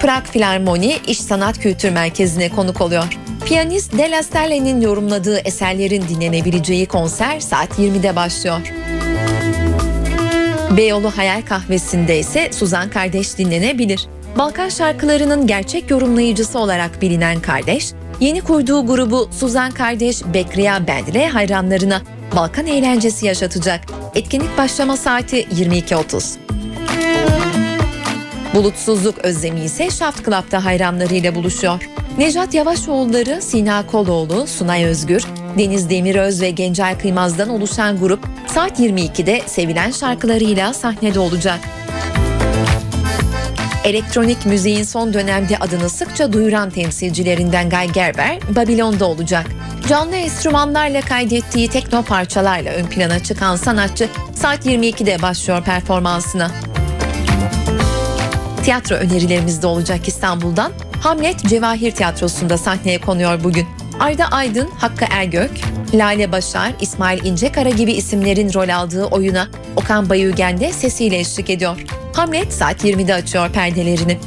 Prag 0.00 0.24
Filarmoni 0.24 0.98
İş 1.06 1.20
Sanat 1.20 1.58
Kültür 1.58 1.90
Merkezi'ne 1.90 2.48
konuk 2.48 2.80
oluyor. 2.80 3.18
Piyanist 3.46 3.98
Della 3.98 4.22
Sterle'nin 4.22 4.80
yorumladığı 4.80 5.38
eserlerin 5.38 6.04
dinlenebileceği 6.08 6.86
konser 6.86 7.40
saat 7.40 7.78
20'de 7.78 8.16
başlıyor. 8.16 8.60
Beyoğlu 10.76 11.10
Hayal 11.16 11.42
Kahvesi'nde 11.42 12.18
ise 12.18 12.52
Suzan 12.52 12.90
Kardeş 12.90 13.38
dinlenebilir. 13.38 14.06
Balkan 14.38 14.68
şarkılarının 14.68 15.46
gerçek 15.46 15.90
yorumlayıcısı 15.90 16.58
olarak 16.58 17.02
bilinen 17.02 17.40
Kardeş, 17.40 17.92
yeni 18.20 18.40
kurduğu 18.40 18.86
grubu 18.86 19.28
Suzan 19.32 19.70
Kardeş 19.70 20.24
Bekriya 20.34 20.88
Band 20.88 21.06
ile 21.06 21.28
hayranlarına 21.28 22.02
Balkan 22.36 22.66
eğlencesi 22.66 23.26
yaşatacak. 23.26 23.80
Etkinlik 24.14 24.58
başlama 24.58 24.96
saati 24.96 25.42
22.30. 25.42 26.36
Bulutsuzluk 28.54 29.18
özlemi 29.18 29.60
ise 29.60 29.90
Shaft 29.90 30.24
Club'da 30.24 30.64
hayranlarıyla 30.64 31.34
buluşuyor. 31.34 31.88
Nejat 32.18 32.54
Yavaşoğulları, 32.54 33.42
Sina 33.42 33.86
Koloğlu, 33.86 34.46
Sunay 34.46 34.84
Özgür, 34.84 35.24
Deniz 35.58 35.90
Demiröz 35.90 36.42
ve 36.42 36.50
Gencay 36.50 36.98
Kıymaz'dan 36.98 37.48
oluşan 37.48 37.98
grup 37.98 38.20
saat 38.46 38.80
22'de 38.80 39.42
sevilen 39.46 39.90
şarkılarıyla 39.90 40.72
sahnede 40.74 41.20
olacak. 41.20 41.60
Elektronik 43.84 44.46
müziğin 44.46 44.82
son 44.82 45.14
dönemde 45.14 45.58
adını 45.58 45.90
sıkça 45.90 46.32
duyuran 46.32 46.70
temsilcilerinden 46.70 47.70
Guy 47.70 47.92
Gerber, 47.92 48.38
Babilon'da 48.56 49.06
olacak. 49.06 49.46
Canlı 49.88 50.16
enstrümanlarla 50.16 51.00
kaydettiği 51.00 51.68
tekno 51.68 52.02
parçalarla 52.02 52.70
ön 52.70 52.86
plana 52.86 53.22
çıkan 53.22 53.56
sanatçı 53.56 54.08
saat 54.34 54.66
22'de 54.66 55.22
başlıyor 55.22 55.64
performansına. 55.64 56.50
Tiyatro 58.64 58.94
önerilerimiz 58.94 59.62
de 59.62 59.66
olacak 59.66 60.08
İstanbul'dan. 60.08 60.72
Hamlet 61.00 61.48
Cevahir 61.48 61.90
Tiyatrosu'nda 61.90 62.58
sahneye 62.58 63.00
konuyor 63.00 63.44
bugün. 63.44 63.66
Arda 64.00 64.26
Aydın, 64.26 64.68
Hakkı 64.78 65.04
Ergök, 65.10 65.50
Lale 65.94 66.32
Başar, 66.32 66.72
İsmail 66.80 67.24
İncekara 67.24 67.70
gibi 67.70 67.92
isimlerin 67.92 68.54
rol 68.54 68.68
aldığı 68.68 69.04
oyuna 69.04 69.48
Okan 69.76 70.08
Bayülgen 70.08 70.60
de 70.60 70.72
sesiyle 70.72 71.18
eşlik 71.18 71.50
ediyor. 71.50 71.76
Hamlet 72.18 72.52
saat 72.52 72.84
20'de 72.84 73.14
açıyor 73.14 73.50
perdelerini. 73.50 74.18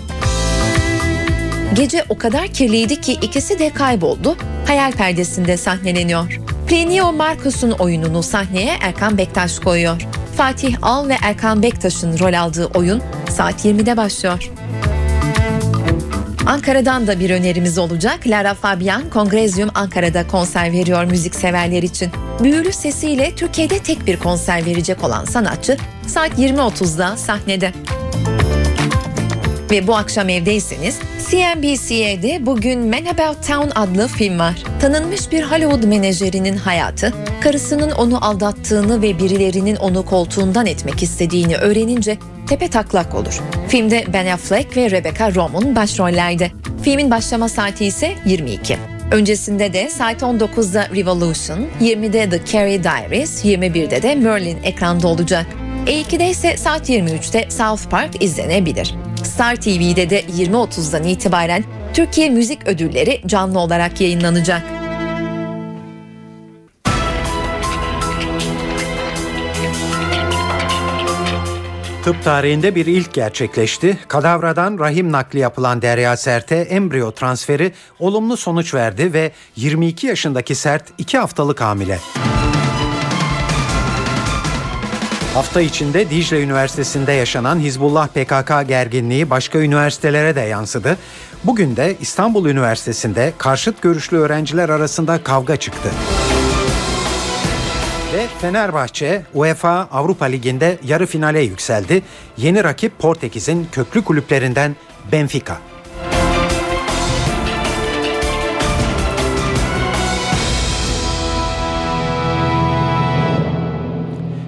Gece 1.73 2.05
o 2.09 2.17
kadar 2.17 2.47
kirliydi 2.47 3.01
ki 3.01 3.13
ikisi 3.13 3.59
de 3.59 3.69
kayboldu. 3.69 4.35
Hayal 4.67 4.91
perdesinde 4.91 5.57
sahneleniyor. 5.57 6.39
Plinio 6.67 7.13
Marcus'un 7.13 7.71
oyununu 7.71 8.23
sahneye 8.23 8.77
Erkan 8.81 9.17
Bektaş 9.17 9.59
koyuyor. 9.59 10.01
Fatih 10.37 10.75
Al 10.81 11.09
ve 11.09 11.17
Erkan 11.23 11.63
Bektaş'ın 11.63 12.19
rol 12.19 12.33
aldığı 12.33 12.65
oyun 12.65 13.01
saat 13.29 13.65
20'de 13.65 13.97
başlıyor. 13.97 14.51
Ankara'dan 16.45 17.07
da 17.07 17.19
bir 17.19 17.29
önerimiz 17.29 17.77
olacak. 17.77 18.27
Lara 18.27 18.53
Fabian 18.53 19.09
Kongrezyum 19.09 19.69
Ankara'da 19.75 20.27
konser 20.27 20.71
veriyor 20.71 21.03
müzikseverler 21.03 21.83
için. 21.83 22.11
Büyülü 22.43 22.73
sesiyle 22.73 23.35
Türkiye'de 23.35 23.79
tek 23.79 24.07
bir 24.07 24.19
konser 24.19 24.65
verecek 24.65 25.03
olan 25.03 25.25
sanatçı 25.25 25.77
saat 26.07 26.39
20.30'da 26.39 27.17
sahnede. 27.17 27.73
Ve 29.71 29.87
bu 29.87 29.95
akşam 29.95 30.29
evdeyseniz 30.29 30.99
CNBC'de 31.29 32.45
bugün 32.45 32.79
Man 32.79 33.05
About 33.05 33.47
Town 33.47 33.69
adlı 33.75 34.07
film 34.07 34.39
var. 34.39 34.63
Tanınmış 34.81 35.31
bir 35.31 35.43
Hollywood 35.43 35.83
menajerinin 35.83 36.57
hayatı, 36.57 37.13
karısının 37.41 37.91
onu 37.91 38.25
aldattığını 38.25 39.01
ve 39.01 39.19
birilerinin 39.19 39.75
onu 39.75 40.05
koltuğundan 40.05 40.65
etmek 40.65 41.03
istediğini 41.03 41.55
öğrenince 41.55 42.17
tepe 42.49 42.67
taklak 42.67 43.15
olur. 43.15 43.41
Filmde 43.67 44.05
Ben 44.13 44.25
Affleck 44.25 44.77
ve 44.77 44.91
Rebecca 44.91 45.35
Romijn 45.35 45.75
başrollerde. 45.75 46.51
Filmin 46.83 47.11
başlama 47.11 47.49
saati 47.49 47.85
ise 47.85 48.15
22. 48.25 49.00
Öncesinde 49.11 49.73
de 49.73 49.89
saat 49.89 50.21
19'da 50.21 50.87
Revolution, 50.95 51.67
20'de 51.81 52.29
The 52.29 52.45
Carrie 52.45 52.83
Diaries, 52.83 53.45
21'de 53.45 54.03
de 54.03 54.15
Merlin 54.15 54.57
ekranda 54.63 55.07
olacak. 55.07 55.45
E2'de 55.87 56.29
ise 56.29 56.57
saat 56.57 56.89
23'te 56.89 57.49
South 57.49 57.89
Park 57.89 58.23
izlenebilir. 58.23 58.95
Star 59.23 59.55
TV'de 59.55 60.09
de 60.09 60.21
20.30'dan 60.21 61.03
itibaren 61.03 61.63
Türkiye 61.93 62.29
Müzik 62.29 62.67
Ödülleri 62.67 63.21
canlı 63.27 63.59
olarak 63.59 64.01
yayınlanacak. 64.01 64.80
Tıp 72.03 72.23
tarihinde 72.23 72.75
bir 72.75 72.85
ilk 72.85 73.13
gerçekleşti. 73.13 73.99
Kadavradan 74.07 74.79
rahim 74.79 75.11
nakli 75.11 75.39
yapılan 75.39 75.81
Derya 75.81 76.17
Sert'e 76.17 76.55
embriyo 76.55 77.11
transferi 77.11 77.73
olumlu 77.99 78.37
sonuç 78.37 78.73
verdi 78.73 79.13
ve 79.13 79.31
22 79.55 80.07
yaşındaki 80.07 80.55
Sert 80.55 80.83
2 80.97 81.17
haftalık 81.17 81.61
hamile. 81.61 81.99
Hafta 85.33 85.61
içinde 85.61 86.09
Dicle 86.09 86.43
Üniversitesi'nde 86.43 87.11
yaşanan 87.11 87.59
Hizbullah 87.59 88.07
PKK 88.07 88.67
gerginliği 88.67 89.29
başka 89.29 89.59
üniversitelere 89.59 90.35
de 90.35 90.41
yansıdı. 90.41 90.97
Bugün 91.43 91.75
de 91.75 91.95
İstanbul 92.01 92.45
Üniversitesi'nde 92.45 93.33
karşıt 93.37 93.81
görüşlü 93.81 94.17
öğrenciler 94.17 94.69
arasında 94.69 95.23
kavga 95.23 95.55
çıktı. 95.55 95.89
Ve 98.13 98.27
Fenerbahçe 98.27 99.23
UEFA 99.33 99.87
Avrupa 99.91 100.25
Ligi'nde 100.25 100.77
yarı 100.83 101.05
finale 101.05 101.41
yükseldi. 101.41 102.03
Yeni 102.37 102.63
rakip 102.63 102.99
Portekiz'in 102.99 103.67
köklü 103.71 104.03
kulüplerinden 104.03 104.75
Benfica. 105.11 105.57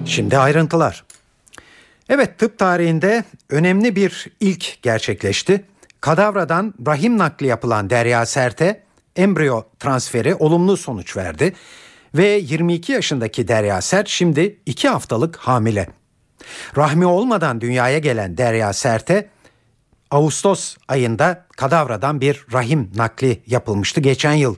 Şimdi 0.06 0.38
ayrıntılar. 0.38 1.04
Evet 2.08 2.38
tıp 2.38 2.58
tarihinde 2.58 3.24
önemli 3.50 3.96
bir 3.96 4.26
ilk 4.40 4.82
gerçekleşti. 4.82 5.64
Kadavradan 6.00 6.74
rahim 6.86 7.18
nakli 7.18 7.46
yapılan 7.46 7.90
Derya 7.90 8.26
Sert'e 8.26 8.82
embriyo 9.16 9.62
transferi 9.78 10.34
olumlu 10.34 10.76
sonuç 10.76 11.16
verdi 11.16 11.54
ve 12.14 12.26
22 12.26 12.92
yaşındaki 12.92 13.48
Derya 13.48 13.80
Sert 13.80 14.08
şimdi 14.08 14.60
2 14.66 14.88
haftalık 14.88 15.36
hamile. 15.36 15.88
Rahmi 16.76 17.06
olmadan 17.06 17.60
dünyaya 17.60 17.98
gelen 17.98 18.38
Derya 18.38 18.72
Sert'e 18.72 19.28
Ağustos 20.10 20.76
ayında 20.88 21.46
kadavradan 21.56 22.20
bir 22.20 22.46
rahim 22.52 22.90
nakli 22.96 23.42
yapılmıştı 23.46 24.00
geçen 24.00 24.32
yıl. 24.32 24.56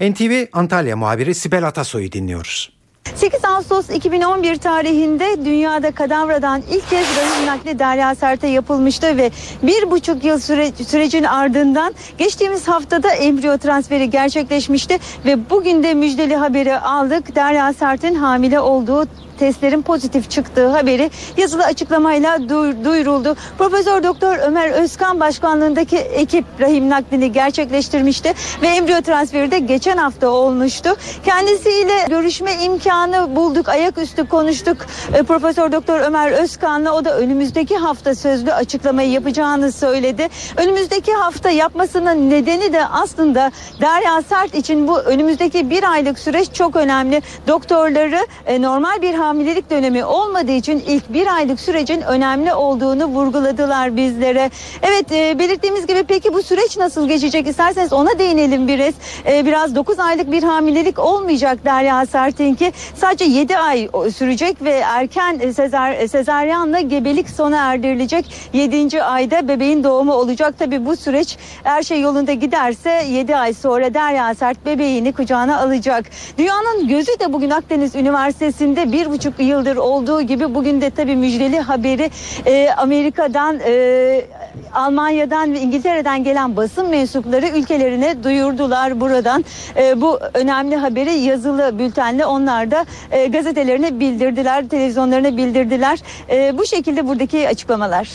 NTV 0.00 0.46
Antalya 0.52 0.96
muhabiri 0.96 1.34
Sibel 1.34 1.66
Atasoy'u 1.66 2.12
dinliyoruz. 2.12 2.79
8 3.20 3.44
Ağustos 3.44 3.90
2011 3.90 4.56
tarihinde 4.56 5.44
dünyada 5.44 5.90
kadavradan 5.90 6.62
ilk 6.70 6.90
kez 6.90 7.06
rahim 7.16 7.46
nakli 7.46 7.78
Derya 7.78 8.14
Sert'e 8.14 8.46
yapılmıştı 8.46 9.16
ve 9.16 9.30
bir 9.62 9.90
buçuk 9.90 10.24
yıl 10.24 10.38
süre, 10.38 10.72
sürecin 10.88 11.24
ardından 11.24 11.94
geçtiğimiz 12.18 12.68
haftada 12.68 13.10
embriyo 13.10 13.58
transferi 13.58 14.10
gerçekleşmişti 14.10 14.98
ve 15.24 15.50
bugün 15.50 15.82
de 15.82 15.94
müjdeli 15.94 16.36
haberi 16.36 16.78
aldık. 16.78 17.34
Derya 17.34 17.72
Sert'in 17.72 18.14
hamile 18.14 18.60
olduğu 18.60 19.06
testlerin 19.40 19.82
pozitif 19.82 20.30
çıktığı 20.30 20.68
haberi 20.68 21.10
yazılı 21.36 21.64
açıklamayla 21.64 22.36
duy- 22.36 22.84
duyuruldu. 22.84 23.36
Profesör 23.58 24.02
Doktor 24.02 24.36
Ömer 24.38 24.70
Özkan 24.70 25.20
başkanlığındaki 25.20 25.96
ekip 25.96 26.44
rahim 26.60 26.90
naklini 26.90 27.32
gerçekleştirmişti 27.32 28.34
ve 28.62 28.68
embriyo 28.68 29.00
transferi 29.00 29.50
de 29.50 29.58
geçen 29.58 29.96
hafta 29.96 30.28
olmuştu. 30.28 30.96
Kendisiyle 31.24 32.06
görüşme 32.08 32.52
imkanı 32.64 33.36
bulduk, 33.36 33.68
ayaküstü 33.68 34.28
konuştuk. 34.28 34.76
E, 35.14 35.22
Profesör 35.22 35.72
Doktor 35.72 36.00
Ömer 36.00 36.32
Özkan'la 36.32 36.92
o 36.92 37.04
da 37.04 37.18
önümüzdeki 37.18 37.76
hafta 37.76 38.14
sözlü 38.14 38.52
açıklamayı 38.52 39.10
yapacağını 39.10 39.72
söyledi. 39.72 40.28
Önümüzdeki 40.56 41.12
hafta 41.12 41.50
yapmasının 41.50 42.30
nedeni 42.30 42.72
de 42.72 42.86
aslında 42.86 43.50
Derya 43.80 44.22
Sert 44.22 44.54
için 44.54 44.88
bu 44.88 44.98
önümüzdeki 45.00 45.70
bir 45.70 45.92
aylık 45.92 46.18
süreç 46.18 46.52
çok 46.52 46.76
önemli. 46.76 47.22
Doktorları 47.48 48.26
e, 48.46 48.62
normal 48.62 49.02
bir 49.02 49.14
hamilelik 49.30 49.70
dönemi 49.70 50.04
olmadığı 50.04 50.52
için 50.52 50.82
ilk 50.86 51.12
bir 51.12 51.34
aylık 51.34 51.60
sürecin 51.60 52.00
önemli 52.00 52.54
olduğunu 52.54 53.04
vurguladılar 53.04 53.96
bizlere. 53.96 54.50
Evet 54.82 55.12
e, 55.12 55.38
belirttiğimiz 55.38 55.86
gibi 55.86 56.02
peki 56.02 56.34
bu 56.34 56.42
süreç 56.42 56.76
nasıl 56.76 57.08
geçecek 57.08 57.46
isterseniz 57.46 57.92
ona 57.92 58.18
değinelim 58.18 58.68
biraz. 58.68 58.94
E, 59.26 59.46
biraz 59.46 59.74
9 59.74 59.98
aylık 59.98 60.32
bir 60.32 60.42
hamilelik 60.42 60.98
olmayacak 60.98 61.64
Derya 61.64 62.06
Sert'inki. 62.06 62.72
Sadece 62.94 63.24
7 63.24 63.56
ay 63.56 63.88
sürecek 64.16 64.62
ve 64.62 64.70
erken 64.70 65.38
sezar, 65.56 65.92
e, 65.92 66.08
sezaryenle 66.08 66.82
gebelik 66.82 67.30
sona 67.30 67.56
erdirilecek. 67.56 68.24
7. 68.52 69.02
ayda 69.02 69.48
bebeğin 69.48 69.84
doğumu 69.84 70.12
olacak. 70.12 70.58
Tabi 70.58 70.86
bu 70.86 70.96
süreç 70.96 71.36
her 71.62 71.82
şey 71.82 72.00
yolunda 72.00 72.32
giderse 72.32 73.04
7 73.08 73.36
ay 73.36 73.54
sonra 73.54 73.94
Derya 73.94 74.34
Sert 74.34 74.66
bebeğini 74.66 75.12
kucağına 75.12 75.60
alacak. 75.60 76.04
Dünyanın 76.38 76.88
gözü 76.88 77.20
de 77.20 77.32
bugün 77.32 77.50
Akdeniz 77.50 77.94
Üniversitesi'nde 77.94 78.92
bir 78.92 79.06
buçuk 79.20 79.40
yıldır 79.40 79.76
olduğu 79.76 80.22
gibi 80.22 80.54
bugün 80.54 80.80
de 80.80 80.90
tabii 80.90 81.16
müjdeli 81.16 81.60
haberi 81.60 82.10
e, 82.46 82.70
Amerika'dan 82.76 83.60
e, 83.66 84.24
Almanya'dan 84.72 85.52
ve 85.52 85.60
İngiltere'den 85.60 86.24
gelen 86.24 86.56
basın 86.56 86.90
mensupları 86.90 87.48
ülkelerine 87.48 88.24
duyurdular 88.24 89.00
buradan. 89.00 89.44
E, 89.76 90.00
bu 90.00 90.18
önemli 90.34 90.76
haberi 90.76 91.10
yazılı 91.12 91.78
bültenle 91.78 92.26
onlar 92.26 92.70
da 92.70 92.86
e, 93.10 93.26
gazetelerine 93.26 94.00
bildirdiler, 94.00 94.68
televizyonlarına 94.68 95.36
bildirdiler. 95.36 95.98
E, 96.30 96.58
bu 96.58 96.66
şekilde 96.66 97.08
buradaki 97.08 97.48
açıklamalar. 97.48 98.08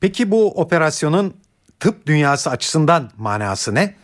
Peki 0.00 0.30
bu 0.30 0.48
operasyonun 0.48 1.34
tıp 1.80 2.06
dünyası 2.06 2.50
açısından 2.50 3.10
manası 3.16 3.74
ne? 3.74 3.94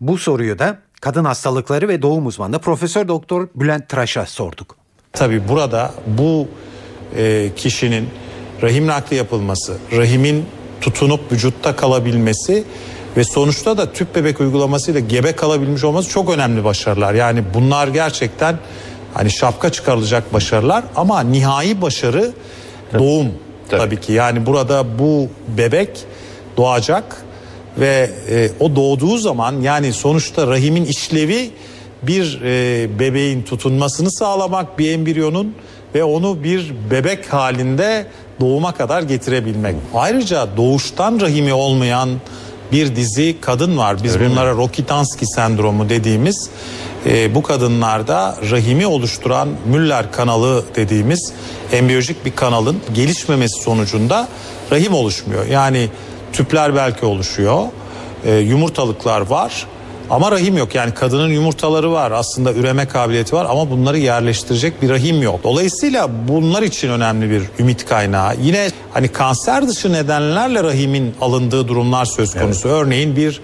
Bu 0.00 0.18
soruyu 0.18 0.58
da 0.58 0.78
kadın 1.00 1.24
hastalıkları 1.24 1.88
ve 1.88 2.02
doğum 2.02 2.26
uzmanı 2.26 2.58
Profesör 2.58 3.08
Doktor 3.08 3.48
Bülent 3.54 3.88
Tıraş'a 3.88 4.26
sorduk. 4.26 4.83
Tabii 5.14 5.48
burada 5.48 5.94
bu 6.06 6.48
e, 7.16 7.50
kişinin 7.56 8.08
rahim 8.62 8.86
nakli 8.86 9.16
yapılması, 9.16 9.76
rahimin 9.92 10.46
tutunup 10.80 11.32
vücutta 11.32 11.76
kalabilmesi 11.76 12.64
ve 13.16 13.24
sonuçta 13.24 13.78
da 13.78 13.92
tüp 13.92 14.14
bebek 14.14 14.40
uygulamasıyla 14.40 15.00
gebe 15.00 15.32
kalabilmiş 15.32 15.84
olması 15.84 16.10
çok 16.10 16.30
önemli 16.30 16.64
başarılar. 16.64 17.14
Yani 17.14 17.44
bunlar 17.54 17.88
gerçekten 17.88 18.58
hani 19.14 19.30
şapka 19.30 19.72
çıkarılacak 19.72 20.32
başarılar 20.32 20.84
ama 20.96 21.20
nihai 21.20 21.82
başarı 21.82 22.32
doğum 22.98 23.28
tabii. 23.68 24.00
ki. 24.00 24.12
Yani 24.12 24.46
burada 24.46 24.98
bu 24.98 25.28
bebek 25.58 25.90
doğacak 26.56 27.24
ve 27.78 28.10
e, 28.30 28.50
o 28.60 28.76
doğduğu 28.76 29.18
zaman 29.18 29.60
yani 29.60 29.92
sonuçta 29.92 30.46
rahimin 30.46 30.84
işlevi 30.84 31.50
bir 32.06 32.40
e, 32.44 32.98
bebeğin 32.98 33.42
tutunmasını 33.42 34.12
sağlamak 34.12 34.78
bir 34.78 34.92
embriyonun 34.92 35.54
ve 35.94 36.04
onu 36.04 36.44
bir 36.44 36.72
bebek 36.90 37.32
halinde 37.32 38.06
doğuma 38.40 38.74
kadar 38.74 39.02
getirebilmek. 39.02 39.76
Ayrıca 39.94 40.56
doğuştan 40.56 41.20
rahimi 41.20 41.52
olmayan 41.52 42.10
bir 42.72 42.96
dizi 42.96 43.36
kadın 43.40 43.78
var. 43.78 43.96
Biz 44.04 44.20
bunlara 44.20 44.50
Rokitansky 44.50 45.26
sendromu 45.26 45.88
dediğimiz 45.88 46.50
e, 47.06 47.34
bu 47.34 47.42
kadınlarda 47.42 48.36
rahimi 48.50 48.86
oluşturan 48.86 49.48
Müller 49.66 50.12
kanalı 50.12 50.64
dediğimiz 50.76 51.32
embiyolojik 51.72 52.24
bir 52.24 52.36
kanalın 52.36 52.76
gelişmemesi 52.94 53.62
sonucunda 53.62 54.28
rahim 54.72 54.94
oluşmuyor. 54.94 55.46
Yani 55.46 55.88
tüpler 56.32 56.74
belki 56.74 57.06
oluşuyor, 57.06 57.64
e, 58.24 58.34
yumurtalıklar 58.34 59.20
var 59.20 59.66
ama 60.10 60.30
rahim 60.30 60.56
yok. 60.56 60.74
Yani 60.74 60.94
kadının 60.94 61.28
yumurtaları 61.28 61.92
var 61.92 62.10
aslında 62.10 62.52
üreme 62.52 62.88
kabiliyeti 62.88 63.36
var 63.36 63.46
ama 63.50 63.70
bunları 63.70 63.98
yerleştirecek 63.98 64.82
bir 64.82 64.90
rahim 64.90 65.22
yok. 65.22 65.40
Dolayısıyla 65.44 66.10
bunlar 66.28 66.62
için 66.62 66.88
önemli 66.88 67.30
bir 67.30 67.42
ümit 67.58 67.86
kaynağı. 67.86 68.36
Yine 68.42 68.70
hani 68.92 69.08
kanser 69.08 69.68
dışı 69.68 69.92
nedenlerle 69.92 70.64
rahimin 70.64 71.14
alındığı 71.20 71.68
durumlar 71.68 72.04
söz 72.04 72.34
konusu. 72.34 72.68
Örneğin 72.68 73.16
bir 73.16 73.40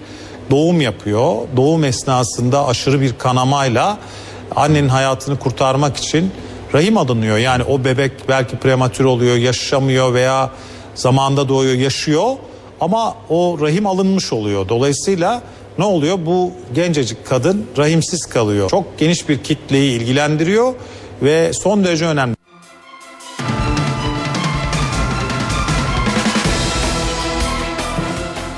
doğum 0.51 0.81
yapıyor. 0.81 1.35
Doğum 1.55 1.83
esnasında 1.83 2.67
aşırı 2.67 3.01
bir 3.01 3.13
kanamayla 3.13 3.97
annenin 4.55 4.89
hayatını 4.89 5.39
kurtarmak 5.39 5.97
için 5.97 6.31
rahim 6.73 6.97
alınıyor. 6.97 7.37
Yani 7.37 7.63
o 7.63 7.83
bebek 7.83 8.11
belki 8.29 8.57
prematür 8.57 9.05
oluyor, 9.05 9.35
yaşamıyor 9.35 10.13
veya 10.13 10.49
zamanda 10.95 11.49
doğuyor, 11.49 11.73
yaşıyor 11.73 12.35
ama 12.81 13.15
o 13.29 13.57
rahim 13.61 13.87
alınmış 13.87 14.33
oluyor. 14.33 14.69
Dolayısıyla 14.69 15.41
ne 15.77 15.85
oluyor? 15.85 16.17
Bu 16.25 16.51
gencecik 16.75 17.25
kadın 17.25 17.65
rahimsiz 17.77 18.25
kalıyor. 18.25 18.69
Çok 18.69 18.97
geniş 18.97 19.29
bir 19.29 19.37
kitleyi 19.37 19.99
ilgilendiriyor 19.99 20.73
ve 21.21 21.53
son 21.53 21.83
derece 21.83 22.05
önemli. 22.05 22.35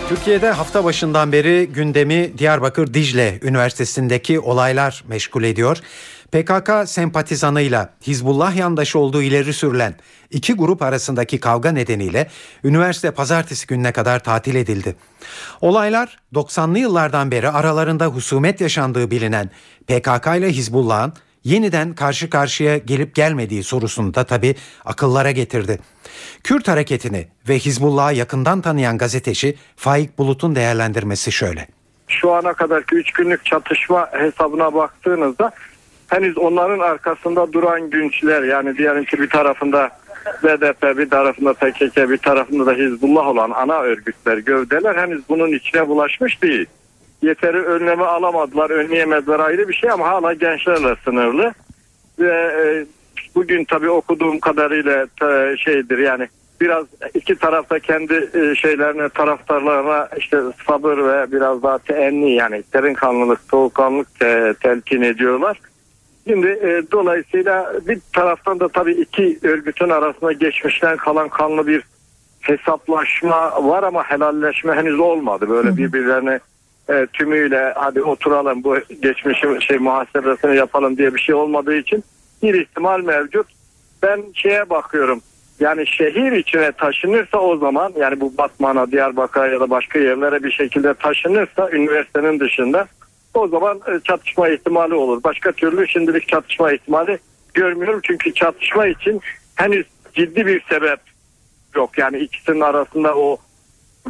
Türkiye'de 0.10 0.52
hafta 0.52 0.84
başından 0.84 1.32
beri 1.32 1.70
gündemi 1.74 2.38
Diyarbakır 2.38 2.94
Dicle 2.94 3.40
Üniversitesi'ndeki 3.42 4.40
olaylar 4.40 5.04
meşgul 5.08 5.44
ediyor. 5.44 5.78
PKK 6.34 6.90
sempatizanıyla 6.90 7.90
Hizbullah 8.08 8.56
yandaşı 8.56 9.00
olduğu 9.00 9.22
ileri 9.22 9.54
sürülen 9.54 9.96
iki 10.32 10.54
grup 10.54 10.82
arasındaki 10.82 11.40
kavga 11.40 11.72
nedeniyle 11.72 12.28
üniversite 12.64 13.12
pazartesi 13.12 13.68
gününe 13.68 13.92
kadar 13.92 14.24
tatil 14.24 14.56
edildi. 14.56 14.96
Olaylar 15.62 16.18
90'lı 16.34 16.80
yıllardan 16.80 17.32
beri 17.32 17.50
aralarında 17.50 18.06
husumet 18.06 18.62
yaşandığı 18.62 19.12
bilinen 19.12 19.50
PKK 19.88 20.28
ile 20.38 20.50
Hizbullah'ın 20.52 21.14
yeniden 21.44 21.96
karşı 21.96 22.30
karşıya 22.30 22.78
gelip 22.78 23.16
gelmediği 23.16 23.64
sorusunu 23.64 24.14
da 24.14 24.24
tabi 24.24 24.56
akıllara 24.86 25.32
getirdi. 25.32 25.80
Kürt 26.44 26.68
hareketini 26.68 27.28
ve 27.50 27.60
Hizbullah'ı 27.60 28.14
yakından 28.16 28.62
tanıyan 28.62 28.98
gazeteci 28.98 29.58
Faik 29.76 30.18
Bulut'un 30.18 30.56
değerlendirmesi 30.56 31.32
şöyle. 31.32 31.68
Şu 32.08 32.34
ana 32.34 32.54
kadarki 32.54 32.96
3 32.96 33.12
günlük 33.12 33.46
çatışma 33.46 34.10
hesabına 34.12 34.74
baktığınızda 34.74 35.52
henüz 36.14 36.38
onların 36.38 36.80
arkasında 36.80 37.54
duran 37.54 37.90
günçler 37.90 38.44
yani 38.44 38.78
diyelim 38.78 39.04
ki 39.04 39.20
bir 39.20 39.30
tarafında 39.30 39.90
BDP 40.44 40.98
bir 40.98 41.10
tarafında 41.10 41.54
PKK 41.54 42.10
bir 42.10 42.18
tarafında 42.18 42.66
da 42.66 42.74
Hizbullah 42.74 43.28
olan 43.28 43.52
ana 43.52 43.80
örgütler 43.80 44.38
gövdeler 44.38 44.96
henüz 44.96 45.22
bunun 45.30 45.52
içine 45.52 45.88
bulaşmış 45.88 46.42
değil. 46.42 46.66
Yeteri 47.22 47.58
önlemi 47.58 48.06
alamadılar 48.06 48.70
önleyemediler 48.70 49.40
ayrı 49.40 49.70
bir 49.70 49.74
şey 49.74 49.92
ama 49.92 50.08
hala 50.08 50.34
gençlerle 50.34 50.96
sınırlı 51.04 51.54
ve 52.20 52.34
e, 52.34 52.86
bugün 53.36 53.64
tabii 53.64 53.90
okuduğum 53.90 54.40
kadarıyla 54.40 55.08
e, 55.22 55.58
şeydir 55.58 55.98
yani 55.98 56.28
biraz 56.62 56.86
iki 57.14 57.36
tarafta 57.36 57.80
kendi 57.80 58.14
e, 58.14 58.56
şeylerine 58.56 59.10
taraftarlarına 59.10 60.10
işte 60.18 60.38
sabır 60.68 60.98
ve 60.98 61.32
biraz 61.32 61.64
daha 61.64 61.78
teenni 61.78 62.36
yani 62.36 62.64
derin 62.74 62.94
kanlılık 62.94 63.40
soğukkanlılık 63.52 64.20
te, 64.20 64.54
telkin 64.62 65.02
ediyorlar. 65.02 65.60
Şimdi 66.28 66.48
e, 66.48 66.92
dolayısıyla 66.92 67.74
bir 67.88 68.00
taraftan 68.14 68.60
da 68.60 68.68
tabii 68.68 68.92
iki 68.92 69.40
örgütün 69.44 69.90
arasında 69.90 70.32
geçmişten 70.32 70.98
kalan 70.98 71.30
kanlı 71.30 71.68
bir 71.68 71.84
hesaplaşma 72.42 73.70
var 73.70 73.84
ama 73.84 74.04
helalleşme 74.04 74.74
henüz 74.74 75.00
olmadı. 75.00 75.50
Böyle 75.50 75.78
birbirlerine 75.78 76.40
e, 76.90 77.08
tümüyle 77.14 77.74
hadi 77.76 78.02
oturalım 78.02 78.64
bu 78.64 78.78
geçmişin 79.02 79.60
şey 79.60 79.78
muhasebesini 79.78 80.56
yapalım 80.56 80.98
diye 80.98 81.16
bir 81.16 81.20
şey 81.20 81.36
olmadığı 81.36 81.76
için 81.76 82.04
bir 82.44 82.54
ihtimal 82.54 83.02
mevcut. 83.02 83.48
Ben 84.04 84.24
şeye 84.34 84.70
bakıyorum. 84.70 85.22
Yani 85.60 85.88
şehir 85.88 86.32
içine 86.32 86.72
taşınırsa 86.72 87.38
o 87.38 87.58
zaman 87.58 87.94
yani 87.98 88.20
bu 88.20 88.38
Batman'a, 88.38 88.92
Diyarbakır'a 88.92 89.48
ya 89.48 89.60
da 89.60 89.70
başka 89.70 90.00
yerlere 90.00 90.44
bir 90.44 90.52
şekilde 90.52 90.94
taşınırsa 90.94 91.70
üniversitenin 91.72 92.40
dışında 92.40 92.88
o 93.34 93.48
zaman 93.48 93.78
e, 93.78 94.00
çatışma 94.04 94.50
ihtimali 94.50 94.94
olur. 94.94 95.24
Başka 95.24 95.52
türlü 95.52 95.88
şimdilik 95.88 96.28
çatışma 96.28 96.72
ihtimali 96.72 97.20
görmüyorum. 97.54 98.00
Çünkü 98.04 98.34
çatışma 98.34 98.88
için 98.88 99.22
henüz 99.56 99.86
ciddi 100.14 100.46
bir 100.46 100.64
sebep 100.70 101.00
yok. 101.76 101.98
Yani 101.98 102.18
ikisinin 102.18 102.62
arasında 102.62 103.16
o 103.16 103.38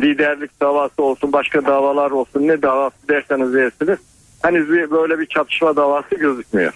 liderlik 0.02 0.62
davası 0.62 1.04
olsun, 1.04 1.34
başka 1.34 1.66
davalar 1.66 2.12
olsun 2.12 2.48
ne 2.48 2.62
davası 2.62 2.96
derseniz 3.10 3.54
dersiniz. 3.54 4.00
Henüz 4.42 4.70
bir, 4.70 4.92
böyle 4.92 5.20
bir 5.20 5.26
çatışma 5.26 5.76
davası 5.76 6.16
gözükmüyor. 6.16 6.74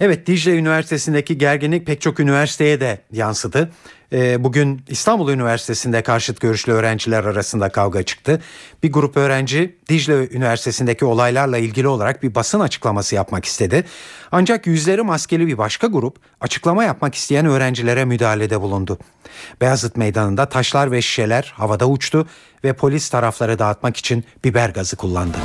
Evet 0.00 0.26
Dicle 0.26 0.58
Üniversitesi'ndeki 0.58 1.38
gerginlik 1.38 1.86
pek 1.86 2.00
çok 2.00 2.20
üniversiteye 2.20 2.80
de 2.80 2.98
yansıdı. 3.12 3.70
Ee, 4.12 4.44
bugün 4.44 4.82
İstanbul 4.88 5.32
Üniversitesi'nde 5.32 6.02
karşıt 6.02 6.40
görüşlü 6.40 6.72
öğrenciler 6.72 7.24
arasında 7.24 7.68
kavga 7.68 8.02
çıktı. 8.02 8.42
Bir 8.82 8.92
grup 8.92 9.16
öğrenci 9.16 9.76
Dicle 9.88 10.28
Üniversitesi'ndeki 10.30 11.04
olaylarla 11.04 11.58
ilgili 11.58 11.88
olarak 11.88 12.22
bir 12.22 12.34
basın 12.34 12.60
açıklaması 12.60 13.14
yapmak 13.14 13.44
istedi. 13.44 13.84
Ancak 14.32 14.66
yüzleri 14.66 15.02
maskeli 15.02 15.46
bir 15.46 15.58
başka 15.58 15.86
grup 15.86 16.16
açıklama 16.40 16.84
yapmak 16.84 17.14
isteyen 17.14 17.46
öğrencilere 17.46 18.04
müdahalede 18.04 18.60
bulundu. 18.60 18.98
Beyazıt 19.60 19.96
Meydanı'nda 19.96 20.46
taşlar 20.46 20.90
ve 20.90 21.02
şişeler 21.02 21.52
havada 21.56 21.88
uçtu 21.88 22.26
ve 22.64 22.72
polis 22.72 23.08
tarafları 23.08 23.58
dağıtmak 23.58 23.96
için 23.96 24.24
biber 24.44 24.70
gazı 24.70 24.96
kullandı. 24.96 25.38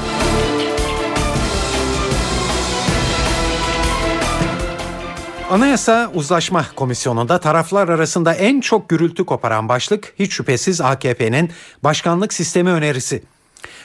Anayasa 5.51 6.11
Uzlaşma 6.13 6.65
Komisyonu'nda 6.75 7.39
taraflar 7.39 7.89
arasında 7.89 8.33
en 8.33 8.61
çok 8.61 8.89
gürültü 8.89 9.25
koparan 9.25 9.69
başlık 9.69 10.13
hiç 10.19 10.33
şüphesiz 10.33 10.81
AKP'nin 10.81 11.49
başkanlık 11.83 12.33
sistemi 12.33 12.69
önerisi. 12.69 13.23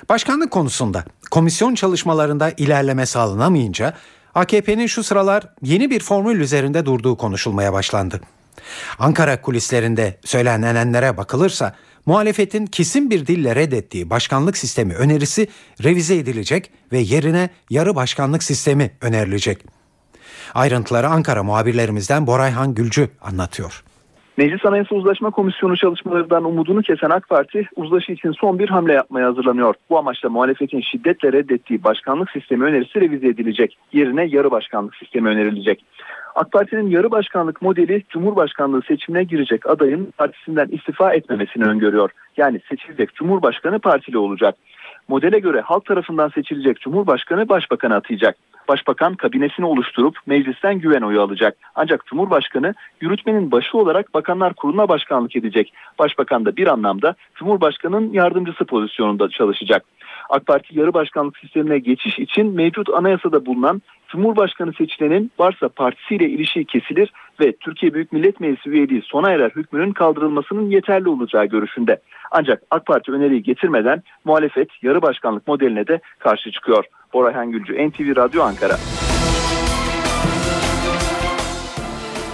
Başkanlık 0.09 0.51
konusunda 0.51 1.05
komisyon 1.31 1.75
çalışmalarında 1.75 2.53
ilerleme 2.57 3.07
sağlanamayınca 3.07 3.95
AKP'nin 4.35 4.87
şu 4.87 5.03
sıralar 5.03 5.49
yeni 5.63 5.91
bir 5.91 6.01
formül 6.01 6.41
üzerinde 6.41 6.87
durduğu 6.87 7.17
konuşulmaya 7.17 7.73
başlandı. 7.73 8.21
Ankara 8.99 9.41
kulislerinde 9.43 10.19
söylenenlere 10.25 11.17
bakılırsa 11.17 11.75
muhalefetin 12.07 12.67
kesin 12.67 13.11
bir 13.11 13.27
dille 13.27 13.57
reddettiği 13.57 14.11
başkanlık 14.11 14.57
sistemi 14.57 14.95
önerisi 14.95 15.49
revize 15.85 16.17
edilecek 16.17 16.71
ve 16.93 16.99
yerine 16.99 17.51
yarı 17.71 17.95
başkanlık 17.95 18.43
sistemi 18.43 18.91
önerilecek. 19.01 19.77
Ayrıntıları 20.55 21.07
Ankara 21.07 21.43
muhabirlerimizden 21.43 22.27
Borayhan 22.27 22.75
Gülcü 22.75 23.09
anlatıyor. 23.23 23.83
Meclis 24.37 24.65
Anayasa 24.67 24.95
Uzlaşma 24.95 25.31
Komisyonu 25.31 25.77
çalışmalarından 25.77 26.45
umudunu 26.45 26.83
kesen 26.83 27.11
AK 27.11 27.29
Parti 27.29 27.69
uzlaşı 27.77 28.13
için 28.13 28.33
son 28.33 28.59
bir 28.59 28.69
hamle 28.69 28.93
yapmaya 28.93 29.27
hazırlanıyor. 29.27 29.75
Bu 29.91 29.99
amaçla 29.99 30.29
muhalefetin 30.29 30.81
şiddetle 30.81 31.33
reddettiği 31.33 31.85
başkanlık 31.85 32.31
sistemi 32.31 32.65
önerisi 32.65 33.01
revize 33.01 33.29
edilecek. 33.29 33.79
Yerine 33.93 34.25
yarı 34.25 34.51
başkanlık 34.51 34.97
sistemi 34.97 35.29
önerilecek. 35.29 35.85
AK 36.35 36.53
Parti'nin 36.53 36.91
yarı 36.91 37.11
başkanlık 37.11 37.63
modeli 37.63 38.03
Cumhurbaşkanlığı 38.09 38.83
seçimine 38.83 39.25
girecek 39.25 39.71
adayın 39.71 40.13
partisinden 40.19 40.67
istifa 40.67 41.13
etmemesini 41.13 41.65
öngörüyor. 41.65 42.11
Yani 42.37 42.61
seçilecek 42.69 43.15
Cumhurbaşkanı 43.15 43.79
partili 43.79 44.19
olacak. 44.19 44.55
Modele 45.09 45.39
göre 45.39 45.61
halk 45.61 45.85
tarafından 45.85 46.29
seçilecek 46.29 46.81
Cumhurbaşkanı 46.81 47.49
başbakanı 47.49 47.95
atayacak. 47.95 48.37
Başbakan 48.69 49.15
kabinesini 49.15 49.67
oluşturup 49.67 50.19
meclisten 50.27 50.79
güven 50.79 51.03
oyu 51.03 51.23
alacak. 51.23 51.57
Ancak 51.75 52.07
Cumhurbaşkanı 52.07 52.75
yürütmenin 53.01 53.53
başı 53.53 53.79
olarak 53.79 54.15
Bakanlar 54.15 54.55
Kurulu'na 54.55 54.89
başkanlık 54.89 55.37
edecek. 55.37 55.73
Başbakan 55.99 56.45
da 56.45 56.57
bir 56.57 56.67
anlamda 56.67 57.15
Cumhurbaşkanı'nın 57.35 58.13
yardımcısı 58.13 58.65
pozisyonunda 58.65 59.29
çalışacak. 59.29 59.85
AK 60.31 60.47
Parti 60.47 60.79
yarı 60.79 60.95
başkanlık 60.95 61.39
sistemine 61.39 61.79
geçiş 61.79 62.19
için 62.19 62.55
mevcut 62.55 62.89
anayasada 62.95 63.47
bulunan 63.47 63.83
Cumhurbaşkanı 64.09 64.73
seçilenin 64.73 65.31
varsa 65.39 65.69
partisiyle 65.69 66.29
ilişiği 66.29 66.65
kesilir 66.65 67.13
ve 67.41 67.57
Türkiye 67.57 67.95
Büyük 67.95 68.13
Millet 68.13 68.41
Meclisi 68.41 68.71
üyeliği 68.71 69.03
sona 69.03 69.31
erer 69.31 69.51
hükmünün 69.51 69.93
kaldırılmasının 69.93 70.71
yeterli 70.71 71.09
olacağı 71.09 71.47
görüşünde. 71.47 72.01
Ancak 72.31 72.63
AK 72.71 72.87
Parti 72.87 73.13
öneriyi 73.13 73.43
getirmeden 73.43 74.03
muhalefet 74.25 74.69
yarı 74.83 75.03
başkanlık 75.03 75.49
modeline 75.49 75.87
de 75.87 76.01
karşı 76.19 76.51
çıkıyor. 76.51 76.85
Borayhan 77.13 77.51
Gülcü, 77.51 77.89
NTV 77.89 78.17
Radyo 78.17 78.43
Ankara. 78.43 78.77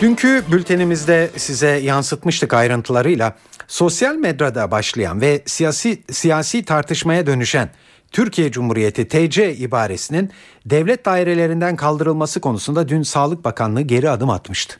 Dünkü 0.01 0.43
bültenimizde 0.53 1.28
size 1.36 1.68
yansıtmıştık 1.68 2.55
ayrıntılarıyla 2.55 3.36
sosyal 3.66 4.14
medyada 4.14 4.70
başlayan 4.70 5.20
ve 5.20 5.43
siyasi 5.47 6.03
siyasi 6.12 6.64
tartışmaya 6.64 7.26
dönüşen 7.26 7.68
Türkiye 8.12 8.50
Cumhuriyeti 8.50 9.08
TC 9.08 9.54
ibaresinin 9.54 10.30
devlet 10.66 11.04
dairelerinden 11.04 11.76
kaldırılması 11.76 12.40
konusunda 12.40 12.88
dün 12.88 13.02
Sağlık 13.02 13.44
Bakanlığı 13.44 13.80
geri 13.82 14.10
adım 14.10 14.30
atmıştı. 14.30 14.76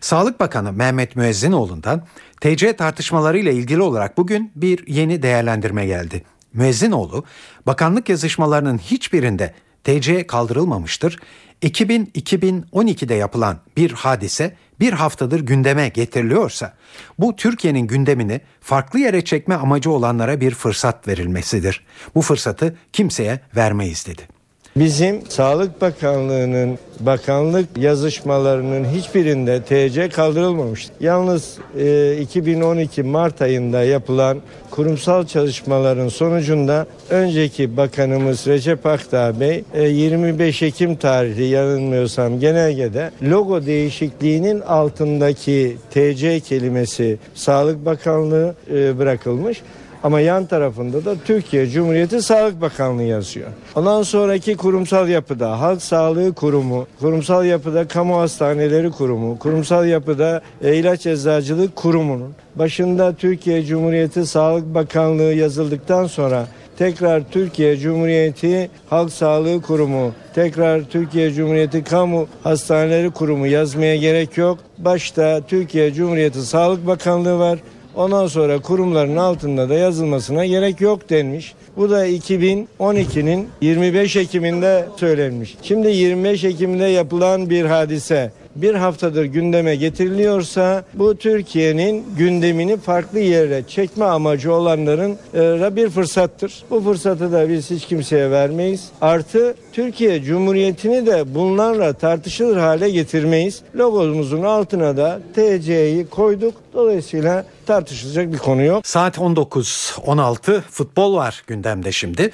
Sağlık 0.00 0.40
Bakanı 0.40 0.72
Mehmet 0.72 1.16
Müezzinoğlu'ndan 1.16 2.02
TC 2.40 2.76
tartışmalarıyla 2.76 3.52
ilgili 3.52 3.82
olarak 3.82 4.16
bugün 4.16 4.52
bir 4.56 4.86
yeni 4.86 5.22
değerlendirme 5.22 5.86
geldi. 5.86 6.24
Müezzinoğlu, 6.52 7.24
bakanlık 7.66 8.08
yazışmalarının 8.08 8.78
hiçbirinde 8.78 9.54
TC 9.84 10.26
kaldırılmamıştır. 10.26 11.18
2000-2012'de 11.62 13.14
yapılan 13.14 13.58
bir 13.76 13.90
hadise 13.92 14.56
bir 14.80 14.92
haftadır 14.92 15.40
gündeme 15.40 15.88
getiriliyorsa 15.88 16.74
bu 17.18 17.36
Türkiye'nin 17.36 17.86
gündemini 17.86 18.40
farklı 18.60 18.98
yere 18.98 19.24
çekme 19.24 19.54
amacı 19.54 19.90
olanlara 19.90 20.40
bir 20.40 20.54
fırsat 20.54 21.08
verilmesidir. 21.08 21.84
Bu 22.14 22.22
fırsatı 22.22 22.76
kimseye 22.92 23.40
vermeyiz 23.56 24.06
dedi. 24.06 24.39
Bizim 24.76 25.26
Sağlık 25.28 25.80
Bakanlığı'nın 25.80 26.78
bakanlık 27.00 27.78
yazışmalarının 27.78 28.84
hiçbirinde 28.84 29.62
TC 29.62 30.08
kaldırılmamış. 30.08 30.88
Yalnız 31.00 31.58
e, 31.78 32.16
2012 32.20 33.02
Mart 33.02 33.42
ayında 33.42 33.82
yapılan 33.82 34.38
kurumsal 34.70 35.26
çalışmaların 35.26 36.08
sonucunda 36.08 36.86
önceki 37.10 37.76
bakanımız 37.76 38.46
Recep 38.46 38.86
Akdağ 38.86 39.40
Bey 39.40 39.64
e, 39.74 39.82
25 39.82 40.62
Ekim 40.62 40.96
tarihli 40.96 41.44
yanılmıyorsam 41.44 42.40
genelgede 42.40 43.10
logo 43.22 43.66
değişikliğinin 43.66 44.60
altındaki 44.60 45.76
TC 45.90 46.40
kelimesi 46.40 47.18
Sağlık 47.34 47.86
Bakanlığı 47.86 48.54
e, 48.74 48.98
bırakılmış. 48.98 49.62
Ama 50.02 50.20
yan 50.20 50.46
tarafında 50.46 51.04
da 51.04 51.14
Türkiye 51.24 51.66
Cumhuriyeti 51.66 52.22
Sağlık 52.22 52.60
Bakanlığı 52.60 53.02
yazıyor. 53.02 53.48
Ondan 53.74 54.02
sonraki 54.02 54.56
kurumsal 54.56 55.08
yapıda 55.08 55.60
Halk 55.60 55.82
Sağlığı 55.82 56.32
Kurumu, 56.32 56.86
kurumsal 57.00 57.44
yapıda 57.44 57.88
Kamu 57.88 58.18
Hastaneleri 58.18 58.90
Kurumu, 58.90 59.38
kurumsal 59.38 59.86
yapıda 59.86 60.40
İlaç 60.62 61.06
Eczacılık 61.06 61.76
Kurumu'nun 61.76 62.34
başında 62.56 63.14
Türkiye 63.14 63.64
Cumhuriyeti 63.64 64.26
Sağlık 64.26 64.74
Bakanlığı 64.74 65.34
yazıldıktan 65.34 66.06
sonra 66.06 66.46
tekrar 66.78 67.22
Türkiye 67.30 67.76
Cumhuriyeti 67.76 68.70
Halk 68.90 69.12
Sağlığı 69.12 69.62
Kurumu, 69.62 70.12
tekrar 70.34 70.82
Türkiye 70.82 71.32
Cumhuriyeti 71.32 71.84
Kamu 71.84 72.26
Hastaneleri 72.42 73.10
Kurumu 73.10 73.46
yazmaya 73.46 73.96
gerek 73.96 74.38
yok. 74.38 74.58
Başta 74.78 75.40
Türkiye 75.48 75.92
Cumhuriyeti 75.92 76.42
Sağlık 76.42 76.86
Bakanlığı 76.86 77.38
var. 77.38 77.58
Ondan 78.00 78.26
sonra 78.26 78.58
kurumların 78.58 79.16
altında 79.16 79.68
da 79.68 79.74
yazılmasına 79.74 80.46
gerek 80.46 80.80
yok 80.80 81.10
denmiş. 81.10 81.54
Bu 81.76 81.90
da 81.90 82.06
2012'nin 82.06 83.48
25 83.60 84.16
Ekim'inde 84.16 84.86
söylenmiş. 84.96 85.56
Şimdi 85.62 85.88
25 85.88 86.44
Ekim'de 86.44 86.84
yapılan 86.84 87.50
bir 87.50 87.64
hadise 87.64 88.32
bir 88.56 88.74
haftadır 88.74 89.24
gündeme 89.24 89.76
getiriliyorsa 89.76 90.84
bu 90.94 91.16
Türkiye'nin 91.16 92.04
gündemini 92.18 92.76
farklı 92.76 93.18
yere 93.18 93.62
çekme 93.68 94.04
amacı 94.04 94.52
olanların 94.52 95.18
e, 95.34 95.76
bir 95.76 95.90
fırsattır. 95.90 96.62
Bu 96.70 96.80
fırsatı 96.80 97.32
da 97.32 97.48
biz 97.48 97.70
hiç 97.70 97.86
kimseye 97.86 98.30
vermeyiz. 98.30 98.88
Artı 99.00 99.54
Türkiye 99.72 100.22
Cumhuriyeti'ni 100.22 101.06
de 101.06 101.34
bunlarla 101.34 101.92
tartışılır 101.92 102.56
hale 102.56 102.90
getirmeyiz. 102.90 103.62
Logomuzun 103.76 104.42
altına 104.42 104.96
da 104.96 105.20
TC'yi 105.34 106.06
koyduk. 106.06 106.54
Dolayısıyla 106.74 107.44
tartışılacak 107.66 108.32
bir 108.32 108.38
konu 108.38 108.62
yok. 108.62 108.86
Saat 108.86 109.18
19.16 109.18 110.60
futbol 110.60 111.14
var 111.14 111.42
gündemde 111.46 111.92
şimdi. 111.92 112.30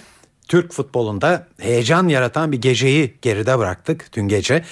Türk 0.48 0.72
futbolunda 0.72 1.46
heyecan 1.58 2.08
yaratan 2.08 2.52
bir 2.52 2.60
geceyi 2.60 3.14
geride 3.22 3.58
bıraktık 3.58 4.10
dün 4.12 4.28
gece. 4.28 4.64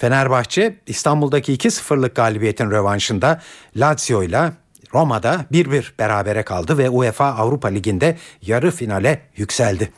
Fenerbahçe 0.00 0.76
İstanbul'daki 0.86 1.56
2-0'lık 1.56 2.14
galibiyetin 2.14 2.70
rövanşında 2.70 3.40
Lazio 3.76 4.22
ile 4.22 4.52
Roma'da 4.94 5.46
1-1 5.52 5.84
berabere 5.98 6.42
kaldı 6.42 6.78
ve 6.78 6.90
UEFA 6.90 7.26
Avrupa 7.26 7.68
Ligi'nde 7.68 8.16
yarı 8.42 8.70
finale 8.70 9.20
yükseldi. 9.36 9.92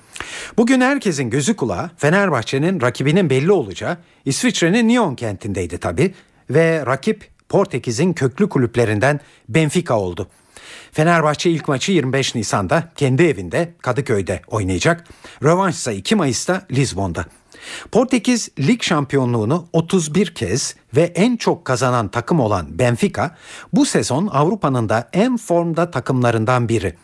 Bugün 0.57 0.81
herkesin 0.81 1.31
gözü 1.31 1.57
kulağı 1.57 1.91
Fenerbahçe'nin 1.97 2.81
rakibinin 2.81 3.31
belli 3.31 3.53
olacağı 3.53 3.97
İsviçre'nin 4.25 4.89
Nyon 4.89 5.15
kentindeydi 5.15 5.79
tabi 5.79 6.15
ve 6.51 6.87
rakip 6.87 7.29
Portekiz'in 7.49 8.13
köklü 8.13 8.49
kulüplerinden 8.49 9.21
Benfica 9.49 9.95
oldu. 9.95 10.29
Fenerbahçe 10.93 11.51
ilk 11.51 11.69
maçı 11.69 11.93
25 11.93 12.35
Nisan'da 12.35 12.89
kendi 12.97 13.23
evinde 13.23 13.75
Kadıköy'de 13.83 14.41
oynayacak. 14.47 15.05
Rövanş 15.43 15.75
ise 15.75 15.95
2 15.97 16.15
Mayıs'ta 16.15 16.67
Lizbon'da. 16.71 17.27
Portekiz 17.93 18.49
lig 18.59 18.83
şampiyonluğunu 18.83 19.69
31 19.73 20.35
kez 20.35 20.77
ve 20.97 21.03
en 21.03 21.37
çok 21.37 21.65
kazanan 21.65 22.09
takım 22.09 22.41
olan 22.41 22.79
Benfica 22.79 23.37
bu 23.73 23.87
sezon 23.87 24.27
Avrupa'nın 24.27 24.89
da 24.89 25.09
en 25.13 25.37
formda 25.37 25.91
takımlarından 25.91 26.69
biri. 26.69 26.95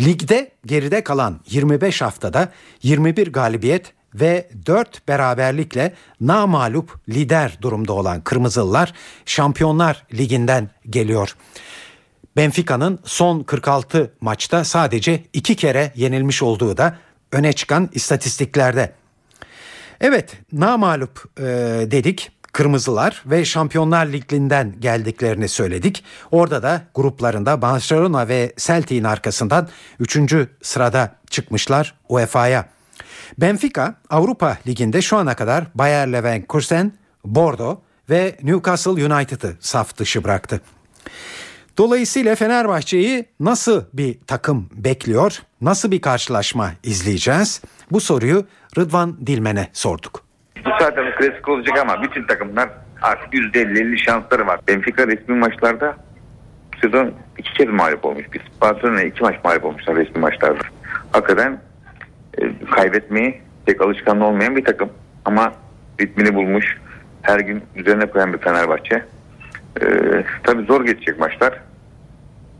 Ligde 0.00 0.50
geride 0.66 1.04
kalan 1.04 1.40
25 1.50 2.02
haftada 2.02 2.52
21 2.82 3.32
galibiyet 3.32 3.92
ve 4.14 4.48
4 4.66 5.08
beraberlikle 5.08 5.94
namalup 6.20 7.08
lider 7.08 7.58
durumda 7.62 7.92
olan 7.92 8.20
Kırmızılılar 8.20 8.92
Şampiyonlar 9.26 10.06
Ligi'nden 10.14 10.70
geliyor. 10.90 11.36
Benfica'nın 12.36 12.98
son 13.04 13.42
46 13.42 14.14
maçta 14.20 14.64
sadece 14.64 15.24
2 15.32 15.56
kere 15.56 15.92
yenilmiş 15.96 16.42
olduğu 16.42 16.76
da 16.76 16.98
öne 17.32 17.52
çıkan 17.52 17.90
istatistiklerde. 17.92 18.92
Evet 20.00 20.36
namalup 20.52 21.24
e, 21.38 21.42
dedik 21.90 22.30
Kırmızılar 22.54 23.22
ve 23.26 23.44
Şampiyonlar 23.44 24.06
Ligi'nden 24.06 24.74
geldiklerini 24.80 25.48
söyledik. 25.48 26.04
Orada 26.30 26.62
da 26.62 26.82
gruplarında 26.94 27.62
Barcelona 27.62 28.28
ve 28.28 28.52
Celtic'in 28.56 29.04
arkasından 29.04 29.68
3. 30.00 30.18
sırada 30.62 31.16
çıkmışlar 31.30 31.94
UEFA'ya. 32.08 32.68
Benfica 33.38 33.94
Avrupa 34.10 34.58
Ligi'nde 34.66 35.02
şu 35.02 35.16
ana 35.16 35.36
kadar 35.36 35.64
Bayer 35.74 36.12
Leverkusen, 36.12 36.92
Bordeaux 37.24 37.82
ve 38.10 38.36
Newcastle 38.42 38.90
United'ı 38.90 39.56
saf 39.60 39.96
dışı 39.96 40.24
bıraktı. 40.24 40.60
Dolayısıyla 41.78 42.34
Fenerbahçe'yi 42.34 43.24
nasıl 43.40 43.84
bir 43.92 44.18
takım 44.26 44.68
bekliyor? 44.72 45.42
Nasıl 45.60 45.90
bir 45.90 46.00
karşılaşma 46.00 46.72
izleyeceğiz? 46.82 47.60
Bu 47.90 48.00
soruyu 48.00 48.46
Rıdvan 48.78 49.26
Dilmen'e 49.26 49.68
sorduk. 49.72 50.24
Bu 50.64 50.70
zaten 50.80 51.14
klasik 51.18 51.48
olacak 51.48 51.78
ama 51.78 52.02
bütün 52.02 52.26
takımlar 52.26 52.68
artık 53.02 53.34
%50-50 53.34 53.96
şansları 53.96 54.46
var. 54.46 54.60
Benfica 54.68 55.06
resmi 55.06 55.34
maçlarda 55.36 55.96
sezon 56.80 57.12
iki 57.38 57.52
kez 57.52 57.68
mağlup 57.68 58.04
olmuş. 58.04 58.24
Biz 58.32 58.40
Barcelona 58.60 59.02
iki 59.02 59.22
maç 59.22 59.34
mağlup 59.44 59.64
olmuşlar 59.64 59.96
resmi 59.96 60.20
maçlarda. 60.20 60.62
Hakikaten 61.12 61.60
e, 62.38 62.64
kaybetmeyi 62.70 63.40
pek 63.66 63.80
alışkanlığı 63.82 64.24
olmayan 64.24 64.56
bir 64.56 64.64
takım. 64.64 64.90
Ama 65.24 65.52
ritmini 66.00 66.34
bulmuş. 66.34 66.78
Her 67.22 67.40
gün 67.40 67.62
üzerine 67.76 68.06
koyan 68.06 68.32
bir 68.32 68.38
Fenerbahçe. 68.38 69.04
E, 69.80 69.84
tabii 70.42 70.64
zor 70.64 70.84
geçecek 70.84 71.18
maçlar. 71.18 71.60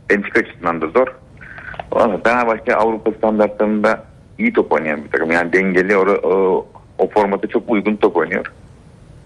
Benfica 0.09 0.41
açısından 0.41 0.81
da 0.81 0.87
zor. 0.87 1.07
Ama 1.91 2.17
Fenerbahçe 2.23 2.75
Avrupa 2.75 3.11
standartlarında 3.11 4.03
iyi 4.39 4.53
top 4.53 4.71
oynayan 4.71 5.03
bir 5.03 5.11
takım. 5.11 5.31
Yani 5.31 5.53
dengeli 5.53 5.97
o, 5.97 6.05
o, 6.09 6.67
o 6.97 7.09
formata 7.09 7.47
çok 7.47 7.69
uygun 7.69 7.95
top 7.95 8.17
oynuyor. 8.17 8.53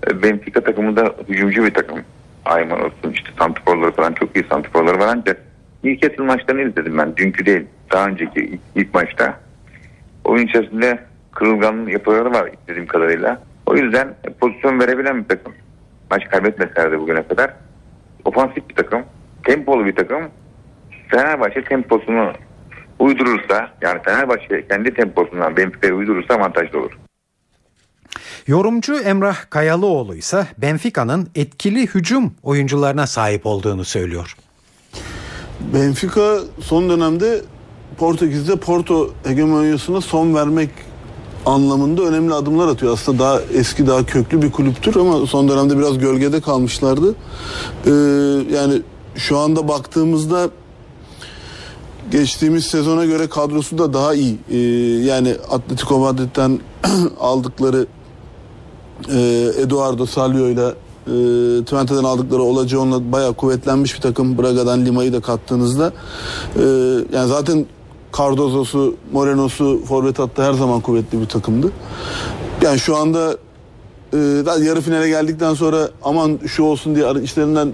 E, 0.07 0.23
Benfica 0.23 0.61
takımı 0.61 0.95
da 0.95 1.15
hücumcu 1.29 1.63
bir 1.65 1.73
takım. 1.73 1.99
Ayman 2.45 2.79
olsun 2.85 3.11
işte 3.13 3.29
santrforları 3.39 3.91
falan 3.91 4.13
çok 4.13 4.35
iyi 4.35 4.45
santrforları 4.49 4.99
var 4.99 5.07
ancak 5.09 5.41
ilk 5.83 6.01
Newcastle 6.01 6.23
maçlarını 6.23 6.69
izledim 6.69 6.97
ben. 6.97 7.17
Dünkü 7.17 7.45
değil. 7.45 7.65
Daha 7.91 8.07
önceki 8.07 8.39
ilk, 8.39 8.61
ilk 8.75 8.93
maçta. 8.93 9.39
Oyun 10.25 10.47
içerisinde 10.47 10.99
kırılgan 11.31 11.87
yapıları 11.87 12.31
var 12.31 12.49
istediğim 12.53 12.87
kadarıyla. 12.87 13.41
O 13.65 13.75
yüzden 13.75 14.15
pozisyon 14.39 14.79
verebilen 14.79 15.23
bir 15.23 15.27
takım. 15.27 15.53
Maç 16.11 16.29
kaybetmeselerdi 16.29 16.99
bugüne 16.99 17.23
kadar. 17.23 17.53
Ofansif 18.25 18.69
bir 18.69 18.75
takım. 18.75 19.03
Tempolu 19.43 19.85
bir 19.85 19.95
takım. 19.95 20.23
Fenerbahçe 21.07 21.63
temposunu 21.63 22.33
uydurursa 22.99 23.69
yani 23.81 24.01
Fenerbahçe 24.05 24.67
kendi 24.67 24.93
temposundan 24.93 25.57
Benfica'ya 25.57 25.93
uydurursa 25.93 26.33
avantajlı 26.33 26.79
olur. 26.79 26.91
Yorumcu 28.47 28.99
Emrah 28.99 29.49
Kayalıoğlu 29.49 30.15
ise 30.15 30.47
Benfica'nın 30.57 31.27
etkili 31.35 31.87
hücum 31.87 32.33
oyuncularına 32.43 33.07
sahip 33.07 33.45
olduğunu 33.45 33.85
söylüyor. 33.85 34.35
Benfica 35.73 36.39
son 36.61 36.89
dönemde 36.89 37.41
Portekiz'de 37.97 38.55
Porto 38.55 39.13
hegemonyasına 39.23 40.01
son 40.01 40.35
vermek 40.35 40.69
anlamında 41.45 42.01
önemli 42.01 42.33
adımlar 42.33 42.67
atıyor. 42.67 42.93
Aslında 42.93 43.19
daha 43.19 43.41
eski, 43.41 43.87
daha 43.87 44.05
köklü 44.05 44.41
bir 44.41 44.51
kulüptür 44.51 44.95
ama 44.95 45.25
son 45.25 45.49
dönemde 45.49 45.77
biraz 45.77 45.97
gölgede 45.97 46.41
kalmışlardı. 46.41 47.15
Ee, 47.85 47.89
yani 48.55 48.81
şu 49.15 49.37
anda 49.37 49.67
baktığımızda 49.67 50.49
geçtiğimiz 52.11 52.65
sezona 52.65 53.05
göre 53.05 53.29
kadrosu 53.29 53.77
da 53.77 53.93
daha 53.93 54.13
iyi. 54.13 54.37
Ee, 54.51 54.57
yani 55.05 55.35
Atletico 55.51 55.99
Madrid'den 55.99 56.59
aldıkları 57.19 57.87
e, 59.11 59.49
Eduardo 59.61 60.05
Salvio 60.05 60.47
ile 60.47 60.65
e, 60.65 61.63
Twente'den 61.63 62.03
aldıkları 62.03 62.41
Olacao'nla 62.41 63.11
bayağı 63.11 63.33
kuvvetlenmiş 63.33 63.95
bir 63.95 64.01
takım. 64.01 64.37
Braga'dan 64.37 64.85
Lima'yı 64.85 65.13
da 65.13 65.21
kattığınızda 65.21 65.93
e, 66.55 66.63
yani 67.13 67.27
zaten 67.27 67.65
Cardozo'su, 68.17 68.95
Moreno'su 69.11 69.81
forvet 69.85 70.19
hattı 70.19 70.43
her 70.43 70.53
zaman 70.53 70.81
kuvvetli 70.81 71.21
bir 71.21 71.25
takımdı. 71.25 71.71
Yani 72.61 72.79
şu 72.79 72.97
anda 72.97 73.37
e, 74.13 74.17
yarı 74.63 74.81
finale 74.81 75.09
geldikten 75.09 75.53
sonra 75.53 75.89
aman 76.03 76.39
şu 76.47 76.63
olsun 76.63 76.95
diye 76.95 77.23
işlerinden 77.23 77.73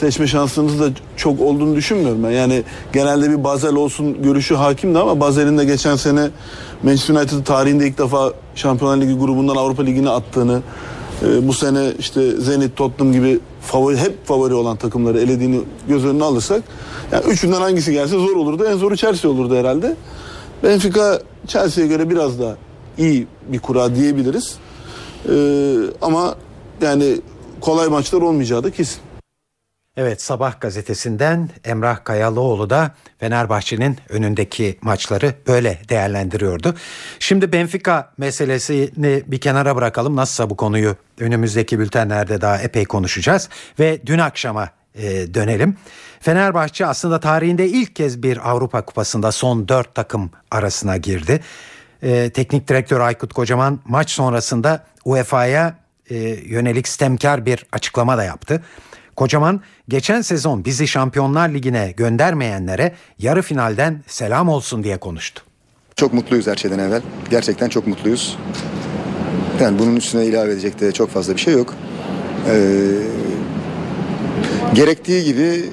seçme 0.00 0.26
şansınız 0.26 0.80
da 0.80 0.88
çok 1.16 1.40
olduğunu 1.40 1.76
düşünmüyorum 1.76 2.24
ben. 2.24 2.30
Yani 2.30 2.62
genelde 2.92 3.30
bir 3.30 3.44
Basel 3.44 3.74
olsun 3.74 4.22
görüşü 4.22 4.54
hakimdi 4.54 4.98
ama 4.98 5.20
Basel'in 5.20 5.58
de 5.58 5.64
geçen 5.64 5.96
sene 5.96 6.30
Manchester 6.82 7.14
United 7.14 7.44
tarihinde 7.44 7.88
ilk 7.88 7.98
defa 7.98 8.32
Şampiyonlar 8.54 8.96
Ligi 8.96 9.14
grubundan 9.14 9.56
Avrupa 9.56 9.82
Ligi'ne 9.82 10.10
attığını, 10.10 10.60
e, 11.22 11.48
bu 11.48 11.52
sene 11.52 11.92
işte 11.98 12.30
Zenit, 12.30 12.76
Tottenham 12.76 13.12
gibi 13.12 13.40
favori 13.60 13.96
hep 13.96 14.26
favori 14.26 14.54
olan 14.54 14.76
takımları 14.76 15.20
elediğini 15.20 15.60
göz 15.88 16.04
önüne 16.04 16.24
alırsak 16.24 16.62
yani 17.12 17.24
üçünden 17.24 17.60
hangisi 17.60 17.92
gelse 17.92 18.16
zor 18.16 18.36
olurdu. 18.36 18.64
En 18.64 18.76
zoru 18.76 18.96
Chelsea 18.96 19.30
olurdu 19.30 19.56
herhalde. 19.56 19.96
Benfica 20.62 21.22
Chelsea'ye 21.46 21.88
göre 21.88 22.10
biraz 22.10 22.40
daha 22.40 22.56
iyi 22.98 23.26
bir 23.48 23.58
kura 23.58 23.94
diyebiliriz. 23.94 24.54
E, 25.28 25.34
ama 26.02 26.34
yani 26.80 27.16
kolay 27.60 27.88
maçlar 27.88 28.22
olmayacağı 28.22 28.64
da 28.64 28.70
kesin. 28.70 29.00
Evet 29.96 30.22
Sabah 30.22 30.60
gazetesinden 30.60 31.50
Emrah 31.64 32.04
Kayalıoğlu 32.04 32.70
da 32.70 32.90
Fenerbahçe'nin 33.18 33.98
önündeki 34.08 34.78
maçları 34.82 35.34
böyle 35.46 35.78
değerlendiriyordu. 35.88 36.74
Şimdi 37.18 37.52
Benfica 37.52 38.08
meselesini 38.18 39.22
bir 39.26 39.40
kenara 39.40 39.76
bırakalım. 39.76 40.16
Nasılsa 40.16 40.50
bu 40.50 40.56
konuyu 40.56 40.96
önümüzdeki 41.20 41.78
bültenlerde 41.78 42.40
daha 42.40 42.58
epey 42.58 42.84
konuşacağız. 42.84 43.48
Ve 43.78 44.06
dün 44.06 44.18
akşama 44.18 44.70
e, 44.94 45.34
dönelim. 45.34 45.76
Fenerbahçe 46.20 46.86
aslında 46.86 47.20
tarihinde 47.20 47.68
ilk 47.68 47.96
kez 47.96 48.22
bir 48.22 48.50
Avrupa 48.50 48.82
Kupası'nda 48.82 49.32
son 49.32 49.68
dört 49.68 49.94
takım 49.94 50.30
arasına 50.50 50.96
girdi. 50.96 51.40
E, 52.02 52.30
teknik 52.30 52.68
direktör 52.68 53.00
Aykut 53.00 53.32
Kocaman 53.32 53.80
maç 53.84 54.10
sonrasında 54.10 54.84
UEFA'ya 55.04 55.74
e, 56.10 56.16
yönelik 56.44 56.88
sistemkar 56.88 57.46
bir 57.46 57.66
açıklama 57.72 58.18
da 58.18 58.24
yaptı. 58.24 58.62
Kocaman 59.16 59.60
geçen 59.88 60.20
sezon 60.20 60.64
bizi 60.64 60.88
Şampiyonlar 60.88 61.48
Ligi'ne 61.48 61.92
göndermeyenlere 61.96 62.92
yarı 63.18 63.42
finalden 63.42 64.02
selam 64.06 64.48
olsun 64.48 64.84
diye 64.84 64.96
konuştu. 64.96 65.42
Çok 65.96 66.12
mutluyuz 66.12 66.46
her 66.46 66.56
şeyden 66.56 66.78
evvel. 66.78 67.02
Gerçekten 67.30 67.68
çok 67.68 67.86
mutluyuz. 67.86 68.38
Yani 69.60 69.78
bunun 69.78 69.96
üstüne 69.96 70.26
ilave 70.26 70.52
edecek 70.52 70.80
de 70.80 70.92
çok 70.92 71.10
fazla 71.10 71.34
bir 71.34 71.40
şey 71.40 71.54
yok. 71.54 71.74
Ee, 72.48 72.78
gerektiği 74.74 75.24
gibi 75.24 75.64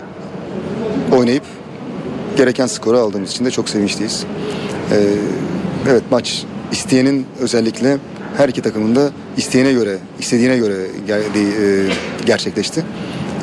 oynayıp 1.12 1.44
gereken 2.38 2.68
skoru 2.68 2.98
aldığımız 2.98 3.32
için 3.32 3.46
de 3.46 3.52
çok 3.52 3.70
sevinçliyiz. 3.70 4.26
Ee, 4.92 4.96
evet 5.90 6.04
maç 6.12 6.46
isteyenin 6.72 7.28
özellikle 7.40 7.98
her 8.38 8.50
iki 8.50 8.62
takımın 8.62 8.96
da 8.96 9.12
isteğine 9.38 9.74
göre, 9.74 9.98
istediğine 10.20 10.58
göre 10.58 10.74
e, 11.10 12.26
gerçekleşti. 12.26 12.84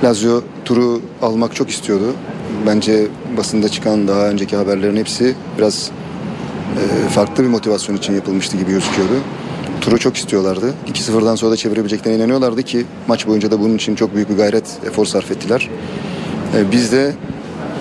Lazio 0.05 0.43
turu 0.65 1.01
almak 1.23 1.55
çok 1.55 1.71
istiyordu. 1.71 2.15
Bence 2.67 3.07
basında 3.37 3.69
çıkan 3.69 4.09
daha 4.09 4.29
önceki 4.29 4.57
haberlerin 4.57 4.97
hepsi 4.97 5.35
biraz 5.59 5.91
e, 6.77 7.09
farklı 7.09 7.45
bir 7.45 7.49
motivasyon 7.49 7.97
için 7.97 8.15
yapılmıştı 8.15 8.57
gibi 8.57 8.71
gözüküyordu. 8.71 9.15
Turu 9.81 9.99
çok 9.99 10.17
istiyorlardı. 10.17 10.75
2-0'dan 10.93 11.35
sonra 11.35 11.53
da 11.53 11.57
çevirebileceklerine 11.57 12.19
inanıyorlardı 12.19 12.63
ki 12.63 12.85
maç 13.09 13.27
boyunca 13.27 13.51
da 13.51 13.61
bunun 13.61 13.75
için 13.77 13.95
çok 13.95 14.15
büyük 14.15 14.31
bir 14.31 14.37
gayret, 14.37 14.79
efor 14.87 15.07
sarf 15.07 15.31
ettiler. 15.31 15.71
E, 16.57 16.73
biz 16.73 16.93
de 16.93 17.15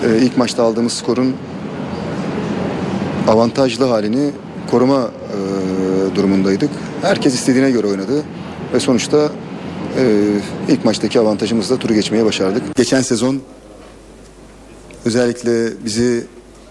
e, 0.04 0.18
ilk 0.18 0.36
maçta 0.36 0.62
aldığımız 0.62 0.92
skorun 0.92 1.34
avantajlı 3.28 3.84
halini 3.84 4.30
koruma 4.70 5.00
e, 5.02 6.16
durumundaydık. 6.16 6.70
Herkes 7.02 7.34
istediğine 7.34 7.70
göre 7.70 7.86
oynadı 7.86 8.22
ve 8.74 8.80
sonuçta 8.80 9.28
e, 9.98 10.32
ilk 10.68 10.84
maçtaki 10.84 11.20
avantajımızla 11.20 11.76
turu 11.76 11.94
geçmeye 11.94 12.24
başardık. 12.24 12.76
Geçen 12.76 13.02
sezon 13.02 13.42
Özellikle 15.06 15.84
bizi 15.84 16.26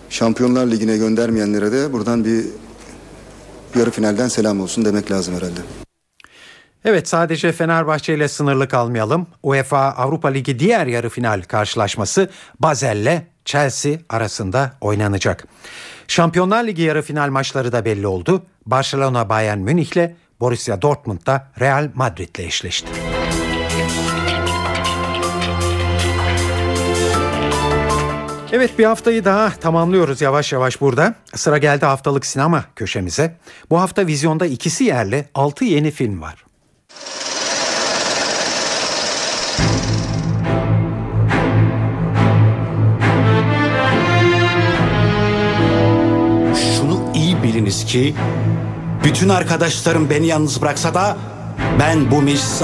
Şampiyonlar 0.10 0.68
Ligi'ne 0.68 0.98
göndermeyenlere 0.98 1.72
de 1.72 1.94
buradan 1.94 2.26
bir 2.26 2.46
yarı 3.80 3.92
finalden 3.92 4.28
selam 4.28 4.62
olsun 4.62 4.86
demek 4.86 5.12
lazım 5.12 5.36
herhalde. 5.36 5.60
Evet 6.86 7.08
sadece 7.08 7.52
Fenerbahçe 7.52 8.16
ile 8.16 8.28
sınırlı 8.28 8.68
kalmayalım. 8.68 9.28
UEFA 9.44 9.80
Avrupa 9.80 10.28
Ligi 10.28 10.60
diğer 10.60 10.88
yarı 10.88 11.10
final 11.10 11.42
karşılaşması 11.42 12.30
Basel'le 12.60 13.22
Chelsea 13.46 13.94
arasında 14.10 14.72
oynanacak. 14.82 15.48
Şampiyonlar 16.08 16.64
Ligi 16.64 16.82
yarı 16.82 17.02
final 17.02 17.30
maçları 17.30 17.72
da 17.72 17.86
belli 17.86 18.08
oldu. 18.08 18.44
Barcelona 18.66 19.30
Bayern 19.30 19.60
Münih'le 19.60 20.16
Borussia 20.40 20.82
Dortmund 20.82 21.26
da 21.26 21.52
Real 21.60 21.90
Madrid'le 21.96 22.40
eşleşti. 22.40 23.15
Evet 28.56 28.80
bir 28.80 28.86
haftayı 28.86 29.26
daha 29.26 29.50
tamamlıyoruz 29.50 30.22
yavaş 30.22 30.54
yavaş 30.54 30.82
burada. 30.82 31.16
Sıra 31.36 31.58
geldi 31.58 31.86
haftalık 31.86 32.26
sinema 32.26 32.66
köşemize. 32.76 33.38
Bu 33.70 33.82
hafta 33.82 34.08
vizyonda 34.08 34.46
ikisi 34.46 34.84
yerli 34.84 35.26
6 35.36 35.66
yeni 35.66 35.92
film 35.92 36.22
var. 36.22 36.46
Şunu 46.56 47.12
iyi 47.16 47.44
biliniz 47.44 47.86
ki 47.86 48.16
bütün 49.04 49.30
arkadaşlarım 49.30 50.10
beni 50.10 50.28
yalnız 50.28 50.62
bıraksa 50.62 50.94
da 50.94 51.18
ben 51.80 52.12
bu 52.12 52.22
meclis 52.22 52.62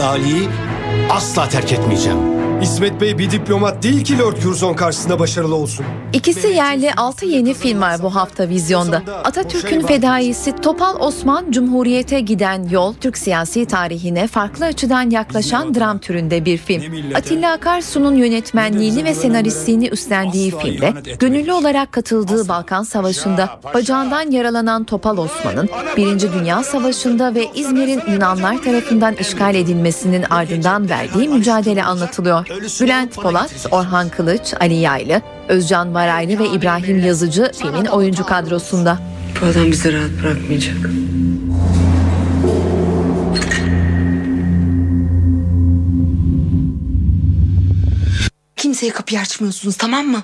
asla 1.09 1.49
terk 1.49 1.71
etmeyeceğim. 1.71 2.40
İsmet 2.62 3.01
Bey 3.01 3.18
bir 3.18 3.32
diplomat 3.32 3.84
değil 3.84 4.03
ki 4.03 4.20
Lord 4.20 4.38
Curzon 4.38 4.74
karşısında 4.74 5.20
başarılı 5.20 5.55
olsun. 5.55 5.86
İkisi 6.14 6.47
yerli 6.47 6.93
6 6.93 7.26
yeni 7.26 7.53
film 7.53 7.82
var 7.82 8.03
bu 8.03 8.16
hafta 8.16 8.49
vizyonda. 8.49 9.01
Atatürk'ün 9.24 9.82
fedaisi 9.82 10.55
Topal 10.55 10.99
Osman 10.99 11.51
Cumhuriyete 11.51 12.20
giden 12.20 12.70
yol 12.70 12.93
Türk 12.93 13.18
siyasi 13.18 13.66
tarihine 13.66 14.28
farklı 14.28 14.66
açıdan 14.66 15.09
yaklaşan 15.09 15.76
dram 15.76 15.99
türünde 15.99 16.45
bir 16.45 16.57
film. 16.57 17.16
Atilla 17.16 17.51
Akarsu'nun 17.51 18.16
yönetmenliğini 18.16 19.05
ve 19.05 19.14
senaristliğini 19.14 19.88
üstlendiği 19.88 20.53
filmde 20.57 20.93
gönüllü 21.20 21.53
olarak 21.53 21.91
katıldığı 21.91 22.47
Balkan 22.47 22.84
Savaşı'nda 22.84 23.49
bacağından 23.74 24.32
yaralanan 24.32 24.84
Topal 24.84 25.18
Osman'ın 25.18 25.70
1. 25.97 26.34
Dünya 26.34 26.64
Savaşı'nda 26.64 27.36
ve 27.36 27.45
İzmir'in 27.55 28.01
Yunanlar 28.12 28.64
tarafından 28.64 29.16
işgal 29.16 29.55
edilmesinin 29.55 30.24
ardından 30.30 30.89
verdiği 30.89 31.30
mücadele 31.30 31.84
anlatılıyor. 31.84 32.50
Bülent 32.59 33.15
Polat, 33.15 33.67
Orhan 33.71 34.09
Kılıç, 34.09 34.53
Ali 34.59 34.73
Yaylı, 34.73 35.21
Özcan 35.47 35.93
Varaylı 35.93 36.39
ve 36.39 36.47
İbrahim 36.49 37.05
Yazıcı 37.05 37.51
filmin 37.61 37.85
oyuncu 37.85 38.25
kadrosunda. 38.25 38.99
Bu 39.41 39.45
adam 39.45 39.71
bizi 39.71 39.93
rahat 39.93 40.09
bırakmayacak. 40.23 40.77
Kimseye 48.55 48.91
kapıyı 48.91 49.19
açmıyorsunuz 49.21 49.77
tamam 49.77 50.07
mı? 50.07 50.23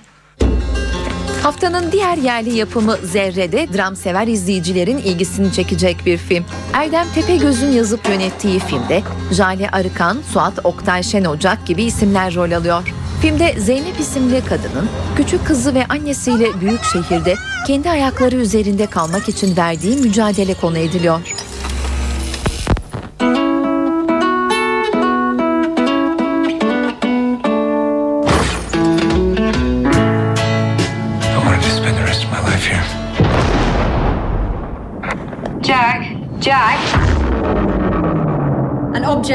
Haftanın 1.44 1.92
diğer 1.92 2.18
yerli 2.18 2.56
yapımı 2.56 2.98
Zerre'de 3.04 3.68
dram 3.78 3.96
sever 3.96 4.28
izleyicilerin 4.28 4.98
ilgisini 4.98 5.54
çekecek 5.54 6.06
bir 6.06 6.18
film. 6.18 6.46
Erdem 6.74 7.08
Tepegöz'ün 7.16 7.72
yazıp 7.72 8.10
yönettiği 8.10 8.60
filmde 8.60 9.04
Jale 9.32 9.70
Arıkan, 9.70 10.18
Suat 10.34 10.66
Oktay 10.66 11.04
Şen 11.04 11.26
Ocak 11.26 11.66
gibi 11.66 11.84
isimler 11.84 12.36
rol 12.36 12.52
alıyor. 12.52 12.94
Filmde 13.22 13.54
Zeynep 13.60 14.00
isimli 14.00 14.46
kadının 14.46 14.90
küçük 15.18 15.48
kızı 15.48 15.76
ve 15.76 15.86
annesiyle 15.86 16.62
büyük 16.62 16.84
şehirde 16.84 17.36
kendi 17.68 17.90
ayakları 17.90 18.36
üzerinde 18.36 18.86
kalmak 18.86 19.30
için 19.30 19.58
verdiği 19.58 19.98
mücadele 19.98 20.54
konu 20.54 20.78
ediliyor. 20.78 21.22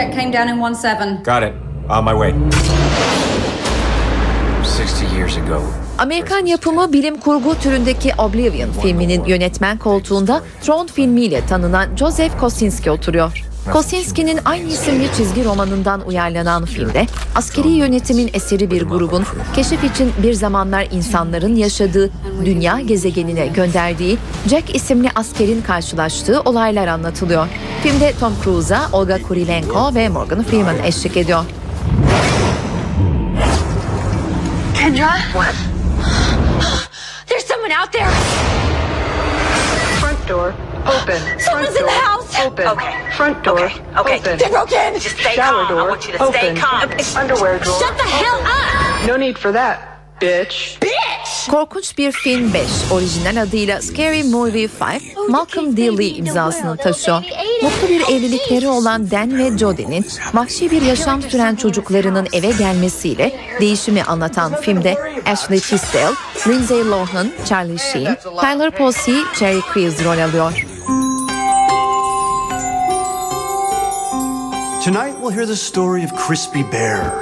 Object 0.03 0.21
came 0.21 0.33
down 0.33 0.49
in 0.49 0.57
1-7. 0.57 1.23
Got 1.25 1.43
it. 1.43 1.55
On 1.89 2.05
my 2.05 2.13
way. 2.13 2.33
60 4.63 5.17
years 5.17 5.37
ago. 5.37 5.63
Amerikan 5.99 6.47
yapımı 6.47 6.93
bilim 6.93 7.21
kurgu 7.21 7.55
türündeki 7.55 8.13
Oblivion 8.19 8.73
filminin 8.73 9.25
yönetmen 9.25 9.79
koltuğunda 9.79 10.43
Tron 10.63 10.87
filmiyle 10.87 11.47
tanınan 11.47 11.97
Joseph 11.97 12.39
Kosinski 12.41 12.91
oturuyor. 12.91 13.52
Kosinski'nin 13.71 14.41
aynı 14.45 14.69
isimli 14.69 15.09
çizgi 15.17 15.45
romanından 15.45 16.07
uyarlanan 16.07 16.65
filmde 16.65 17.07
askeri 17.35 17.69
yönetimin 17.69 18.31
eseri 18.35 18.71
bir 18.71 18.83
grubun 18.83 19.25
keşif 19.55 19.85
için 19.85 20.13
bir 20.23 20.33
zamanlar 20.33 20.89
insanların 20.91 21.57
yaşadığı 21.57 22.11
dünya 22.45 22.81
gezegenine 22.81 23.47
gönderdiği 23.47 24.19
Jack 24.51 24.75
isimli 24.75 25.11
askerin 25.15 25.63
karşılaştığı 25.63 26.41
olaylar 26.41 26.87
anlatılıyor. 26.87 27.47
Filmde 27.83 28.13
Tom 28.21 28.33
Cruise'a 28.45 28.89
Olga 28.93 29.23
Kurilenko 29.23 29.95
ve 29.95 30.09
Morgan 30.09 30.43
Freeman 30.43 30.77
eşlik 30.85 31.17
ediyor. 31.17 31.45
Kendra? 34.79 35.11
What? 35.33 35.55
There's 37.27 37.45
someone 37.45 37.75
out 37.83 37.93
there. 37.93 38.11
Front 40.01 40.29
door 40.29 40.72
open. 40.87 41.21
Someone's 41.39 41.45
Front 41.45 41.67
in 41.69 41.75
the 41.75 41.79
door 41.81 41.91
house. 41.91 42.47
Open. 42.47 42.67
Okay. 42.67 42.95
Front 43.17 43.45
door 43.45 43.71
Okay. 44.01 44.19
open. 44.19 44.39
They 44.39 44.49
broke 44.51 44.73
in. 44.73 44.95
Just 44.95 45.19
stay 45.21 45.35
Shower 45.35 45.67
calm. 45.67 45.67
I 45.67 45.69
door 45.71 45.89
want 45.91 46.07
you 46.09 46.13
to 46.19 46.25
stay 46.27 46.51
open. 46.51 46.57
calm. 46.57 46.91
Underwear 47.23 47.59
drawer. 47.59 47.81
Shut 47.81 47.95
the 47.99 48.05
hell 48.05 48.41
up. 48.41 49.09
No 49.09 49.17
need 49.21 49.39
for 49.39 49.53
that, 49.53 49.79
bitch. 50.21 50.79
Korkunç 51.51 51.99
bir 51.99 52.13
film 52.13 52.55
5, 52.55 52.63
orijinal 52.93 53.43
adıyla 53.43 53.83
Scary 53.83 54.23
Movie 54.23 54.69
5, 54.81 55.03
Malcolm 55.29 55.77
D. 55.77 55.99
Lee 55.99 56.09
imzasını 56.09 56.77
taşıyor. 56.77 57.23
Mutlu 57.63 57.89
bir 57.89 58.01
evlilikleri 58.01 58.69
olan 58.69 59.11
Dan 59.11 59.39
ve 59.39 59.59
Jodie'nin 59.59 60.07
vahşi 60.35 60.71
bir 60.71 60.83
yaşam 60.83 61.23
süren 61.23 61.55
çocuklarının 61.57 62.29
eve 62.33 62.51
gelmesiyle 62.51 63.33
değişimi 63.61 64.03
anlatan 64.05 64.61
filmde 64.61 64.99
Ashley 65.27 65.61
Tisdale, 65.61 66.15
Lindsay 66.49 66.85
Lohan, 66.85 67.29
Charlie 67.49 67.79
Sheen, 67.79 68.17
Tyler 68.41 68.71
Posey, 68.71 69.17
Cherry 69.39 69.61
Crews 69.75 70.05
rol 70.05 70.19
alıyor. 70.19 70.67
Tonight 74.85 75.15
we'll 75.21 75.31
hear 75.31 75.47
the 75.47 75.55
story 75.55 76.03
of 76.03 76.13
Crispy 76.17 76.65
Bear. 76.65 77.13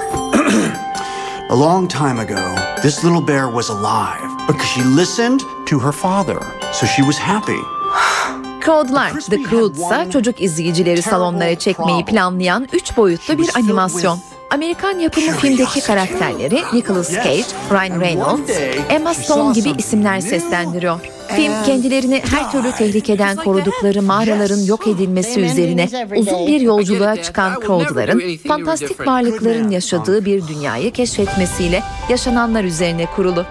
a 1.51 1.55
long 1.55 1.89
time 1.89 2.19
ago, 2.19 2.57
this 2.83 3.05
little 3.05 3.21
bear 3.21 3.51
was 3.51 3.69
alive 3.69 4.47
because 4.47 4.67
she 4.67 4.83
listened 4.83 5.41
to 5.67 5.79
her 5.79 5.93
father, 5.93 6.41
so 6.73 6.87
she 6.87 7.03
was 7.03 7.19
happy. 7.19 7.61
Crowdlar, 8.65 9.31
The 9.31 9.43
Crowds'a 9.43 10.11
çocuk 10.11 10.41
izleyicileri 10.41 11.03
salonlara 11.03 11.59
çekmeyi 11.59 12.05
planlayan 12.05 12.69
3 12.73 12.97
boyutlu 12.97 13.39
bir 13.39 13.51
animasyon. 13.57 14.19
Amerikan 14.51 14.99
yapımı 14.99 15.33
filmdeki 15.33 15.81
karakterleri 15.81 16.63
Nicolas 16.73 17.11
Cage, 17.11 17.45
Ryan 17.71 18.01
Reynolds, 18.01 18.51
Emma 18.89 19.15
Stone 19.15 19.53
gibi 19.53 19.71
isimler 19.71 20.21
seslendiriyor. 20.21 21.01
Film 21.37 21.53
kendilerini 21.67 22.23
her 22.31 22.53
türlü 22.53 22.73
tehlikeden 22.73 23.37
korudukları 23.37 24.03
mağaraların 24.03 24.65
yok 24.65 24.87
edilmesi 24.87 25.41
üzerine 25.41 25.89
uzun 26.17 26.47
bir 26.47 26.61
yolculuğa 26.61 27.23
çıkan 27.23 27.55
Crowd'ların 27.67 28.37
fantastik 28.49 29.07
varlıkların 29.07 29.71
yaşadığı 29.71 30.25
bir 30.25 30.49
dünyayı 30.49 30.91
keşfetmesiyle 30.91 31.83
yaşananlar 32.09 32.65
üzerine 32.65 33.07
kurulu. 33.07 33.45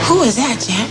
Who 0.00 0.24
is 0.24 0.36
that, 0.36 0.60
Jack? 0.60 0.88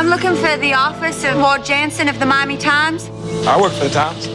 I'm 0.00 0.10
looking 0.10 0.36
for 0.36 0.60
the 0.60 0.76
office 0.76 1.28
of 1.28 1.34
Ward 1.34 1.64
Jansen 1.64 2.08
of 2.08 2.18
the 2.18 2.24
Miami 2.24 2.58
Times. 2.58 3.04
I 3.46 3.60
work 3.60 3.72
for 3.72 3.84
the 3.84 3.92
Times. 3.92 4.28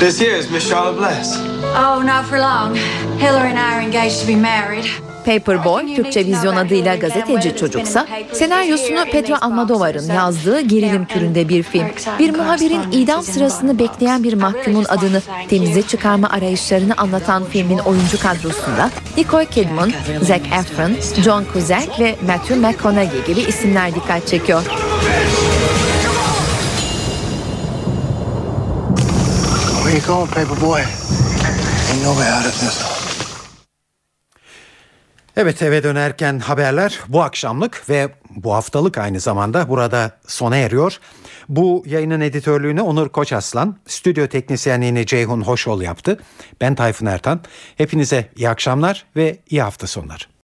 This 0.00 0.20
here 0.20 0.38
is 0.38 0.50
Miss 0.50 0.68
Charlotte 0.68 0.98
Bless. 0.98 1.36
Oh, 1.76 2.02
not 2.02 2.24
for 2.26 2.38
long. 2.38 2.76
Hillary 3.18 3.50
and 3.50 3.58
I 3.58 3.74
are 3.74 3.82
engaged 3.82 4.20
to 4.20 4.26
be 4.26 4.36
married. 4.36 4.86
Paperboy, 5.26 5.96
Türkçe 5.96 6.26
vizyon 6.26 6.56
adıyla 6.56 6.96
gazeteci 6.96 7.56
çocuksa, 7.56 8.06
senaryosunu 8.32 9.04
Pedro 9.12 9.34
Almodovar'ın 9.40 10.14
yazdığı 10.14 10.60
gerilim 10.60 11.04
türünde 11.04 11.48
bir 11.48 11.62
film. 11.62 11.86
Bir 12.18 12.36
muhabirin 12.36 12.92
idam 12.92 13.22
sırasını 13.22 13.78
bekleyen 13.78 14.24
bir 14.24 14.32
mahkumun 14.32 14.84
adını 14.88 15.22
temize 15.48 15.82
çıkarma 15.82 16.30
arayışlarını 16.30 16.94
anlatan 16.96 17.44
filmin 17.44 17.78
oyuncu 17.78 18.20
kadrosunda 18.20 18.90
Nicole 19.16 19.46
Kidman, 19.46 19.92
Zac 20.22 20.42
Efron, 20.46 21.22
John 21.24 21.44
Cusack 21.52 22.00
ve 22.00 22.16
Matthew 22.26 22.54
McConaughey 22.54 23.24
gibi 23.26 23.40
isimler 23.40 23.94
dikkat 23.94 24.26
çekiyor. 24.28 24.62
Where 29.88 29.96
you 29.96 30.06
going, 30.06 30.28
paper 30.28 30.60
boy? 30.60 30.80
Ain't 30.80 32.02
no 32.02 32.14
way 32.14 32.28
out 32.28 32.46
of 32.46 32.60
this. 32.60 32.97
Evet 35.40 35.62
eve 35.62 35.82
dönerken 35.82 36.38
haberler 36.38 37.00
bu 37.08 37.22
akşamlık 37.22 37.90
ve 37.90 38.08
bu 38.30 38.54
haftalık 38.54 38.98
aynı 38.98 39.20
zamanda 39.20 39.68
burada 39.68 40.12
sona 40.26 40.56
eriyor. 40.56 40.98
Bu 41.48 41.82
yayının 41.86 42.20
editörlüğünü 42.20 42.80
Onur 42.80 43.08
Koçaslan, 43.08 43.76
stüdyo 43.86 44.26
teknisyenliğini 44.26 45.06
Ceyhun 45.06 45.40
Hoşol 45.40 45.82
yaptı. 45.82 46.18
Ben 46.60 46.74
Tayfun 46.74 47.06
Ertan. 47.06 47.40
Hepinize 47.76 48.28
iyi 48.36 48.48
akşamlar 48.48 49.06
ve 49.16 49.38
iyi 49.50 49.62
hafta 49.62 49.86
sonları. 49.86 50.24